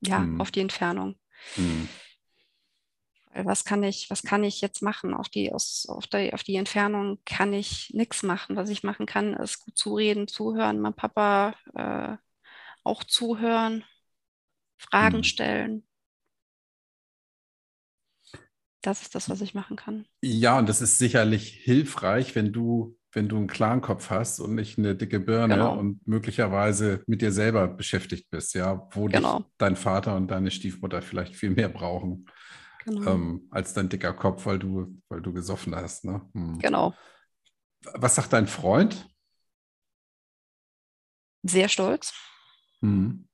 ja, 0.01 0.17
hm. 0.17 0.41
auf 0.41 0.49
die 0.49 0.61
Entfernung. 0.61 1.19
Hm. 1.53 1.87
Was 3.35 3.63
kann 3.63 3.83
ich, 3.83 4.09
was 4.09 4.23
kann 4.23 4.43
ich 4.43 4.59
jetzt 4.59 4.81
machen? 4.81 5.13
Auf 5.13 5.29
die, 5.29 5.53
aus, 5.53 5.85
auf, 5.87 6.07
die, 6.07 6.33
auf 6.33 6.41
die 6.41 6.55
Entfernung 6.55 7.19
kann 7.25 7.53
ich 7.53 7.91
nichts 7.93 8.23
machen. 8.23 8.55
Was 8.55 8.71
ich 8.71 8.81
machen 8.81 9.05
kann, 9.05 9.35
ist 9.35 9.59
gut 9.59 9.77
zureden, 9.77 10.27
zuhören, 10.27 10.79
mein 10.79 10.95
Papa 10.95 11.53
äh, 11.75 12.17
auch 12.83 13.03
zuhören, 13.03 13.83
Fragen 14.77 15.17
hm. 15.17 15.23
stellen. 15.23 15.87
Das 18.81 19.03
ist 19.03 19.13
das, 19.13 19.29
was 19.29 19.41
ich 19.41 19.53
machen 19.53 19.75
kann. 19.75 20.07
Ja, 20.21 20.57
und 20.57 20.67
das 20.67 20.81
ist 20.81 20.97
sicherlich 20.97 21.51
hilfreich, 21.51 22.33
wenn 22.33 22.51
du, 22.51 22.97
wenn 23.11 23.27
du 23.27 23.37
einen 23.37 23.47
klaren 23.47 23.81
Kopf 23.81 24.09
hast 24.09 24.39
und 24.39 24.55
nicht 24.55 24.77
eine 24.77 24.95
dicke 24.95 25.19
Birne 25.19 25.55
genau. 25.55 25.77
und 25.77 26.05
möglicherweise 26.07 27.03
mit 27.07 27.21
dir 27.21 27.31
selber 27.31 27.67
beschäftigt 27.67 28.29
bist, 28.29 28.53
ja, 28.53 28.87
wo 28.91 29.05
genau. 29.05 29.39
dich 29.39 29.47
dein 29.57 29.75
Vater 29.75 30.15
und 30.15 30.29
deine 30.29 30.51
Stiefmutter 30.51 31.01
vielleicht 31.01 31.35
viel 31.35 31.49
mehr 31.49 31.69
brauchen 31.69 32.29
genau. 32.85 33.11
ähm, 33.11 33.47
als 33.51 33.73
dein 33.73 33.89
dicker 33.89 34.13
Kopf, 34.13 34.45
weil 34.45 34.59
du, 34.59 35.01
weil 35.09 35.21
du 35.21 35.33
gesoffen 35.33 35.75
hast. 35.75 36.05
Ne? 36.05 36.21
Hm. 36.33 36.59
Genau. 36.59 36.93
Was 37.93 38.15
sagt 38.15 38.33
dein 38.33 38.47
Freund? 38.47 39.07
Sehr 41.43 41.69
stolz. 41.69 42.13
Hm. 42.81 43.27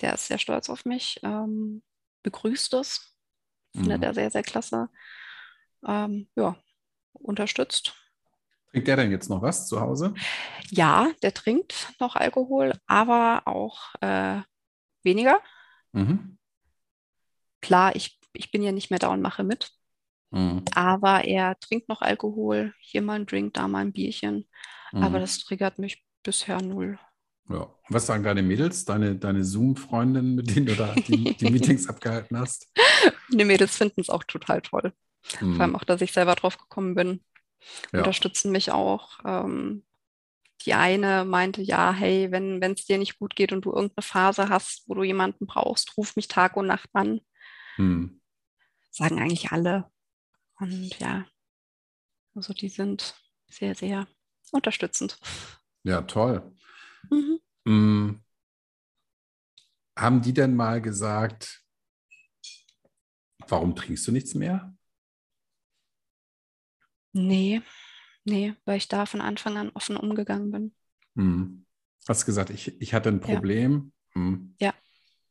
Der 0.00 0.14
ist 0.14 0.26
sehr 0.26 0.38
stolz 0.38 0.68
auf 0.68 0.84
mich, 0.84 1.20
ähm, 1.22 1.82
begrüßt 2.24 2.74
es 2.74 3.14
Findet 3.74 3.98
mhm. 3.98 4.04
er 4.04 4.14
sehr, 4.14 4.30
sehr 4.30 4.42
klasse. 4.42 4.88
Ähm, 5.86 6.28
ja, 6.36 6.56
unterstützt. 7.12 7.94
Trinkt 8.74 8.88
der 8.88 8.96
denn 8.96 9.12
jetzt 9.12 9.30
noch 9.30 9.40
was 9.40 9.68
zu 9.68 9.80
Hause? 9.80 10.14
Ja, 10.68 11.08
der 11.22 11.32
trinkt 11.32 11.92
noch 12.00 12.16
Alkohol, 12.16 12.72
aber 12.88 13.42
auch 13.44 13.94
äh, 14.00 14.40
weniger. 15.04 15.38
Mhm. 15.92 16.38
Klar, 17.60 17.94
ich, 17.94 18.18
ich 18.32 18.50
bin 18.50 18.64
ja 18.64 18.72
nicht 18.72 18.90
mehr 18.90 18.98
da 18.98 19.12
und 19.12 19.22
mache 19.22 19.44
mit. 19.44 19.70
Mhm. 20.32 20.64
Aber 20.74 21.22
er 21.22 21.56
trinkt 21.60 21.88
noch 21.88 22.02
Alkohol, 22.02 22.74
hier 22.80 23.00
mal 23.00 23.14
ein 23.14 23.26
Drink, 23.26 23.54
da 23.54 23.68
mal 23.68 23.78
ein 23.78 23.92
Bierchen. 23.92 24.48
Aber 24.90 25.18
mhm. 25.18 25.20
das 25.20 25.38
triggert 25.38 25.78
mich 25.78 26.04
bisher 26.24 26.60
null. 26.60 26.98
Ja. 27.48 27.72
Was 27.90 28.06
sagen 28.06 28.24
deine 28.24 28.42
Mädels, 28.42 28.84
deine, 28.84 29.14
deine 29.14 29.44
Zoom-Freundinnen, 29.44 30.34
mit 30.34 30.52
denen 30.52 30.66
du 30.66 30.74
da 30.74 30.94
die, 30.94 31.36
die 31.36 31.48
Meetings 31.48 31.88
abgehalten 31.88 32.36
hast? 32.36 32.68
Die 33.30 33.44
Mädels 33.44 33.76
finden 33.76 34.00
es 34.00 34.10
auch 34.10 34.24
total 34.24 34.62
toll. 34.62 34.92
Mhm. 35.40 35.54
Vor 35.54 35.62
allem 35.62 35.76
auch, 35.76 35.84
dass 35.84 36.00
ich 36.00 36.10
selber 36.10 36.34
drauf 36.34 36.58
gekommen 36.58 36.96
bin. 36.96 37.20
Ja. 37.92 38.00
Unterstützen 38.00 38.52
mich 38.52 38.70
auch. 38.70 39.20
Ähm, 39.24 39.84
die 40.64 40.74
eine 40.74 41.24
meinte, 41.24 41.60
ja, 41.62 41.92
hey, 41.92 42.30
wenn 42.30 42.62
es 42.62 42.86
dir 42.86 42.98
nicht 42.98 43.18
gut 43.18 43.36
geht 43.36 43.52
und 43.52 43.64
du 43.66 43.72
irgendeine 43.72 44.02
Phase 44.02 44.48
hast, 44.48 44.88
wo 44.88 44.94
du 44.94 45.02
jemanden 45.02 45.46
brauchst, 45.46 45.96
ruf 45.96 46.16
mich 46.16 46.28
Tag 46.28 46.56
und 46.56 46.66
Nacht 46.66 46.88
an. 46.94 47.20
Mhm. 47.76 48.20
Sagen 48.90 49.18
eigentlich 49.20 49.52
alle. 49.52 49.90
Und 50.58 50.98
ja, 50.98 51.26
also 52.34 52.54
die 52.54 52.68
sind 52.68 53.14
sehr, 53.48 53.74
sehr 53.74 54.06
unterstützend. 54.52 55.18
Ja, 55.82 56.02
toll. 56.02 56.56
Mhm. 57.10 57.40
Mhm. 57.64 58.24
Haben 59.96 60.22
die 60.22 60.32
denn 60.32 60.56
mal 60.56 60.80
gesagt, 60.80 61.62
warum 63.46 63.76
trinkst 63.76 64.06
du 64.06 64.12
nichts 64.12 64.34
mehr? 64.34 64.73
Nee, 67.14 67.62
nee, 68.24 68.54
weil 68.64 68.76
ich 68.76 68.88
da 68.88 69.06
von 69.06 69.20
Anfang 69.20 69.56
an 69.56 69.70
offen 69.70 69.96
umgegangen 69.96 70.50
bin. 70.50 70.74
Mhm. 71.14 71.64
Hast 72.06 72.26
gesagt, 72.26 72.50
ich, 72.50 72.80
ich 72.80 72.92
hatte 72.92 73.08
ein 73.08 73.20
Problem. 73.20 73.92
Ja, 74.14 74.20
mhm. 74.20 74.56
ja. 74.60 74.74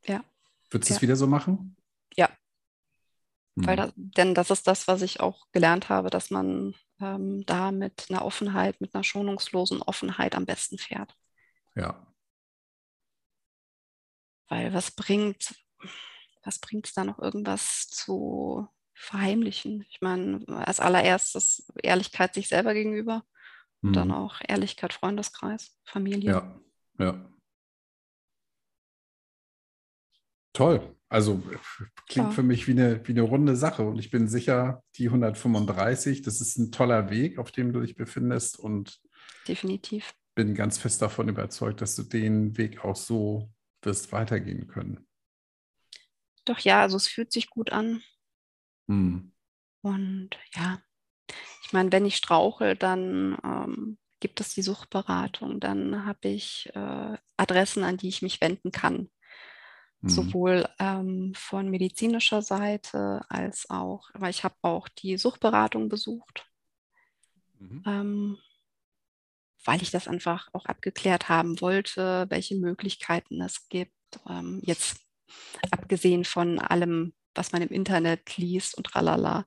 ja. 0.06 0.24
Würdest 0.72 0.90
du 0.90 0.96
es 0.96 1.02
wieder 1.02 1.16
so 1.16 1.28
machen? 1.28 1.76
Ja. 2.16 2.30
Weil 3.56 3.76
mhm. 3.76 3.82
das, 3.82 3.94
denn 3.96 4.34
das 4.34 4.50
ist 4.50 4.66
das, 4.66 4.88
was 4.88 5.02
ich 5.02 5.20
auch 5.20 5.46
gelernt 5.52 5.90
habe, 5.90 6.10
dass 6.10 6.32
man 6.32 6.74
ähm, 7.02 7.46
da 7.46 7.72
mit 7.72 8.08
einer 8.10 8.24
Offenheit, 8.24 8.80
mit 8.80 8.96
einer 8.96 9.04
schonungslosen 9.04 9.82
Offenheit 9.82 10.36
am 10.36 10.46
besten 10.46 10.78
fährt. 10.78 11.16
Ja. 11.76 12.08
Weil 14.48 14.74
was 14.74 14.92
bringt, 14.92 15.54
was 16.44 16.60
bringt 16.60 16.88
es 16.88 16.94
da 16.94 17.04
noch 17.04 17.20
irgendwas 17.20 17.88
zu 17.90 18.68
verheimlichen? 19.04 19.86
Ich 19.90 20.02
meine, 20.02 20.44
als 20.48 20.80
allererstes 20.80 21.72
Ehrlichkeit 21.82 22.34
sich 22.34 22.48
selber 22.48 22.74
gegenüber 22.74 23.24
mhm. 23.82 23.90
und 23.90 23.96
dann 23.96 24.12
auch 24.12 24.42
Ehrlichkeit 24.48 24.94
Freundeskreis, 24.94 25.78
Familie. 25.84 26.32
Ja, 26.32 26.60
ja. 27.00 27.30
Toll. 30.54 30.96
Also 31.10 31.42
klingt 32.08 32.30
ja. 32.30 32.32
für 32.32 32.44
mich 32.44 32.68
wie 32.68 32.72
eine, 32.72 33.08
wie 33.08 33.12
eine 33.12 33.22
runde 33.22 33.56
Sache 33.56 33.84
und 33.84 34.00
ich 34.00 34.10
bin 34.10 34.28
sicher, 34.28 34.84
die 34.96 35.08
135, 35.08 36.22
das 36.24 36.42
ist 36.42 36.58
ein 36.58 36.72
toller 36.72 37.10
Weg, 37.10 37.38
auf 37.38 37.52
dem 37.52 37.72
du 37.72 37.82
dich 37.82 37.96
befindest 37.96 38.60
und 38.60 39.00
definitiv 39.48 40.14
bin 40.36 40.56
ganz 40.56 40.78
fest 40.78 41.02
davon 41.02 41.30
überzeugt, 41.30 41.82
dass 41.82 41.96
du 41.96 42.04
den 42.04 42.58
Weg 42.58 42.84
auch 42.84 42.96
so 42.96 43.52
wirst 43.82 44.12
weitergehen 44.12 44.68
können. 44.68 45.06
Doch 46.46 46.60
ja, 46.60 46.82
also 46.82 46.98
es 46.98 47.08
fühlt 47.08 47.32
sich 47.32 47.50
gut 47.50 47.72
an. 47.72 48.02
Hm. 48.88 49.32
Und 49.82 50.30
ja, 50.56 50.82
ich 51.64 51.74
meine, 51.74 51.92
wenn 51.92 52.06
ich 52.06 52.18
strauche, 52.18 52.76
dann 52.76 53.38
ähm, 53.44 53.98
gibt 54.20 54.40
es 54.40 54.54
die 54.54 54.62
Suchtberatung, 54.62 55.60
dann 55.60 56.06
habe 56.06 56.30
ich 56.30 56.70
äh, 56.74 57.18
Adressen, 57.38 57.84
an 57.84 57.98
die 57.98 58.10
ich 58.10 58.22
mich 58.22 58.40
wenden 58.42 58.72
kann. 58.72 59.10
Hm. 60.02 60.10
Sowohl 60.10 60.68
ähm, 60.80 61.34
von 61.36 61.70
medizinischer 61.70 62.42
Seite 62.42 63.26
als 63.30 63.70
auch, 63.70 64.10
weil 64.14 64.30
ich 64.30 64.44
habe 64.44 64.56
auch 64.62 64.88
die 64.88 65.18
Suchtberatung 65.18 65.90
besucht. 65.90 66.46
Mhm. 67.60 67.84
Ähm, 67.86 68.38
weil 69.66 69.82
ich 69.82 69.92
das 69.92 70.08
einfach 70.08 70.50
auch 70.54 70.66
abgeklärt 70.66 71.30
haben 71.30 71.62
wollte, 71.62 72.26
welche 72.30 72.56
Möglichkeiten 72.56 73.42
es 73.42 73.68
gibt. 73.70 73.94
Ähm, 74.28 74.62
jetzt 74.64 74.98
abgesehen 75.72 76.26
von 76.26 76.60
allem, 76.60 77.14
was 77.36 77.52
man 77.52 77.62
im 77.62 77.70
Internet 77.70 78.38
liest 78.38 78.76
und 78.76 78.86
tralala, 78.86 79.46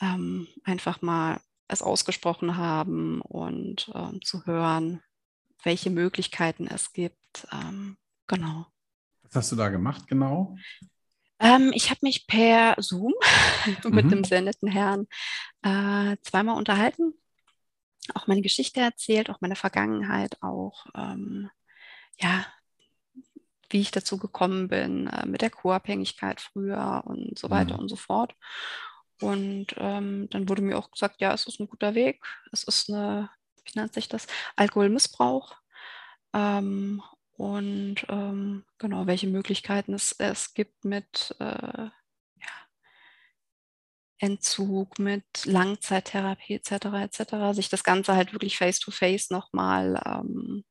ähm, 0.00 0.48
einfach 0.64 1.02
mal 1.02 1.40
es 1.68 1.82
ausgesprochen 1.82 2.56
haben 2.56 3.20
und 3.22 3.90
ähm, 3.94 4.20
zu 4.22 4.44
hören, 4.46 5.02
welche 5.62 5.90
Möglichkeiten 5.90 6.66
es 6.66 6.92
gibt. 6.92 7.46
Ähm, 7.52 7.96
genau. 8.26 8.66
Was 9.22 9.36
hast 9.36 9.52
du 9.52 9.56
da 9.56 9.68
gemacht 9.68 10.06
genau? 10.06 10.56
Ähm, 11.38 11.72
ich 11.74 11.90
habe 11.90 12.00
mich 12.02 12.26
per 12.26 12.76
Zoom 12.78 13.14
mit 13.84 14.04
mhm. 14.04 14.10
dem 14.10 14.24
sehr 14.24 14.42
netten 14.42 14.68
Herrn 14.68 15.06
äh, 15.62 16.16
zweimal 16.22 16.56
unterhalten 16.56 17.14
auch 18.14 18.26
meine 18.26 18.42
Geschichte 18.42 18.80
erzählt, 18.80 19.30
auch 19.30 19.40
meine 19.40 19.56
Vergangenheit, 19.56 20.36
auch 20.42 20.86
ähm, 20.94 21.50
ja, 22.18 22.46
wie 23.72 23.80
ich 23.80 23.90
dazu 23.90 24.18
gekommen 24.18 24.68
bin, 24.68 25.08
äh, 25.08 25.26
mit 25.26 25.42
der 25.42 25.50
Co-Abhängigkeit 25.50 26.40
früher 26.40 27.02
und 27.06 27.38
so 27.38 27.50
weiter 27.50 27.74
mhm. 27.74 27.80
und 27.80 27.88
so 27.88 27.96
fort. 27.96 28.34
Und 29.20 29.68
ähm, 29.76 30.28
dann 30.30 30.48
wurde 30.48 30.62
mir 30.62 30.78
auch 30.78 30.90
gesagt, 30.90 31.20
ja, 31.20 31.32
es 31.32 31.46
ist 31.46 31.60
ein 31.60 31.68
guter 31.68 31.94
Weg, 31.94 32.24
es 32.52 32.64
ist 32.64 32.90
eine, 32.90 33.30
wie 33.64 33.78
nennt 33.78 33.94
sich 33.94 34.08
das, 34.08 34.26
Alkoholmissbrauch. 34.56 35.56
Ähm, 36.32 37.02
und 37.36 37.96
ähm, 38.08 38.64
genau, 38.78 39.06
welche 39.06 39.26
Möglichkeiten 39.28 39.94
es, 39.94 40.12
es 40.18 40.54
gibt 40.54 40.84
mit 40.84 41.34
äh, 41.38 41.88
Entzug, 44.22 45.00
mit 45.00 45.24
Langzeittherapie 45.44 46.54
etc. 46.54 46.72
etc. 46.94 47.54
Sich 47.54 47.68
das 47.68 47.82
Ganze 47.82 48.14
halt 48.14 48.32
wirklich 48.32 48.56
face-to-face 48.56 49.30
nochmal 49.30 50.00
ähm, 50.06 50.64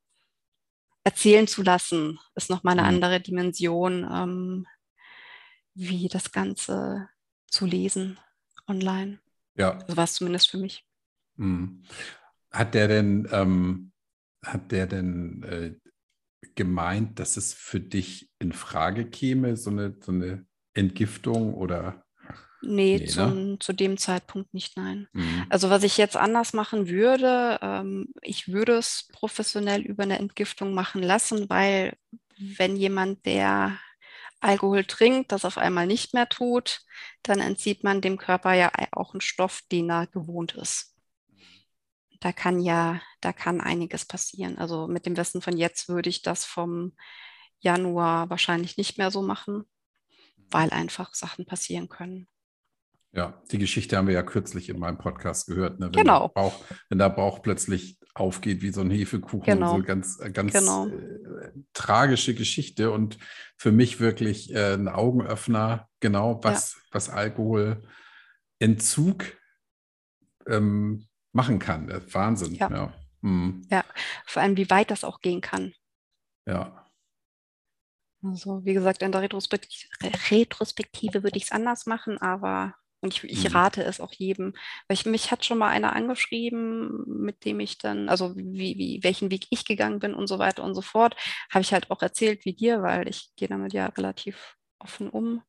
erzählen 1.04 1.46
zu 1.46 1.62
lassen, 1.62 2.18
ist 2.34 2.50
nochmal 2.50 2.78
eine 2.78 2.82
mhm. 2.82 2.94
andere 2.94 3.20
Dimension, 3.20 4.08
ähm, 4.10 4.66
wie 5.74 6.08
das 6.08 6.32
Ganze 6.32 7.08
zu 7.48 7.66
lesen 7.66 8.18
online. 8.66 9.18
Ja. 9.56 9.78
So 9.86 9.96
war 9.96 10.04
es 10.04 10.14
zumindest 10.14 10.50
für 10.50 10.58
mich. 10.58 10.86
Mhm. 11.36 11.84
Hat 12.50 12.74
der 12.74 12.88
denn, 12.88 13.28
ähm, 13.32 13.92
hat 14.44 14.70
der 14.72 14.86
denn 14.86 15.42
äh, 15.44 15.74
gemeint, 16.54 17.18
dass 17.18 17.36
es 17.36 17.54
für 17.54 17.80
dich 17.80 18.30
in 18.38 18.52
Frage 18.52 19.08
käme, 19.08 19.56
so 19.56 19.70
eine, 19.70 19.96
so 20.00 20.12
eine 20.12 20.46
Entgiftung 20.74 21.54
oder 21.54 22.04
Nee, 22.62 22.98
nee 22.98 23.06
zum, 23.06 23.52
ne? 23.52 23.58
zu 23.58 23.72
dem 23.72 23.98
Zeitpunkt 23.98 24.54
nicht, 24.54 24.76
nein. 24.76 25.08
Mhm. 25.12 25.46
Also 25.50 25.68
was 25.68 25.82
ich 25.82 25.96
jetzt 25.96 26.16
anders 26.16 26.52
machen 26.52 26.88
würde, 26.88 27.58
ähm, 27.60 28.14
ich 28.22 28.48
würde 28.48 28.74
es 28.74 29.08
professionell 29.12 29.82
über 29.82 30.04
eine 30.04 30.18
Entgiftung 30.18 30.72
machen 30.72 31.02
lassen, 31.02 31.50
weil 31.50 31.96
wenn 32.38 32.76
jemand, 32.76 33.26
der 33.26 33.78
Alkohol 34.40 34.84
trinkt, 34.84 35.32
das 35.32 35.44
auf 35.44 35.58
einmal 35.58 35.86
nicht 35.86 36.14
mehr 36.14 36.28
tut, 36.28 36.80
dann 37.22 37.40
entzieht 37.40 37.84
man 37.84 38.00
dem 38.00 38.18
Körper 38.18 38.52
ja 38.54 38.72
auch 38.92 39.14
einen 39.14 39.20
Stoff, 39.20 39.62
den 39.70 39.90
er 39.90 40.06
gewohnt 40.08 40.54
ist. 40.54 40.96
Da 42.20 42.32
kann 42.32 42.60
ja, 42.60 43.00
da 43.20 43.32
kann 43.32 43.60
einiges 43.60 44.04
passieren. 44.04 44.58
Also 44.58 44.86
mit 44.88 45.06
dem 45.06 45.16
Wissen 45.16 45.42
von 45.42 45.56
jetzt 45.56 45.88
würde 45.88 46.08
ich 46.08 46.22
das 46.22 46.44
vom 46.44 46.92
Januar 47.60 48.30
wahrscheinlich 48.30 48.76
nicht 48.76 48.98
mehr 48.98 49.10
so 49.10 49.22
machen, 49.22 49.64
weil 50.52 50.70
einfach 50.70 51.14
Sachen 51.14 51.46
passieren 51.46 51.88
können. 51.88 52.28
Ja, 53.14 53.42
die 53.50 53.58
Geschichte 53.58 53.96
haben 53.96 54.06
wir 54.06 54.14
ja 54.14 54.22
kürzlich 54.22 54.70
in 54.70 54.78
meinem 54.78 54.96
Podcast 54.96 55.46
gehört. 55.46 55.78
Ne? 55.78 55.86
Wenn 55.86 55.92
genau. 55.92 56.28
Der 56.28 56.34
Bauch, 56.34 56.64
wenn 56.88 56.98
der 56.98 57.10
Bauch 57.10 57.42
plötzlich 57.42 57.98
aufgeht 58.14 58.62
wie 58.62 58.70
so 58.70 58.80
ein 58.80 58.90
Hefekuchen. 58.90 59.44
Genau. 59.44 59.76
So 59.76 59.82
ganz, 59.82 60.18
ganz 60.32 60.52
genau. 60.52 60.86
äh, 60.86 61.50
tragische 61.72 62.34
Geschichte 62.34 62.90
und 62.90 63.18
für 63.56 63.72
mich 63.72 64.00
wirklich 64.00 64.54
äh, 64.54 64.74
ein 64.74 64.88
Augenöffner, 64.88 65.88
genau, 66.00 66.42
was, 66.42 66.74
ja. 66.74 66.80
was 66.92 67.10
Alkoholentzug 67.10 69.24
ähm, 70.46 71.06
machen 71.32 71.58
kann. 71.58 72.02
Wahnsinn. 72.12 72.54
Ja. 72.54 72.70
Ja. 72.70 72.94
Mhm. 73.20 73.66
ja, 73.70 73.84
vor 74.26 74.42
allem, 74.42 74.56
wie 74.56 74.68
weit 74.68 74.90
das 74.90 75.04
auch 75.04 75.20
gehen 75.20 75.40
kann. 75.40 75.72
Ja. 76.46 76.81
Also, 78.24 78.64
wie 78.64 78.74
gesagt, 78.74 79.02
in 79.02 79.12
der 79.12 79.22
Retrospektive, 79.22 79.88
Retrospektive 80.30 81.22
würde 81.22 81.36
ich 81.36 81.44
es 81.44 81.52
anders 81.52 81.86
machen, 81.86 82.18
aber 82.18 82.74
und 83.02 83.14
ich, 83.14 83.24
ich, 83.24 83.50
mhm. 83.50 83.56
rate 83.56 83.82
es 83.82 84.00
auch 84.00 84.12
jedem, 84.12 84.54
weil 84.86 84.94
ich, 84.94 85.06
mich 85.06 85.32
hat 85.32 85.44
schon 85.44 85.58
mal 85.58 85.70
einer 85.70 85.96
angeschrieben, 85.96 87.04
mit 87.06 87.44
dem 87.44 87.58
ich 87.58 87.76
dann, 87.78 88.08
also 88.08 88.36
wie, 88.36 88.78
wie, 88.78 89.00
welchen 89.02 89.32
Weg 89.32 89.46
ich 89.50 89.64
gegangen 89.64 89.98
bin 89.98 90.14
und 90.14 90.28
so 90.28 90.38
weiter 90.38 90.62
und 90.62 90.76
so 90.76 90.82
fort, 90.82 91.16
habe 91.50 91.62
ich 91.62 91.72
halt 91.72 91.90
auch 91.90 92.00
erzählt 92.00 92.44
wie 92.44 92.54
dir, 92.54 92.80
weil 92.82 93.08
ich 93.08 93.34
gehe 93.34 93.48
damit 93.48 93.72
ja 93.72 93.86
relativ 93.86 94.56
offen 94.78 95.10
um, 95.10 95.42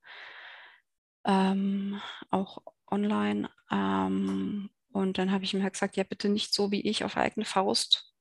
ähm, 1.26 2.02
auch 2.32 2.58
online. 2.90 3.50
Ähm, 3.72 4.72
und 4.92 5.20
dann 5.20 5.32
habe 5.32 5.44
ich 5.44 5.54
ihm 5.54 5.62
halt 5.62 5.74
gesagt, 5.74 5.96
ja, 5.96 6.04
bitte 6.04 6.30
nicht 6.30 6.56
so 6.56 6.72
wie 6.72 6.82
ich 6.82 7.04
auf 7.04 7.18
eigene 7.18 7.46
Faust, 7.46 8.14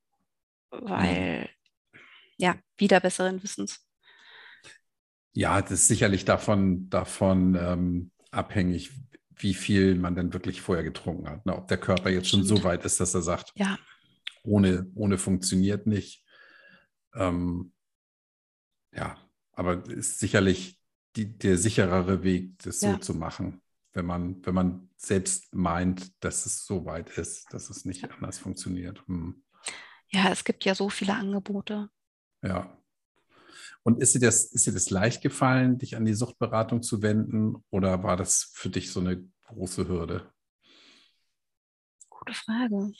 weil, 0.70 1.48
mhm. 1.92 2.00
ja, 2.36 2.56
wieder 2.76 3.00
besseren 3.00 3.42
Wissens. 3.42 3.86
Ja, 5.32 5.62
das 5.62 5.72
ist 5.72 5.88
sicherlich 5.88 6.24
davon, 6.24 6.90
davon 6.90 7.56
ähm, 7.58 8.10
abhängig, 8.30 8.92
wie 9.34 9.54
viel 9.54 9.94
man 9.94 10.14
denn 10.14 10.32
wirklich 10.32 10.60
vorher 10.60 10.84
getrunken 10.84 11.28
hat. 11.28 11.46
Ne? 11.46 11.56
Ob 11.56 11.68
der 11.68 11.78
Körper 11.78 12.10
jetzt 12.10 12.28
schon 12.28 12.44
so 12.44 12.62
weit 12.64 12.84
ist, 12.84 13.00
dass 13.00 13.14
er 13.14 13.22
sagt, 13.22 13.52
ja. 13.56 13.78
ohne, 14.44 14.90
ohne 14.94 15.18
funktioniert 15.18 15.86
nicht. 15.86 16.24
Ähm, 17.14 17.72
ja, 18.94 19.16
aber 19.52 19.88
ist 19.88 20.18
sicherlich 20.18 20.78
die, 21.16 21.38
der 21.38 21.58
sicherere 21.58 22.22
Weg, 22.22 22.58
das 22.62 22.80
ja. 22.80 22.92
so 22.92 22.98
zu 22.98 23.14
machen, 23.14 23.60
wenn 23.92 24.06
man, 24.06 24.44
wenn 24.44 24.54
man 24.54 24.90
selbst 24.96 25.54
meint, 25.54 26.12
dass 26.22 26.46
es 26.46 26.64
so 26.64 26.84
weit 26.84 27.10
ist, 27.18 27.52
dass 27.52 27.70
es 27.70 27.84
nicht 27.84 28.02
ja. 28.02 28.10
anders 28.10 28.38
funktioniert. 28.38 29.02
Hm. 29.06 29.42
Ja, 30.08 30.30
es 30.30 30.44
gibt 30.44 30.64
ja 30.64 30.74
so 30.74 30.88
viele 30.88 31.14
Angebote. 31.14 31.88
Ja. 32.42 32.76
Und 33.82 34.00
ist 34.00 34.14
dir, 34.14 34.20
das, 34.20 34.44
ist 34.44 34.66
dir 34.66 34.72
das 34.72 34.90
leicht 34.90 35.22
gefallen, 35.22 35.78
dich 35.78 35.96
an 35.96 36.04
die 36.04 36.14
Suchtberatung 36.14 36.82
zu 36.82 37.02
wenden 37.02 37.64
oder 37.70 38.02
war 38.02 38.16
das 38.16 38.50
für 38.54 38.70
dich 38.70 38.92
so 38.92 39.00
eine 39.00 39.24
große 39.46 39.88
Hürde? 39.88 40.32
Gute 42.08 42.34
Frage. 42.34 42.92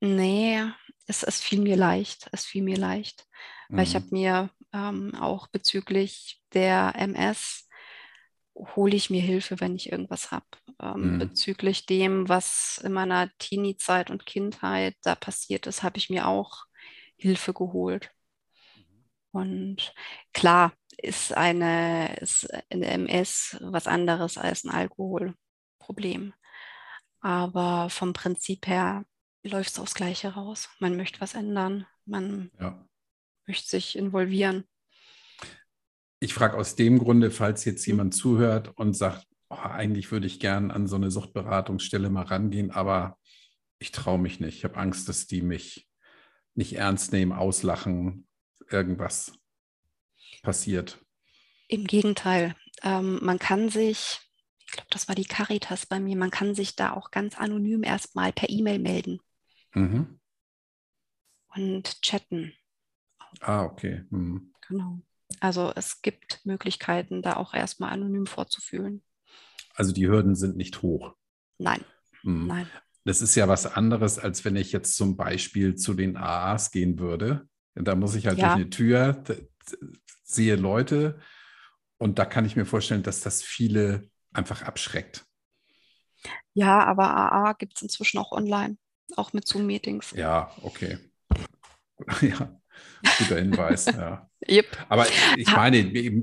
Nee, 0.00 0.62
es, 1.06 1.22
es 1.22 1.40
fiel 1.40 1.60
mir 1.60 1.76
leicht. 1.76 2.28
Es 2.32 2.44
fiel 2.44 2.62
mir 2.62 2.76
leicht. 2.76 3.26
Weil 3.68 3.78
mhm. 3.78 3.82
ich 3.82 3.94
habe 3.94 4.06
mir 4.10 4.50
ähm, 4.72 5.14
auch 5.14 5.48
bezüglich 5.48 6.42
der 6.52 6.94
MS 6.96 7.68
hole 8.54 8.96
ich 8.96 9.10
mir 9.10 9.22
Hilfe, 9.22 9.60
wenn 9.60 9.76
ich 9.76 9.92
irgendwas 9.92 10.30
habe. 10.30 10.46
Ähm, 10.80 11.14
mhm. 11.14 11.18
Bezüglich 11.18 11.86
dem, 11.86 12.28
was 12.28 12.80
in 12.82 12.92
meiner 12.92 13.30
Teenie-Zeit 13.38 14.10
und 14.10 14.26
Kindheit 14.26 14.96
da 15.02 15.14
passiert 15.14 15.66
ist, 15.66 15.82
habe 15.82 15.98
ich 15.98 16.10
mir 16.10 16.26
auch 16.26 16.64
Hilfe 17.16 17.52
geholt. 17.52 18.10
Und 19.38 19.94
klar 20.32 20.72
ist 20.96 21.32
eine, 21.32 22.16
ist 22.16 22.48
eine 22.70 22.86
MS 22.86 23.56
was 23.60 23.86
anderes 23.86 24.36
als 24.38 24.64
ein 24.64 24.70
Alkoholproblem. 24.70 26.34
Aber 27.20 27.90
vom 27.90 28.12
Prinzip 28.12 28.66
her 28.66 29.04
läuft 29.44 29.70
es 29.70 29.78
aufs 29.78 29.94
Gleiche 29.94 30.34
raus. 30.34 30.68
Man 30.80 30.96
möchte 30.96 31.20
was 31.20 31.34
ändern, 31.34 31.86
man 32.04 32.50
ja. 32.60 32.86
möchte 33.46 33.68
sich 33.68 33.96
involvieren. 33.96 34.64
Ich 36.20 36.34
frage 36.34 36.56
aus 36.56 36.74
dem 36.74 36.98
Grunde, 36.98 37.30
falls 37.30 37.64
jetzt 37.64 37.86
mhm. 37.86 37.92
jemand 37.92 38.14
zuhört 38.14 38.76
und 38.76 38.94
sagt, 38.94 39.26
oh, 39.50 39.56
eigentlich 39.56 40.10
würde 40.10 40.26
ich 40.26 40.40
gern 40.40 40.70
an 40.70 40.86
so 40.86 40.96
eine 40.96 41.10
Suchtberatungsstelle 41.10 42.10
mal 42.10 42.24
rangehen, 42.24 42.70
aber 42.70 43.18
ich 43.78 43.92
traue 43.92 44.18
mich 44.18 44.40
nicht. 44.40 44.58
Ich 44.58 44.64
habe 44.64 44.76
Angst, 44.76 45.08
dass 45.08 45.26
die 45.26 45.42
mich 45.42 45.88
nicht 46.54 46.74
ernst 46.74 47.12
nehmen, 47.12 47.32
auslachen, 47.32 48.27
irgendwas 48.70 49.32
passiert. 50.42 50.98
Im 51.68 51.86
Gegenteil, 51.86 52.54
ähm, 52.82 53.18
man 53.22 53.38
kann 53.38 53.68
sich, 53.68 54.20
ich 54.66 54.72
glaube, 54.72 54.88
das 54.90 55.08
war 55.08 55.14
die 55.14 55.24
Caritas 55.24 55.86
bei 55.86 56.00
mir, 56.00 56.16
man 56.16 56.30
kann 56.30 56.54
sich 56.54 56.76
da 56.76 56.92
auch 56.92 57.10
ganz 57.10 57.36
anonym 57.36 57.82
erstmal 57.82 58.32
per 58.32 58.48
E-Mail 58.48 58.78
melden 58.78 59.20
mhm. 59.74 60.18
und 61.54 62.02
chatten. 62.02 62.52
Ah, 63.40 63.64
okay. 63.64 64.04
Mhm. 64.10 64.52
Genau. 64.66 65.00
Also 65.40 65.72
es 65.76 66.00
gibt 66.02 66.44
Möglichkeiten, 66.44 67.22
da 67.22 67.36
auch 67.36 67.54
erstmal 67.54 67.90
anonym 67.92 68.26
vorzufühlen. 68.26 69.02
Also 69.74 69.92
die 69.92 70.08
Hürden 70.08 70.34
sind 70.34 70.56
nicht 70.56 70.82
hoch. 70.82 71.14
Nein. 71.58 71.84
Mhm. 72.22 72.46
Nein. 72.46 72.70
Das 73.04 73.20
ist 73.20 73.34
ja 73.34 73.48
was 73.48 73.66
anderes, 73.66 74.18
als 74.18 74.44
wenn 74.44 74.56
ich 74.56 74.72
jetzt 74.72 74.96
zum 74.96 75.16
Beispiel 75.16 75.76
zu 75.76 75.94
den 75.94 76.16
AAs 76.16 76.70
gehen 76.70 76.98
würde. 76.98 77.48
Da 77.84 77.94
muss 77.94 78.14
ich 78.14 78.26
halt 78.26 78.38
ja. 78.38 78.48
durch 78.48 78.56
eine 78.56 78.70
Tür, 78.70 79.24
sehe 80.24 80.56
Leute 80.56 81.20
und 81.98 82.18
da 82.18 82.24
kann 82.24 82.44
ich 82.44 82.56
mir 82.56 82.64
vorstellen, 82.64 83.02
dass 83.02 83.20
das 83.20 83.42
viele 83.42 84.08
einfach 84.32 84.62
abschreckt. 84.62 85.24
Ja, 86.54 86.84
aber 86.84 87.14
AA 87.16 87.52
gibt 87.52 87.76
es 87.76 87.82
inzwischen 87.82 88.18
auch 88.18 88.32
online, 88.32 88.76
auch 89.16 89.32
mit 89.32 89.46
Zoom-Meetings. 89.46 90.12
Ja, 90.12 90.52
okay. 90.62 90.98
ja, 92.20 92.60
guter 93.18 93.38
Hinweis. 93.38 93.86
ja. 93.86 94.24
Yep. 94.48 94.86
Aber 94.88 95.04
ich 95.36 95.50
meine, 95.50 95.78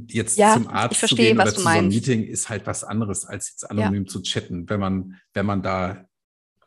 jetzt 0.08 0.38
ja, 0.38 0.54
zum 0.54 0.70
Arzt 0.70 0.98
verstehe, 1.00 1.18
zu 1.18 1.24
gehen 1.24 1.40
oder 1.40 1.54
zu 1.54 1.62
so 1.62 1.68
einem 1.68 1.90
Meeting 1.90 2.24
ist 2.24 2.48
halt 2.48 2.66
was 2.66 2.86
anderes, 2.86 3.26
als 3.26 3.50
jetzt 3.50 3.70
anonym 3.70 4.04
ja. 4.04 4.08
zu 4.08 4.22
chatten, 4.22 4.70
wenn 4.70 4.80
man, 4.80 5.20
wenn 5.34 5.46
man 5.46 5.62
da 5.62 6.08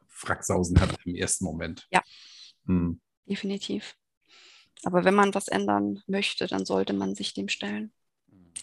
Fracksausen 0.08 0.78
hat 0.78 0.94
im 1.06 1.14
ersten 1.14 1.46
Moment. 1.46 1.88
Ja, 1.90 2.02
hm. 2.66 3.00
definitiv. 3.26 3.96
Aber 4.84 5.04
wenn 5.04 5.14
man 5.14 5.34
was 5.34 5.48
ändern 5.48 6.02
möchte, 6.06 6.46
dann 6.46 6.64
sollte 6.64 6.92
man 6.92 7.14
sich 7.14 7.34
dem 7.34 7.48
stellen. 7.48 7.92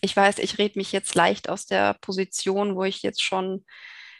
Ich 0.01 0.15
weiß, 0.15 0.39
ich 0.39 0.57
rede 0.57 0.77
mich 0.77 0.91
jetzt 0.91 1.15
leicht 1.15 1.49
aus 1.49 1.65
der 1.65 1.95
Position, 1.95 2.75
wo 2.75 2.83
ich 2.83 3.01
jetzt 3.01 3.23
schon 3.23 3.65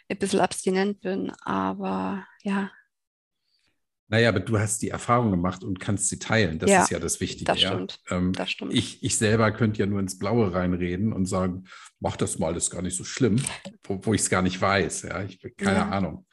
ein 0.08 0.18
bisschen 0.18 0.40
abstinent 0.40 1.00
bin, 1.00 1.32
aber 1.42 2.26
ja. 2.42 2.70
Naja, 4.08 4.28
aber 4.28 4.38
du 4.38 4.58
hast 4.58 4.82
die 4.82 4.90
Erfahrung 4.90 5.32
gemacht 5.32 5.64
und 5.64 5.80
kannst 5.80 6.08
sie 6.08 6.20
teilen. 6.20 6.60
Das 6.60 6.70
ja, 6.70 6.82
ist 6.82 6.90
ja 6.90 7.00
das 7.00 7.20
Wichtige. 7.20 7.44
Das 7.44 7.60
stimmt. 7.60 8.00
Ja? 8.08 8.16
Ähm, 8.16 8.32
das 8.32 8.52
stimmt. 8.52 8.72
Ich, 8.72 9.02
ich 9.02 9.18
selber 9.18 9.50
könnte 9.50 9.80
ja 9.80 9.86
nur 9.86 9.98
ins 9.98 10.16
Blaue 10.16 10.54
reinreden 10.54 11.12
und 11.12 11.26
sagen, 11.26 11.64
mach 11.98 12.16
das 12.16 12.38
mal, 12.38 12.54
das 12.54 12.64
ist 12.64 12.70
gar 12.70 12.82
nicht 12.82 12.96
so 12.96 13.02
schlimm, 13.02 13.42
wo, 13.82 13.98
wo 14.06 14.14
ich 14.14 14.20
es 14.20 14.30
gar 14.30 14.42
nicht 14.42 14.60
weiß. 14.60 15.02
Ja, 15.02 15.24
ich 15.24 15.40
keine 15.56 15.78
ja. 15.78 15.88
Ahnung. 15.88 16.24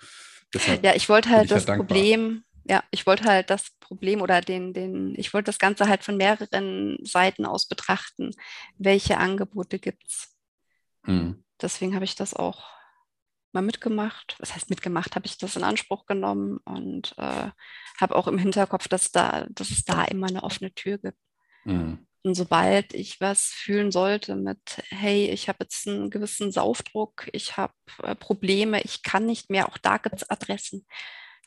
Deshalb 0.54 0.84
ja, 0.84 0.94
ich 0.94 1.10
wollte 1.10 1.30
halt 1.30 1.50
das 1.50 1.66
Problem 1.66 2.44
ja, 2.66 2.84
ich 2.92 3.06
wollte 3.06 3.26
halt 3.26 3.50
das 3.50 3.72
Problem 3.80 4.22
oder 4.22 4.42
den, 4.42 4.74
den, 4.74 5.14
ich 5.18 5.34
wollte 5.34 5.48
das 5.48 5.60
Ganze 5.60 5.88
halt 5.88 6.04
von 6.04 6.18
mehreren 6.18 6.98
Seiten 7.04 7.46
aus 7.46 7.68
betrachten. 7.68 8.32
Welche 8.78 9.18
Angebote 9.18 9.80
gibt 9.80 10.06
es? 10.08 10.36
Mhm. 11.04 11.44
Deswegen 11.62 11.96
habe 11.96 12.06
ich 12.06 12.16
das 12.16 12.34
auch 12.34 12.70
mal 13.52 13.62
mitgemacht. 13.62 14.36
Was 14.40 14.56
heißt 14.56 14.70
mitgemacht? 14.70 15.16
Habe 15.16 15.26
ich 15.26 15.38
das 15.38 15.56
in 15.56 15.64
Anspruch 15.64 16.06
genommen 16.06 16.60
und 16.66 17.14
äh, 17.18 17.52
habe 18.00 18.16
auch 18.16 18.28
im 18.28 18.38
Hinterkopf, 18.38 18.88
dass, 18.88 19.12
da, 19.12 19.46
dass 19.50 19.70
es 19.70 19.84
da 19.84 20.06
immer 20.06 20.28
eine 20.28 20.44
offene 20.44 20.74
Tür 20.74 20.98
gibt. 20.98 21.20
Mhm. 21.66 22.08
Und 22.26 22.36
sobald 22.36 22.94
ich 22.94 23.20
was 23.20 23.48
fühlen 23.48 23.92
sollte 23.92 24.38
mit, 24.38 24.82
hey, 24.90 25.30
ich 25.30 25.50
habe 25.50 25.58
jetzt 25.62 25.86
einen 25.88 26.10
gewissen 26.10 26.54
Saufdruck, 26.54 27.28
ich 27.34 27.58
habe 27.58 27.74
äh, 28.02 28.16
Probleme, 28.16 28.82
ich 28.82 29.04
kann 29.04 29.26
nicht 29.26 29.50
mehr, 29.50 29.68
auch 29.68 29.78
da 29.78 29.98
gibt 29.98 30.16
es 30.16 30.30
Adressen 30.30 30.86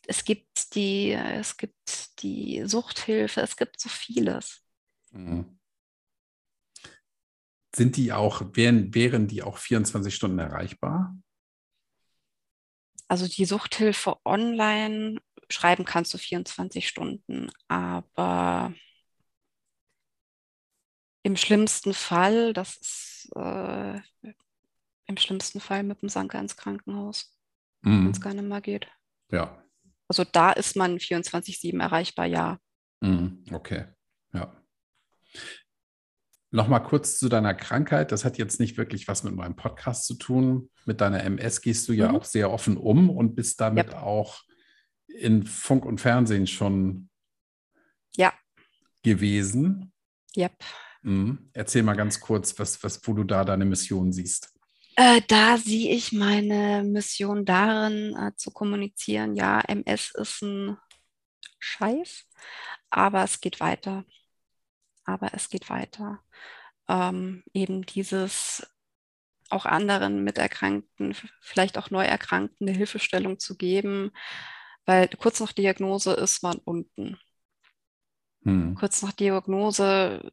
es 0.08 0.24
gibt 0.24 0.74
die, 0.74 1.12
es 1.12 1.56
gibt 1.56 2.22
die 2.22 2.62
Suchthilfe, 2.66 3.40
es 3.40 3.56
gibt 3.56 3.80
so 3.80 3.88
vieles. 3.88 4.62
Mhm. 5.10 5.58
Sind 7.74 7.96
die 7.96 8.12
auch, 8.12 8.42
wären, 8.54 8.94
wären 8.94 9.28
die 9.28 9.42
auch 9.42 9.58
24 9.58 10.14
Stunden 10.14 10.38
erreichbar? 10.38 11.16
Also 13.08 13.28
die 13.28 13.44
Suchthilfe 13.44 14.16
online 14.24 15.20
schreiben 15.48 15.84
kannst 15.84 16.12
du 16.14 16.18
24 16.18 16.88
Stunden, 16.88 17.50
aber 17.68 18.74
im 21.22 21.36
schlimmsten 21.36 21.92
Fall, 21.94 22.52
das 22.52 22.76
ist 22.76 23.30
äh, 23.36 24.00
im 25.06 25.16
schlimmsten 25.16 25.60
Fall 25.60 25.82
mit 25.82 26.02
dem 26.02 26.08
Sanker 26.08 26.40
ins 26.40 26.56
Krankenhaus, 26.56 27.36
mhm. 27.82 28.06
wenn 28.06 28.10
es 28.10 28.20
gar 28.20 28.34
nicht 28.34 28.44
mehr 28.44 28.60
geht. 28.60 28.88
Ja. 29.30 29.62
Also 30.08 30.24
da 30.24 30.52
ist 30.52 30.76
man 30.76 30.98
24-7 30.98 31.80
erreichbar, 31.80 32.26
ja. 32.26 32.58
Mhm, 33.00 33.44
okay, 33.52 33.86
ja. 34.32 34.56
Nochmal 36.50 36.82
kurz 36.82 37.18
zu 37.18 37.28
deiner 37.28 37.54
Krankheit. 37.54 38.12
Das 38.12 38.24
hat 38.24 38.38
jetzt 38.38 38.60
nicht 38.60 38.78
wirklich 38.78 39.08
was 39.08 39.24
mit 39.24 39.34
meinem 39.34 39.56
Podcast 39.56 40.06
zu 40.06 40.14
tun. 40.14 40.70
Mit 40.86 41.00
deiner 41.00 41.22
MS 41.24 41.60
gehst 41.60 41.88
du 41.88 41.92
ja 41.92 42.08
mhm. 42.08 42.16
auch 42.16 42.24
sehr 42.24 42.50
offen 42.50 42.76
um 42.76 43.10
und 43.10 43.34
bist 43.34 43.60
damit 43.60 43.88
yep. 43.88 44.02
auch 44.02 44.42
in 45.08 45.44
Funk 45.44 45.84
und 45.84 46.00
Fernsehen 46.00 46.46
schon 46.46 47.10
ja. 48.16 48.32
gewesen. 49.02 49.92
Yep. 50.36 50.56
Mhm. 51.02 51.50
Erzähl 51.52 51.82
mal 51.82 51.94
ganz 51.94 52.20
kurz, 52.20 52.58
was, 52.58 52.82
was, 52.82 53.06
wo 53.06 53.12
du 53.12 53.24
da 53.24 53.44
deine 53.44 53.64
Mission 53.64 54.12
siehst. 54.12 54.55
Äh, 54.96 55.20
da 55.28 55.58
sehe 55.58 55.94
ich 55.94 56.12
meine 56.12 56.82
Mission 56.82 57.44
darin, 57.44 58.16
äh, 58.16 58.34
zu 58.36 58.50
kommunizieren, 58.50 59.36
ja, 59.36 59.60
MS 59.60 60.12
ist 60.14 60.42
ein 60.42 60.78
Scheiß, 61.58 62.26
aber 62.90 63.22
es 63.24 63.40
geht 63.40 63.60
weiter. 63.60 64.04
Aber 65.04 65.34
es 65.34 65.48
geht 65.50 65.70
weiter. 65.70 66.22
Ähm, 66.88 67.44
eben 67.52 67.84
dieses 67.86 68.66
auch 69.50 69.66
anderen 69.66 70.24
Miterkrankten, 70.24 71.14
vielleicht 71.40 71.78
auch 71.78 71.90
Neuerkrankten 71.90 72.66
eine 72.66 72.76
Hilfestellung 72.76 73.38
zu 73.38 73.56
geben, 73.56 74.10
weil 74.86 75.08
kurz 75.08 75.40
nach 75.40 75.52
Diagnose 75.52 76.14
ist 76.14 76.42
man 76.42 76.58
unten. 76.58 77.18
Hm. 78.44 78.74
Kurz 78.76 79.02
nach 79.02 79.12
Diagnose 79.12 80.30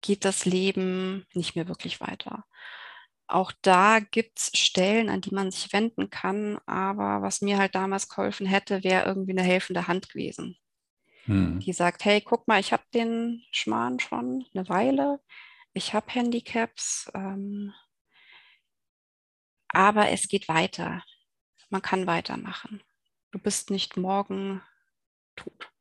geht 0.00 0.24
das 0.24 0.44
Leben 0.44 1.26
nicht 1.34 1.56
mehr 1.56 1.66
wirklich 1.66 2.00
weiter. 2.00 2.44
Auch 3.34 3.50
da 3.62 3.98
gibt 3.98 4.38
es 4.38 4.52
Stellen, 4.56 5.08
an 5.08 5.20
die 5.20 5.34
man 5.34 5.50
sich 5.50 5.72
wenden 5.72 6.08
kann, 6.08 6.60
aber 6.66 7.20
was 7.20 7.40
mir 7.40 7.58
halt 7.58 7.74
damals 7.74 8.08
geholfen 8.08 8.46
hätte, 8.46 8.84
wäre 8.84 9.06
irgendwie 9.06 9.32
eine 9.32 9.42
helfende 9.42 9.88
Hand 9.88 10.08
gewesen. 10.08 10.56
Hm. 11.24 11.58
Die 11.58 11.72
sagt, 11.72 12.04
hey, 12.04 12.20
guck 12.20 12.46
mal, 12.46 12.60
ich 12.60 12.72
habe 12.72 12.84
den 12.94 13.42
Schmarrn 13.50 13.98
schon 13.98 14.46
eine 14.54 14.68
Weile, 14.68 15.20
ich 15.72 15.94
habe 15.94 16.14
Handicaps, 16.14 17.10
ähm, 17.12 17.74
aber 19.66 20.10
es 20.10 20.28
geht 20.28 20.46
weiter. 20.46 21.02
Man 21.70 21.82
kann 21.82 22.06
weitermachen. 22.06 22.84
Du 23.32 23.40
bist 23.40 23.68
nicht 23.68 23.96
morgen 23.96 24.62
tot. 25.34 25.72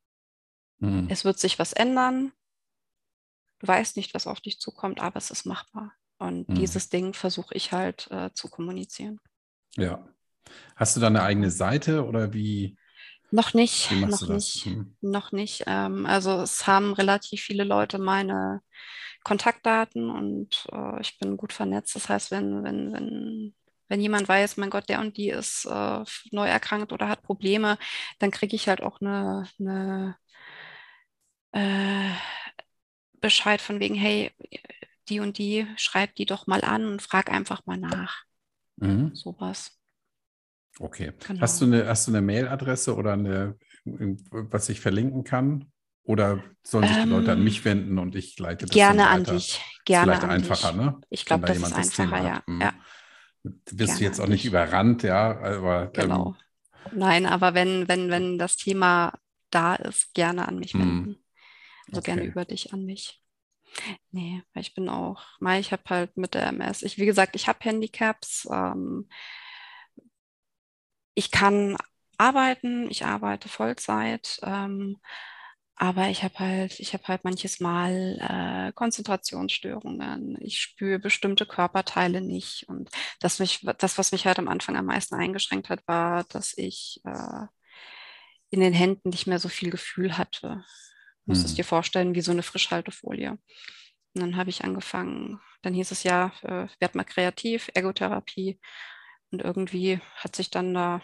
Hm. 0.80 1.06
Es 1.08 1.24
wird 1.24 1.38
sich 1.38 1.60
was 1.60 1.72
ändern. 1.72 2.34
Du 3.60 3.68
weißt 3.68 3.96
nicht, 3.96 4.16
was 4.16 4.26
auf 4.26 4.42
dich 4.42 4.60
zukommt, 4.60 5.00
aber 5.02 5.18
es 5.18 5.30
ist 5.30 5.46
machbar. 5.46 5.94
Und 6.24 6.48
mhm. 6.48 6.56
dieses 6.56 6.90
Ding 6.90 7.14
versuche 7.14 7.54
ich 7.54 7.72
halt 7.72 8.08
äh, 8.10 8.30
zu 8.34 8.50
kommunizieren. 8.50 9.20
Ja. 9.76 10.08
Hast 10.76 10.96
du 10.96 11.02
da 11.02 11.08
eine 11.08 11.24
eigene 11.24 11.52
Seite 11.52 12.06
oder 12.06 12.34
wie? 12.34 12.78
Noch 13.32 13.54
nicht, 13.54 13.92
noch 13.92 14.28
nicht, 14.30 14.66
hm. 14.66 14.96
noch 15.02 15.32
nicht. 15.32 15.64
Ähm, 15.66 16.06
also 16.06 16.42
es 16.42 16.68
haben 16.68 16.94
relativ 16.94 17.42
viele 17.42 17.64
Leute 17.64 17.98
meine 17.98 18.62
Kontaktdaten 19.24 20.10
und 20.10 20.68
äh, 20.72 21.02
ich 21.02 21.18
bin 21.18 21.36
gut 21.36 21.52
vernetzt. 21.52 21.96
Das 21.96 22.10
heißt, 22.10 22.30
wenn, 22.30 22.64
wenn, 22.64 22.94
wenn, 22.94 23.56
wenn 23.88 24.02
jemand 24.02 24.30
weiß, 24.30 24.58
mein 24.58 24.70
Gott, 24.70 24.88
der 24.88 25.00
und 25.00 25.18
die 25.18 25.30
ist 25.30 25.66
äh, 25.66 26.04
neu 26.32 26.48
erkrankt 26.48 26.94
oder 26.94 27.10
hat 27.10 27.24
Probleme, 27.24 27.78
dann 28.20 28.30
kriege 28.32 28.56
ich 28.56 28.68
halt 28.68 28.84
auch 28.84 29.02
eine, 29.02 29.48
eine 29.60 30.16
äh, 31.54 32.12
Bescheid 33.20 33.62
von 33.62 33.80
wegen, 33.80 33.96
hey, 33.96 34.32
die 35.10 35.20
und 35.20 35.38
die, 35.38 35.68
schreib 35.78 36.16
die 36.16 36.26
doch 36.26 36.48
mal 36.48 36.64
an 36.64 36.86
und 36.86 37.02
frag 37.02 37.32
einfach 37.32 37.66
mal 37.66 37.78
nach. 37.78 38.24
Mhm. 38.78 39.16
Sowas. 39.16 39.78
Okay. 40.80 41.14
Genau. 41.28 41.42
Hast 41.42 41.62
du 41.62 41.66
eine, 41.66 41.88
hast 41.88 42.08
du 42.08 42.12
eine 42.12 42.22
Mailadresse 42.22 42.96
oder 42.96 43.14
eine, 43.14 43.58
was 43.84 44.70
ich 44.70 44.80
verlinken 44.80 45.24
kann? 45.24 45.72
Oder 46.06 46.44
sollen 46.64 46.88
sich 46.88 46.98
die 46.98 47.10
Leute 47.10 47.32
an 47.32 47.44
mich 47.44 47.60
ähm, 47.60 47.66
wenden 47.66 47.98
und 47.98 48.16
ich 48.16 48.38
leite 48.38 48.66
das 48.66 48.74
Gerne 48.74 49.08
an 49.08 49.24
dich. 49.24 49.62
Gerne 49.86 50.12
Vielleicht 50.12 50.26
einfacher, 50.26 50.74
dich. 50.74 50.82
ne? 50.82 51.02
Ich 51.10 51.26
glaube, 51.26 51.46
da 51.46 51.54
das 51.54 51.64
ist 51.64 51.74
einfacher, 51.74 52.24
ja. 52.24 52.44
Hm. 52.46 52.60
ja. 52.60 52.74
Wirst 53.44 53.72
gerne 53.72 53.98
du 54.00 54.04
jetzt 54.04 54.20
auch 54.20 54.28
nicht 54.28 54.44
überrannt, 54.44 55.04
ja, 55.04 55.40
aber. 55.40 55.88
Genau. 55.88 56.36
Ähm, 56.92 56.98
Nein, 56.98 57.26
aber 57.26 57.54
wenn, 57.54 57.88
wenn, 57.88 58.10
wenn 58.10 58.38
das 58.38 58.58
Thema 58.58 59.14
da 59.50 59.76
ist, 59.76 60.14
gerne 60.14 60.48
an 60.48 60.60
mich 60.60 60.74
hm. 60.74 60.82
wenden. 60.82 61.24
Also 61.88 62.00
okay. 62.00 62.16
gerne 62.16 62.24
über 62.26 62.44
dich 62.44 62.74
an 62.74 62.84
mich. 62.84 63.23
Nee, 64.12 64.44
ich 64.56 64.74
bin 64.76 64.90
auch, 64.90 65.24
ich 65.60 65.72
habe 65.72 65.84
halt 65.90 66.18
mit 66.18 66.34
der 66.36 66.48
MS, 66.48 66.84
ich, 66.84 66.98
wie 66.98 67.06
gesagt, 67.06 67.36
ich 67.36 67.48
habe 67.48 67.60
Handicaps. 67.64 68.48
Ähm, 68.52 69.08
ich 71.16 71.32
kann 71.32 71.78
arbeiten, 72.18 72.90
ich 72.90 73.06
arbeite 73.06 73.50
Vollzeit, 73.50 74.40
ähm, 74.44 74.98
aber 75.76 76.10
ich 76.10 76.24
habe 76.24 76.38
halt, 76.40 76.80
ich 76.80 76.94
habe 76.94 77.04
halt 77.08 77.24
manches 77.24 77.60
Mal 77.60 78.18
äh, 78.70 78.74
Konzentrationsstörungen. 78.74 80.38
Ich 80.42 80.60
spüre 80.62 81.00
bestimmte 81.00 81.46
Körperteile 81.48 82.22
nicht. 82.22 82.70
Und 82.70 82.90
das, 83.20 83.40
mich, 83.40 83.66
das, 83.80 83.98
was 83.98 84.12
mich 84.12 84.28
halt 84.28 84.38
am 84.40 84.48
Anfang 84.48 84.78
am 84.78 84.86
meisten 84.86 85.16
eingeschränkt 85.16 85.70
hat, 85.70 85.82
war, 85.88 86.24
dass 86.26 86.54
ich 86.58 87.02
äh, 87.06 87.48
in 88.50 88.60
den 88.60 88.74
Händen 88.74 89.10
nicht 89.10 89.28
mehr 89.28 89.40
so 89.40 89.50
viel 89.50 89.70
Gefühl 89.70 90.18
hatte. 90.18 90.64
Du 91.26 91.32
musst 91.32 91.42
hm. 91.42 91.46
es 91.46 91.56
dir 91.56 91.66
vorstellen, 91.66 92.16
wie 92.16 92.22
so 92.22 92.32
eine 92.32 92.44
Frischhaltefolie. 92.44 93.32
Und 93.32 94.22
dann 94.22 94.38
habe 94.38 94.50
ich 94.50 94.64
angefangen, 94.64 95.40
dann 95.62 95.74
hieß 95.74 95.92
es 95.92 96.04
ja, 96.04 96.32
äh, 96.44 96.68
werd 96.80 96.96
mal 96.96 97.04
kreativ, 97.04 97.70
Ergotherapie. 97.74 98.60
Und 99.32 99.42
irgendwie 99.42 100.00
hat 100.16 100.36
sich 100.36 100.52
dann 100.52 100.74
da 100.74 101.02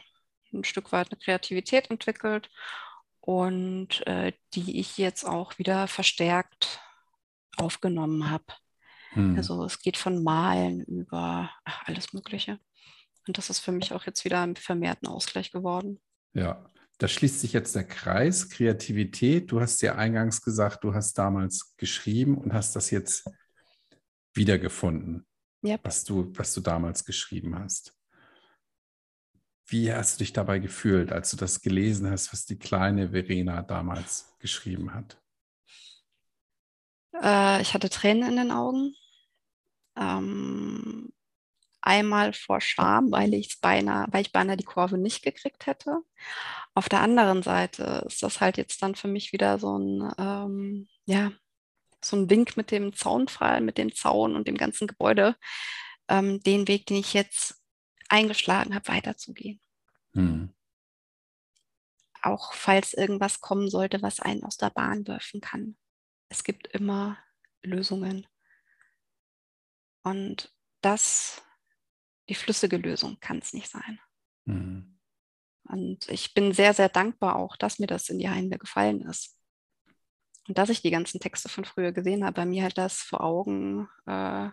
ein 0.54 0.64
Stück 0.64 0.92
weit 0.92 1.12
eine 1.12 1.20
Kreativität 1.20 1.90
entwickelt 1.90 2.50
und 3.22 4.06
äh, 4.08 4.34
die 4.54 4.80
ich 4.80 4.98
jetzt 4.98 5.24
auch 5.24 5.58
wieder 5.58 5.88
verstärkt 5.88 6.82
aufgenommen 7.58 8.30
habe. 8.30 8.46
Hm. 9.12 9.36
Also 9.38 9.64
es 9.64 9.82
geht 9.82 9.98
von 9.98 10.24
Malen 10.24 10.84
über 10.84 11.52
ach, 11.66 11.84
alles 11.86 12.14
Mögliche. 12.14 12.60
Und 13.28 13.38
das 13.38 13.50
ist 13.50 13.60
für 13.60 13.72
mich 13.72 13.94
auch 13.94 14.06
jetzt 14.06 14.26
wieder 14.26 14.42
ein 14.42 14.56
vermehrten 14.56 15.08
Ausgleich 15.08 15.52
geworden. 15.52 16.02
Ja, 16.34 16.66
da 17.00 17.08
schließt 17.08 17.40
sich 17.40 17.54
jetzt 17.54 17.76
der 17.76 17.86
Kreis, 17.86 18.50
Kreativität. 18.50 19.52
Du 19.52 19.62
hast 19.62 19.82
ja 19.82 19.96
eingangs 19.96 20.42
gesagt, 20.42 20.84
du 20.84 20.94
hast 20.94 21.18
damals 21.18 21.76
geschrieben 21.78 22.38
und 22.38 22.54
hast 22.54 22.76
das 22.76 22.92
jetzt 22.92 23.30
wiedergefunden, 24.34 25.26
yep. 25.64 25.80
was, 25.84 26.04
du, 26.04 26.32
was 26.36 26.54
du 26.54 26.62
damals 26.62 27.06
geschrieben 27.06 27.58
hast. 27.58 27.96
Wie 29.66 29.94
hast 29.94 30.20
du 30.20 30.24
dich 30.24 30.34
dabei 30.34 30.60
gefühlt, 30.60 31.14
als 31.14 31.32
du 31.32 31.38
das 31.38 31.62
gelesen 31.62 32.10
hast, 32.10 32.34
was 32.34 32.46
die 32.46 32.60
kleine 32.60 33.12
Verena 33.12 33.62
damals 33.62 34.36
geschrieben 34.40 34.94
hat? 34.94 35.22
Äh, 37.14 37.62
ich 37.62 37.74
hatte 37.74 37.90
Tränen 37.90 38.30
in 38.30 38.36
den 38.36 38.52
Augen. 38.52 38.94
Ähm, 39.96 41.14
einmal 41.82 42.34
vor 42.34 42.62
Scham, 42.62 43.12
weil 43.12 43.34
ich 43.34 43.60
beinahe, 43.62 44.08
weil 44.12 44.22
ich 44.22 44.32
beinahe 44.32 44.58
die 44.58 44.66
Kurve 44.66 44.98
nicht 44.98 45.24
gekriegt 45.24 45.66
hätte. 45.66 46.00
Auf 46.74 46.90
der 46.90 47.02
anderen 47.02 47.44
Seite 47.44 48.04
ist 48.08 48.24
das 48.24 48.42
halt 48.42 48.58
jetzt 48.58 48.82
dann 48.82 48.96
für 48.96 49.08
mich 49.08 49.34
wieder 49.34 49.60
so 49.60 49.78
ein, 49.78 50.14
ähm, 50.18 50.88
ja, 51.06 51.32
so 52.04 52.18
ein 52.18 52.30
Wink 52.30 52.58
mit 52.58 52.72
dem 52.72 52.94
Zaunfall, 52.94 53.62
mit 53.62 53.78
dem 53.78 53.94
Zaun 53.94 54.36
und 54.36 54.48
dem 54.48 54.58
ganzen 54.58 54.88
Gebäude, 54.88 55.36
ähm, 56.08 56.42
den 56.42 56.68
Weg, 56.68 56.86
den 56.86 56.98
ich 56.98 57.14
jetzt 57.14 57.62
eingeschlagen 58.10 58.74
habe, 58.76 58.88
weiterzugehen. 58.88 59.60
Hm. 60.14 60.54
Auch 62.22 62.54
falls 62.54 62.94
irgendwas 62.94 63.40
kommen 63.40 63.70
sollte, 63.70 64.02
was 64.02 64.20
einen 64.20 64.44
aus 64.44 64.58
der 64.58 64.70
Bahn 64.70 65.08
werfen 65.08 65.42
kann. 65.42 65.78
Es 66.30 66.44
gibt 66.44 66.68
immer 66.68 67.18
Lösungen. 67.64 68.28
Und 70.04 70.54
das 70.82 71.42
die 72.30 72.36
flüssige 72.36 72.78
Lösung 72.78 73.20
kann 73.20 73.40
es 73.40 73.54
nicht 73.54 73.70
sein. 73.70 74.00
Mhm. 74.46 75.00
Und 75.64 76.08
ich 76.10 76.34
bin 76.34 76.54
sehr, 76.54 76.74
sehr 76.74 76.90
dankbar 76.90 77.36
auch, 77.36 77.56
dass 77.56 77.80
mir 77.80 77.88
das 77.88 78.10
in 78.10 78.20
die 78.20 78.30
Hände 78.30 78.58
gefallen 78.58 79.02
ist. 79.02 79.38
Und 80.48 80.58
dass 80.58 80.70
ich 80.70 80.82
die 80.82 80.92
ganzen 80.92 81.20
Texte 81.20 81.50
von 81.50 81.66
früher 81.66 81.92
gesehen 81.92 82.24
habe, 82.24 82.34
bei 82.34 82.46
mir 82.46 82.64
halt 82.64 82.78
das 82.78 83.02
vor 83.02 83.22
Augen 83.22 83.88
äh, 84.06 84.50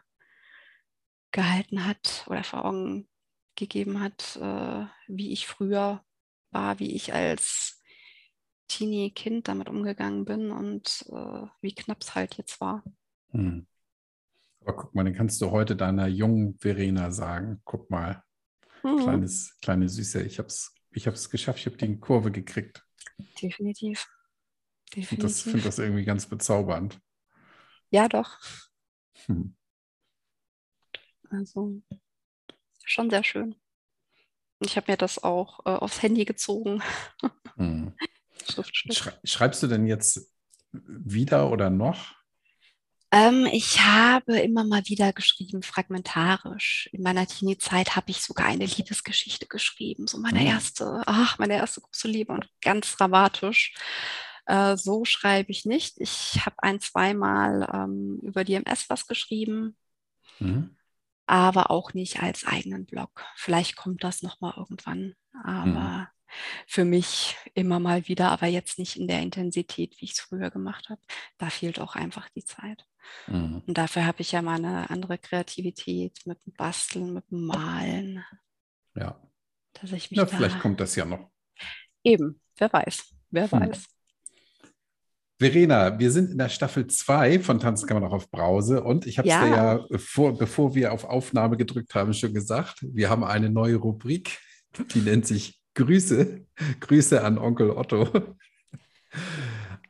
gehalten 1.30 1.86
hat 1.86 2.24
oder 2.26 2.44
vor 2.44 2.64
Augen 2.64 3.08
gegeben 3.54 4.00
hat, 4.00 4.36
äh, 4.36 4.86
wie 5.06 5.32
ich 5.32 5.46
früher 5.46 6.04
war, 6.50 6.78
wie 6.78 6.94
ich 6.94 7.14
als 7.14 7.82
Teenie-Kind 8.68 9.48
damit 9.48 9.68
umgegangen 9.68 10.24
bin 10.24 10.50
und 10.50 11.06
äh, 11.08 11.46
wie 11.60 11.74
knapp 11.74 12.02
es 12.02 12.14
halt 12.14 12.36
jetzt 12.36 12.60
war. 12.60 12.82
Mhm. 13.32 13.66
Aber 14.66 14.76
guck 14.76 14.94
mal, 14.96 15.04
den 15.04 15.14
kannst 15.14 15.40
du 15.40 15.52
heute 15.52 15.76
deiner 15.76 16.08
jungen 16.08 16.58
Verena 16.58 17.12
sagen. 17.12 17.60
Guck 17.64 17.88
mal, 17.88 18.24
mhm. 18.82 18.98
kleines, 18.98 19.56
kleine 19.62 19.88
Süße, 19.88 20.22
ich 20.22 20.38
habe 20.38 20.48
es 20.48 20.74
ich 20.90 21.06
hab's 21.06 21.30
geschafft, 21.30 21.60
ich 21.60 21.66
habe 21.66 21.76
die 21.76 22.00
Kurve 22.00 22.32
gekriegt. 22.32 22.82
Definitiv. 23.40 24.08
Ich 24.94 25.06
finde 25.06 25.24
das, 25.24 25.42
find 25.42 25.64
das 25.64 25.78
irgendwie 25.78 26.04
ganz 26.04 26.26
bezaubernd. 26.26 26.98
Ja, 27.90 28.08
doch. 28.08 28.38
Hm. 29.26 29.54
Also, 31.30 31.82
schon 32.82 33.10
sehr 33.10 33.22
schön. 33.22 33.54
Ich 34.60 34.76
habe 34.76 34.90
mir 34.90 34.96
das 34.96 35.22
auch 35.22 35.60
äh, 35.66 35.70
aufs 35.70 36.02
Handy 36.02 36.24
gezogen. 36.24 36.82
Hm. 37.56 37.94
Schreibst 39.24 39.62
du 39.62 39.66
denn 39.66 39.86
jetzt 39.86 40.32
wieder 40.72 41.50
oder 41.52 41.68
noch? 41.68 42.16
Ähm, 43.16 43.46
ich 43.50 43.80
habe 43.80 44.38
immer 44.40 44.64
mal 44.64 44.82
wieder 44.86 45.12
geschrieben, 45.14 45.62
fragmentarisch. 45.62 46.90
In 46.92 47.02
meiner 47.02 47.26
Teenie-Zeit 47.26 47.96
habe 47.96 48.10
ich 48.10 48.20
sogar 48.20 48.46
eine 48.46 48.66
Liebesgeschichte 48.66 49.46
geschrieben, 49.46 50.06
so 50.06 50.18
meine 50.18 50.40
mhm. 50.40 50.46
erste, 50.46 51.02
ach, 51.06 51.38
meine 51.38 51.54
erste 51.54 51.80
große 51.80 52.08
Liebe 52.08 52.32
und 52.34 52.48
ganz 52.60 52.94
dramatisch. 52.94 53.74
Äh, 54.44 54.76
so 54.76 55.06
schreibe 55.06 55.50
ich 55.50 55.64
nicht. 55.64 55.98
Ich 55.98 56.44
habe 56.44 56.56
ein, 56.58 56.78
zweimal 56.78 57.66
ähm, 57.72 58.18
über 58.22 58.44
DMS 58.44 58.90
was 58.90 59.06
geschrieben, 59.06 59.76
mhm. 60.38 60.76
aber 61.26 61.70
auch 61.70 61.94
nicht 61.94 62.22
als 62.22 62.44
eigenen 62.44 62.84
Blog. 62.84 63.24
Vielleicht 63.36 63.76
kommt 63.76 64.04
das 64.04 64.20
nochmal 64.22 64.54
irgendwann, 64.58 65.14
aber 65.42 65.64
mhm 65.64 66.06
für 66.66 66.84
mich 66.84 67.36
immer 67.54 67.80
mal 67.80 68.08
wieder, 68.08 68.30
aber 68.30 68.46
jetzt 68.46 68.78
nicht 68.78 68.96
in 68.96 69.08
der 69.08 69.22
Intensität, 69.22 69.96
wie 70.00 70.06
ich 70.06 70.12
es 70.12 70.20
früher 70.20 70.50
gemacht 70.50 70.88
habe. 70.88 71.00
Da 71.38 71.50
fehlt 71.50 71.80
auch 71.80 71.94
einfach 71.94 72.28
die 72.30 72.44
Zeit. 72.44 72.84
Mhm. 73.26 73.62
Und 73.66 73.78
dafür 73.78 74.07
habe 74.07 74.20
ich 74.20 74.32
ja 74.32 74.42
mal 74.42 74.57
eine 74.57 74.90
andere 74.90 75.18
Kreativität 75.18 76.18
mit 76.26 76.38
dem 76.46 76.52
Basteln, 76.52 77.12
mit 77.12 77.30
dem 77.30 77.46
Malen. 77.46 78.24
Ja. 78.94 79.20
Dass 79.74 79.92
ich 79.92 80.11
mich 80.11 80.18
ja, 80.18 80.26
vielleicht 80.26 80.61
kommt 80.61 80.80
das 80.80 80.96
ja 80.96 81.04
noch. 81.04 81.30
Eben, 82.02 82.40
wer 82.57 82.72
weiß, 82.72 83.14
wer 83.30 83.50
hm. 83.50 83.61
weiß. 83.61 83.84
Verena, 85.38 85.98
wir 85.98 86.11
sind 86.11 86.30
in 86.30 86.38
der 86.38 86.48
Staffel 86.48 86.86
2 86.86 87.40
von 87.40 87.59
Tanzen 87.59 87.86
kann 87.86 88.00
man 88.00 88.09
auch 88.09 88.14
auf 88.14 88.30
Brause 88.30 88.82
und 88.82 89.07
ich 89.07 89.18
habe 89.18 89.28
es 89.28 89.34
ja. 89.34 89.44
dir 89.44 89.86
ja, 89.90 89.98
vor, 89.98 90.38
bevor 90.38 90.74
wir 90.74 90.92
auf 90.92 91.04
Aufnahme 91.04 91.59
gedrückt 91.59 91.94
haben, 91.94 92.14
schon 92.14 92.32
gesagt, 92.32 92.78
wir 92.80 93.11
haben 93.11 93.22
eine 93.22 93.50
neue 93.50 93.76
Rubrik, 93.76 94.38
die 94.94 95.00
nennt 95.00 95.26
sich 95.26 95.61
Grüße. 95.76 96.46
Grüße 96.80 97.22
an 97.22 97.38
Onkel 97.38 97.70
Otto. 97.70 98.09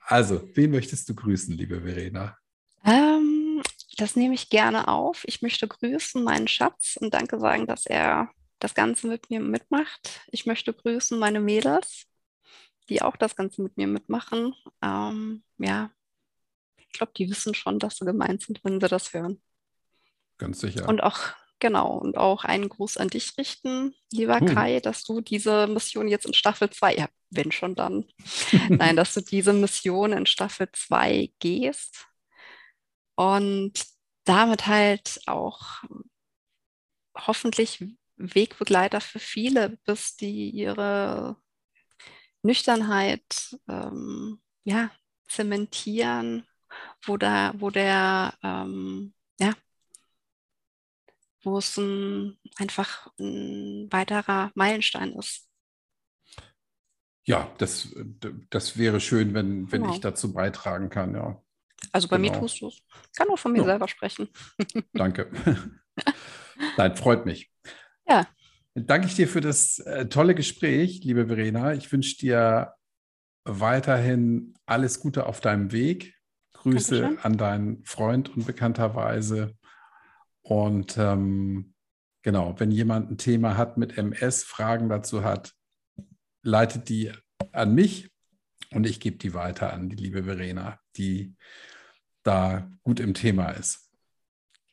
Also, 0.00 0.48
wen 0.54 0.70
möchtest 0.70 1.08
du 1.08 1.14
grüßen, 1.14 1.56
liebe 1.56 1.80
Verena? 1.80 2.36
Ähm, 2.86 3.62
das 3.98 4.16
nehme 4.16 4.34
ich 4.34 4.48
gerne 4.48 4.88
auf. 4.88 5.22
Ich 5.26 5.42
möchte 5.42 5.66
grüßen 5.66 6.22
meinen 6.22 6.48
Schatz 6.48 6.96
und 7.00 7.12
danke 7.12 7.38
sagen, 7.38 7.66
dass 7.66 7.86
er 7.86 8.30
das 8.58 8.74
Ganze 8.74 9.08
mit 9.08 9.28
mir 9.28 9.40
mitmacht. 9.40 10.22
Ich 10.30 10.46
möchte 10.46 10.72
grüßen 10.72 11.18
meine 11.18 11.40
Mädels, 11.40 12.06
die 12.88 13.02
auch 13.02 13.16
das 13.16 13.36
Ganze 13.36 13.62
mit 13.62 13.76
mir 13.76 13.86
mitmachen. 13.86 14.54
Ähm, 14.82 15.42
ja, 15.58 15.90
ich 16.76 16.88
glaube, 16.90 17.12
die 17.16 17.28
wissen 17.28 17.54
schon, 17.54 17.78
dass 17.78 17.96
sie 17.96 18.06
gemeint 18.06 18.42
sind, 18.42 18.60
wenn 18.62 18.80
sie 18.80 18.88
das 18.88 19.12
hören. 19.12 19.42
Ganz 20.38 20.60
sicher. 20.60 20.88
Und 20.88 21.02
auch 21.02 21.18
Genau, 21.58 21.96
und 21.96 22.18
auch 22.18 22.44
einen 22.44 22.68
Gruß 22.68 22.98
an 22.98 23.08
dich 23.08 23.38
richten, 23.38 23.94
lieber 24.12 24.40
hm. 24.40 24.46
Kai, 24.46 24.80
dass 24.80 25.04
du 25.04 25.22
diese 25.22 25.66
Mission 25.66 26.06
jetzt 26.06 26.26
in 26.26 26.34
Staffel 26.34 26.68
2, 26.68 26.96
ja, 26.96 27.08
wenn 27.30 27.50
schon 27.50 27.74
dann, 27.74 28.04
nein, 28.68 28.94
dass 28.94 29.14
du 29.14 29.22
diese 29.22 29.54
Mission 29.54 30.12
in 30.12 30.26
Staffel 30.26 30.68
2 30.70 31.32
gehst 31.38 32.06
und 33.16 33.72
damit 34.24 34.66
halt 34.66 35.20
auch 35.26 35.82
hoffentlich 37.16 37.84
Wegbegleiter 38.16 39.00
für 39.00 39.18
viele 39.18 39.78
bist, 39.84 40.20
die 40.20 40.50
ihre 40.50 41.36
Nüchternheit 42.42 43.58
ähm, 43.68 44.40
ja, 44.64 44.90
zementieren, 45.28 46.46
wo, 47.04 47.16
da, 47.16 47.52
wo 47.56 47.70
der 47.70 48.34
ähm, 48.42 49.14
ja, 49.38 49.52
wo 51.42 51.58
es 51.58 51.76
ein, 51.76 52.38
einfach 52.56 53.08
ein 53.18 53.88
weiterer 53.90 54.50
Meilenstein 54.54 55.12
ist. 55.12 55.48
Ja, 57.24 57.52
das, 57.58 57.94
das 58.50 58.76
wäre 58.76 59.00
schön, 59.00 59.34
wenn, 59.34 59.70
wenn 59.72 59.82
genau. 59.82 59.94
ich 59.94 60.00
dazu 60.00 60.32
beitragen 60.32 60.90
kann, 60.90 61.14
ja. 61.14 61.42
Also 61.92 62.08
bei 62.08 62.16
genau. 62.16 62.32
mir 62.32 62.40
tust 62.40 62.60
du 62.60 62.68
es. 62.68 62.82
Kann 63.16 63.28
nur 63.28 63.38
von 63.38 63.52
mir 63.52 63.58
ja. 63.58 63.64
selber 63.64 63.88
sprechen. 63.88 64.28
Danke. 64.92 65.30
Nein, 66.76 66.96
freut 66.96 67.26
mich. 67.26 67.50
Ja. 68.08 68.26
Danke 68.74 69.06
ich 69.06 69.14
dir 69.14 69.28
für 69.28 69.40
das 69.40 69.78
äh, 69.78 70.06
tolle 70.08 70.34
Gespräch, 70.34 71.00
liebe 71.02 71.26
Verena. 71.26 71.72
Ich 71.72 71.90
wünsche 71.92 72.16
dir 72.18 72.74
weiterhin 73.44 74.54
alles 74.66 75.00
Gute 75.00 75.26
auf 75.26 75.40
deinem 75.40 75.72
Weg. 75.72 76.14
Grüße 76.52 77.00
Dankeschön. 77.00 77.24
an 77.24 77.36
deinen 77.38 77.84
Freund 77.84 78.28
und 78.36 78.46
bekannterweise 78.46 79.56
und 80.48 80.96
ähm, 80.96 81.74
genau, 82.22 82.54
wenn 82.58 82.70
jemand 82.70 83.10
ein 83.10 83.18
Thema 83.18 83.56
hat 83.56 83.78
mit 83.78 83.98
MS, 83.98 84.44
Fragen 84.44 84.88
dazu 84.88 85.24
hat, 85.24 85.54
leitet 86.42 86.88
die 86.88 87.10
an 87.50 87.74
mich 87.74 88.12
und 88.76 88.84
ich 88.86 89.00
gebe 89.00 89.16
die 89.16 89.32
weiter 89.32 89.72
an 89.72 89.88
die 89.88 89.96
liebe 89.96 90.24
Verena, 90.24 90.78
die 90.98 91.34
da 92.22 92.70
gut 92.82 93.00
im 93.00 93.14
Thema 93.14 93.52
ist. 93.52 93.90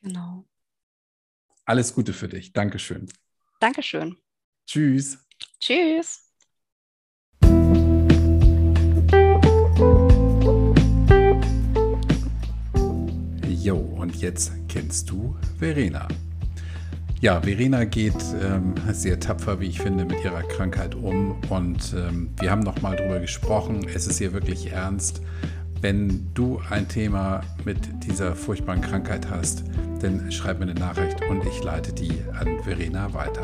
Genau. 0.02 0.46
Alles 1.64 1.94
Gute 1.94 2.12
für 2.12 2.28
dich. 2.28 2.52
Dankeschön. 2.52 3.08
Dankeschön. 3.60 4.18
Tschüss. 4.66 5.26
Tschüss. 5.58 6.30
Jo, 13.48 13.78
und 13.78 14.16
jetzt 14.16 14.52
kennst 14.68 15.08
du 15.08 15.34
Verena. 15.58 16.06
Ja, 17.24 17.40
Verena 17.40 17.86
geht 17.86 18.22
ähm, 18.42 18.74
sehr 18.92 19.18
tapfer, 19.18 19.58
wie 19.58 19.68
ich 19.68 19.80
finde, 19.80 20.04
mit 20.04 20.22
ihrer 20.22 20.42
Krankheit 20.42 20.94
um. 20.94 21.36
Und 21.48 21.94
ähm, 21.96 22.28
wir 22.38 22.50
haben 22.50 22.60
nochmal 22.60 22.96
drüber 22.96 23.18
gesprochen. 23.18 23.86
Es 23.94 24.06
ist 24.06 24.18
hier 24.18 24.34
wirklich 24.34 24.70
ernst. 24.70 25.22
Wenn 25.80 26.28
du 26.34 26.60
ein 26.68 26.86
Thema 26.86 27.40
mit 27.64 27.78
dieser 28.06 28.36
furchtbaren 28.36 28.82
Krankheit 28.82 29.30
hast, 29.30 29.64
dann 30.02 30.30
schreib 30.30 30.58
mir 30.58 30.66
eine 30.66 30.74
Nachricht 30.74 31.16
und 31.30 31.46
ich 31.46 31.64
leite 31.64 31.94
die 31.94 32.12
an 32.38 32.62
Verena 32.62 33.14
weiter. 33.14 33.40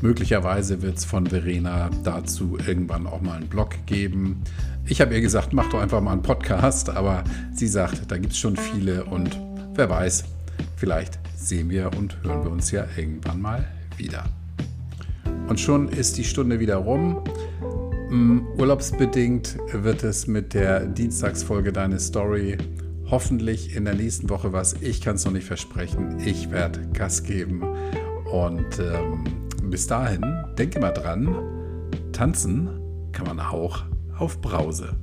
Möglicherweise 0.00 0.80
wird 0.80 0.96
es 0.96 1.04
von 1.04 1.26
Verena 1.26 1.90
dazu 2.04 2.56
irgendwann 2.66 3.06
auch 3.06 3.20
mal 3.20 3.36
einen 3.36 3.48
Blog 3.48 3.74
geben. 3.84 4.40
Ich 4.86 5.02
habe 5.02 5.12
ihr 5.12 5.20
gesagt, 5.20 5.52
mach 5.52 5.68
doch 5.68 5.82
einfach 5.82 6.00
mal 6.00 6.12
einen 6.12 6.22
Podcast, 6.22 6.88
aber 6.88 7.22
sie 7.52 7.68
sagt, 7.68 8.10
da 8.10 8.16
gibt 8.16 8.32
es 8.32 8.38
schon 8.38 8.56
viele 8.56 9.04
und 9.04 9.38
wer 9.74 9.90
weiß, 9.90 10.24
vielleicht 10.76 11.18
sehen 11.40 11.70
wir 11.70 11.90
und 11.96 12.22
hören 12.22 12.44
wir 12.44 12.50
uns 12.50 12.70
ja 12.70 12.86
irgendwann 12.96 13.40
mal 13.40 13.66
wieder. 13.96 14.24
Und 15.48 15.58
schon 15.58 15.88
ist 15.88 16.18
die 16.18 16.24
Stunde 16.24 16.60
wieder 16.60 16.76
rum. 16.76 17.24
Mm, 18.10 18.40
urlaubsbedingt 18.58 19.56
wird 19.72 20.04
es 20.04 20.26
mit 20.26 20.54
der 20.54 20.86
Dienstagsfolge 20.86 21.72
Deine 21.72 21.98
Story 21.98 22.56
hoffentlich 23.10 23.74
in 23.74 23.84
der 23.84 23.94
nächsten 23.94 24.30
Woche 24.30 24.52
was. 24.52 24.74
Ich 24.74 25.00
kann 25.00 25.16
es 25.16 25.24
noch 25.24 25.32
nicht 25.32 25.46
versprechen. 25.46 26.18
Ich 26.24 26.50
werde 26.50 26.86
Gas 26.92 27.24
geben. 27.24 27.62
Und 28.30 28.78
ähm, 28.78 29.24
bis 29.64 29.86
dahin, 29.86 30.22
denke 30.56 30.78
mal 30.78 30.92
dran, 30.92 31.34
tanzen 32.12 32.68
kann 33.12 33.26
man 33.26 33.40
auch 33.40 33.82
auf 34.16 34.40
Brause. 34.40 34.96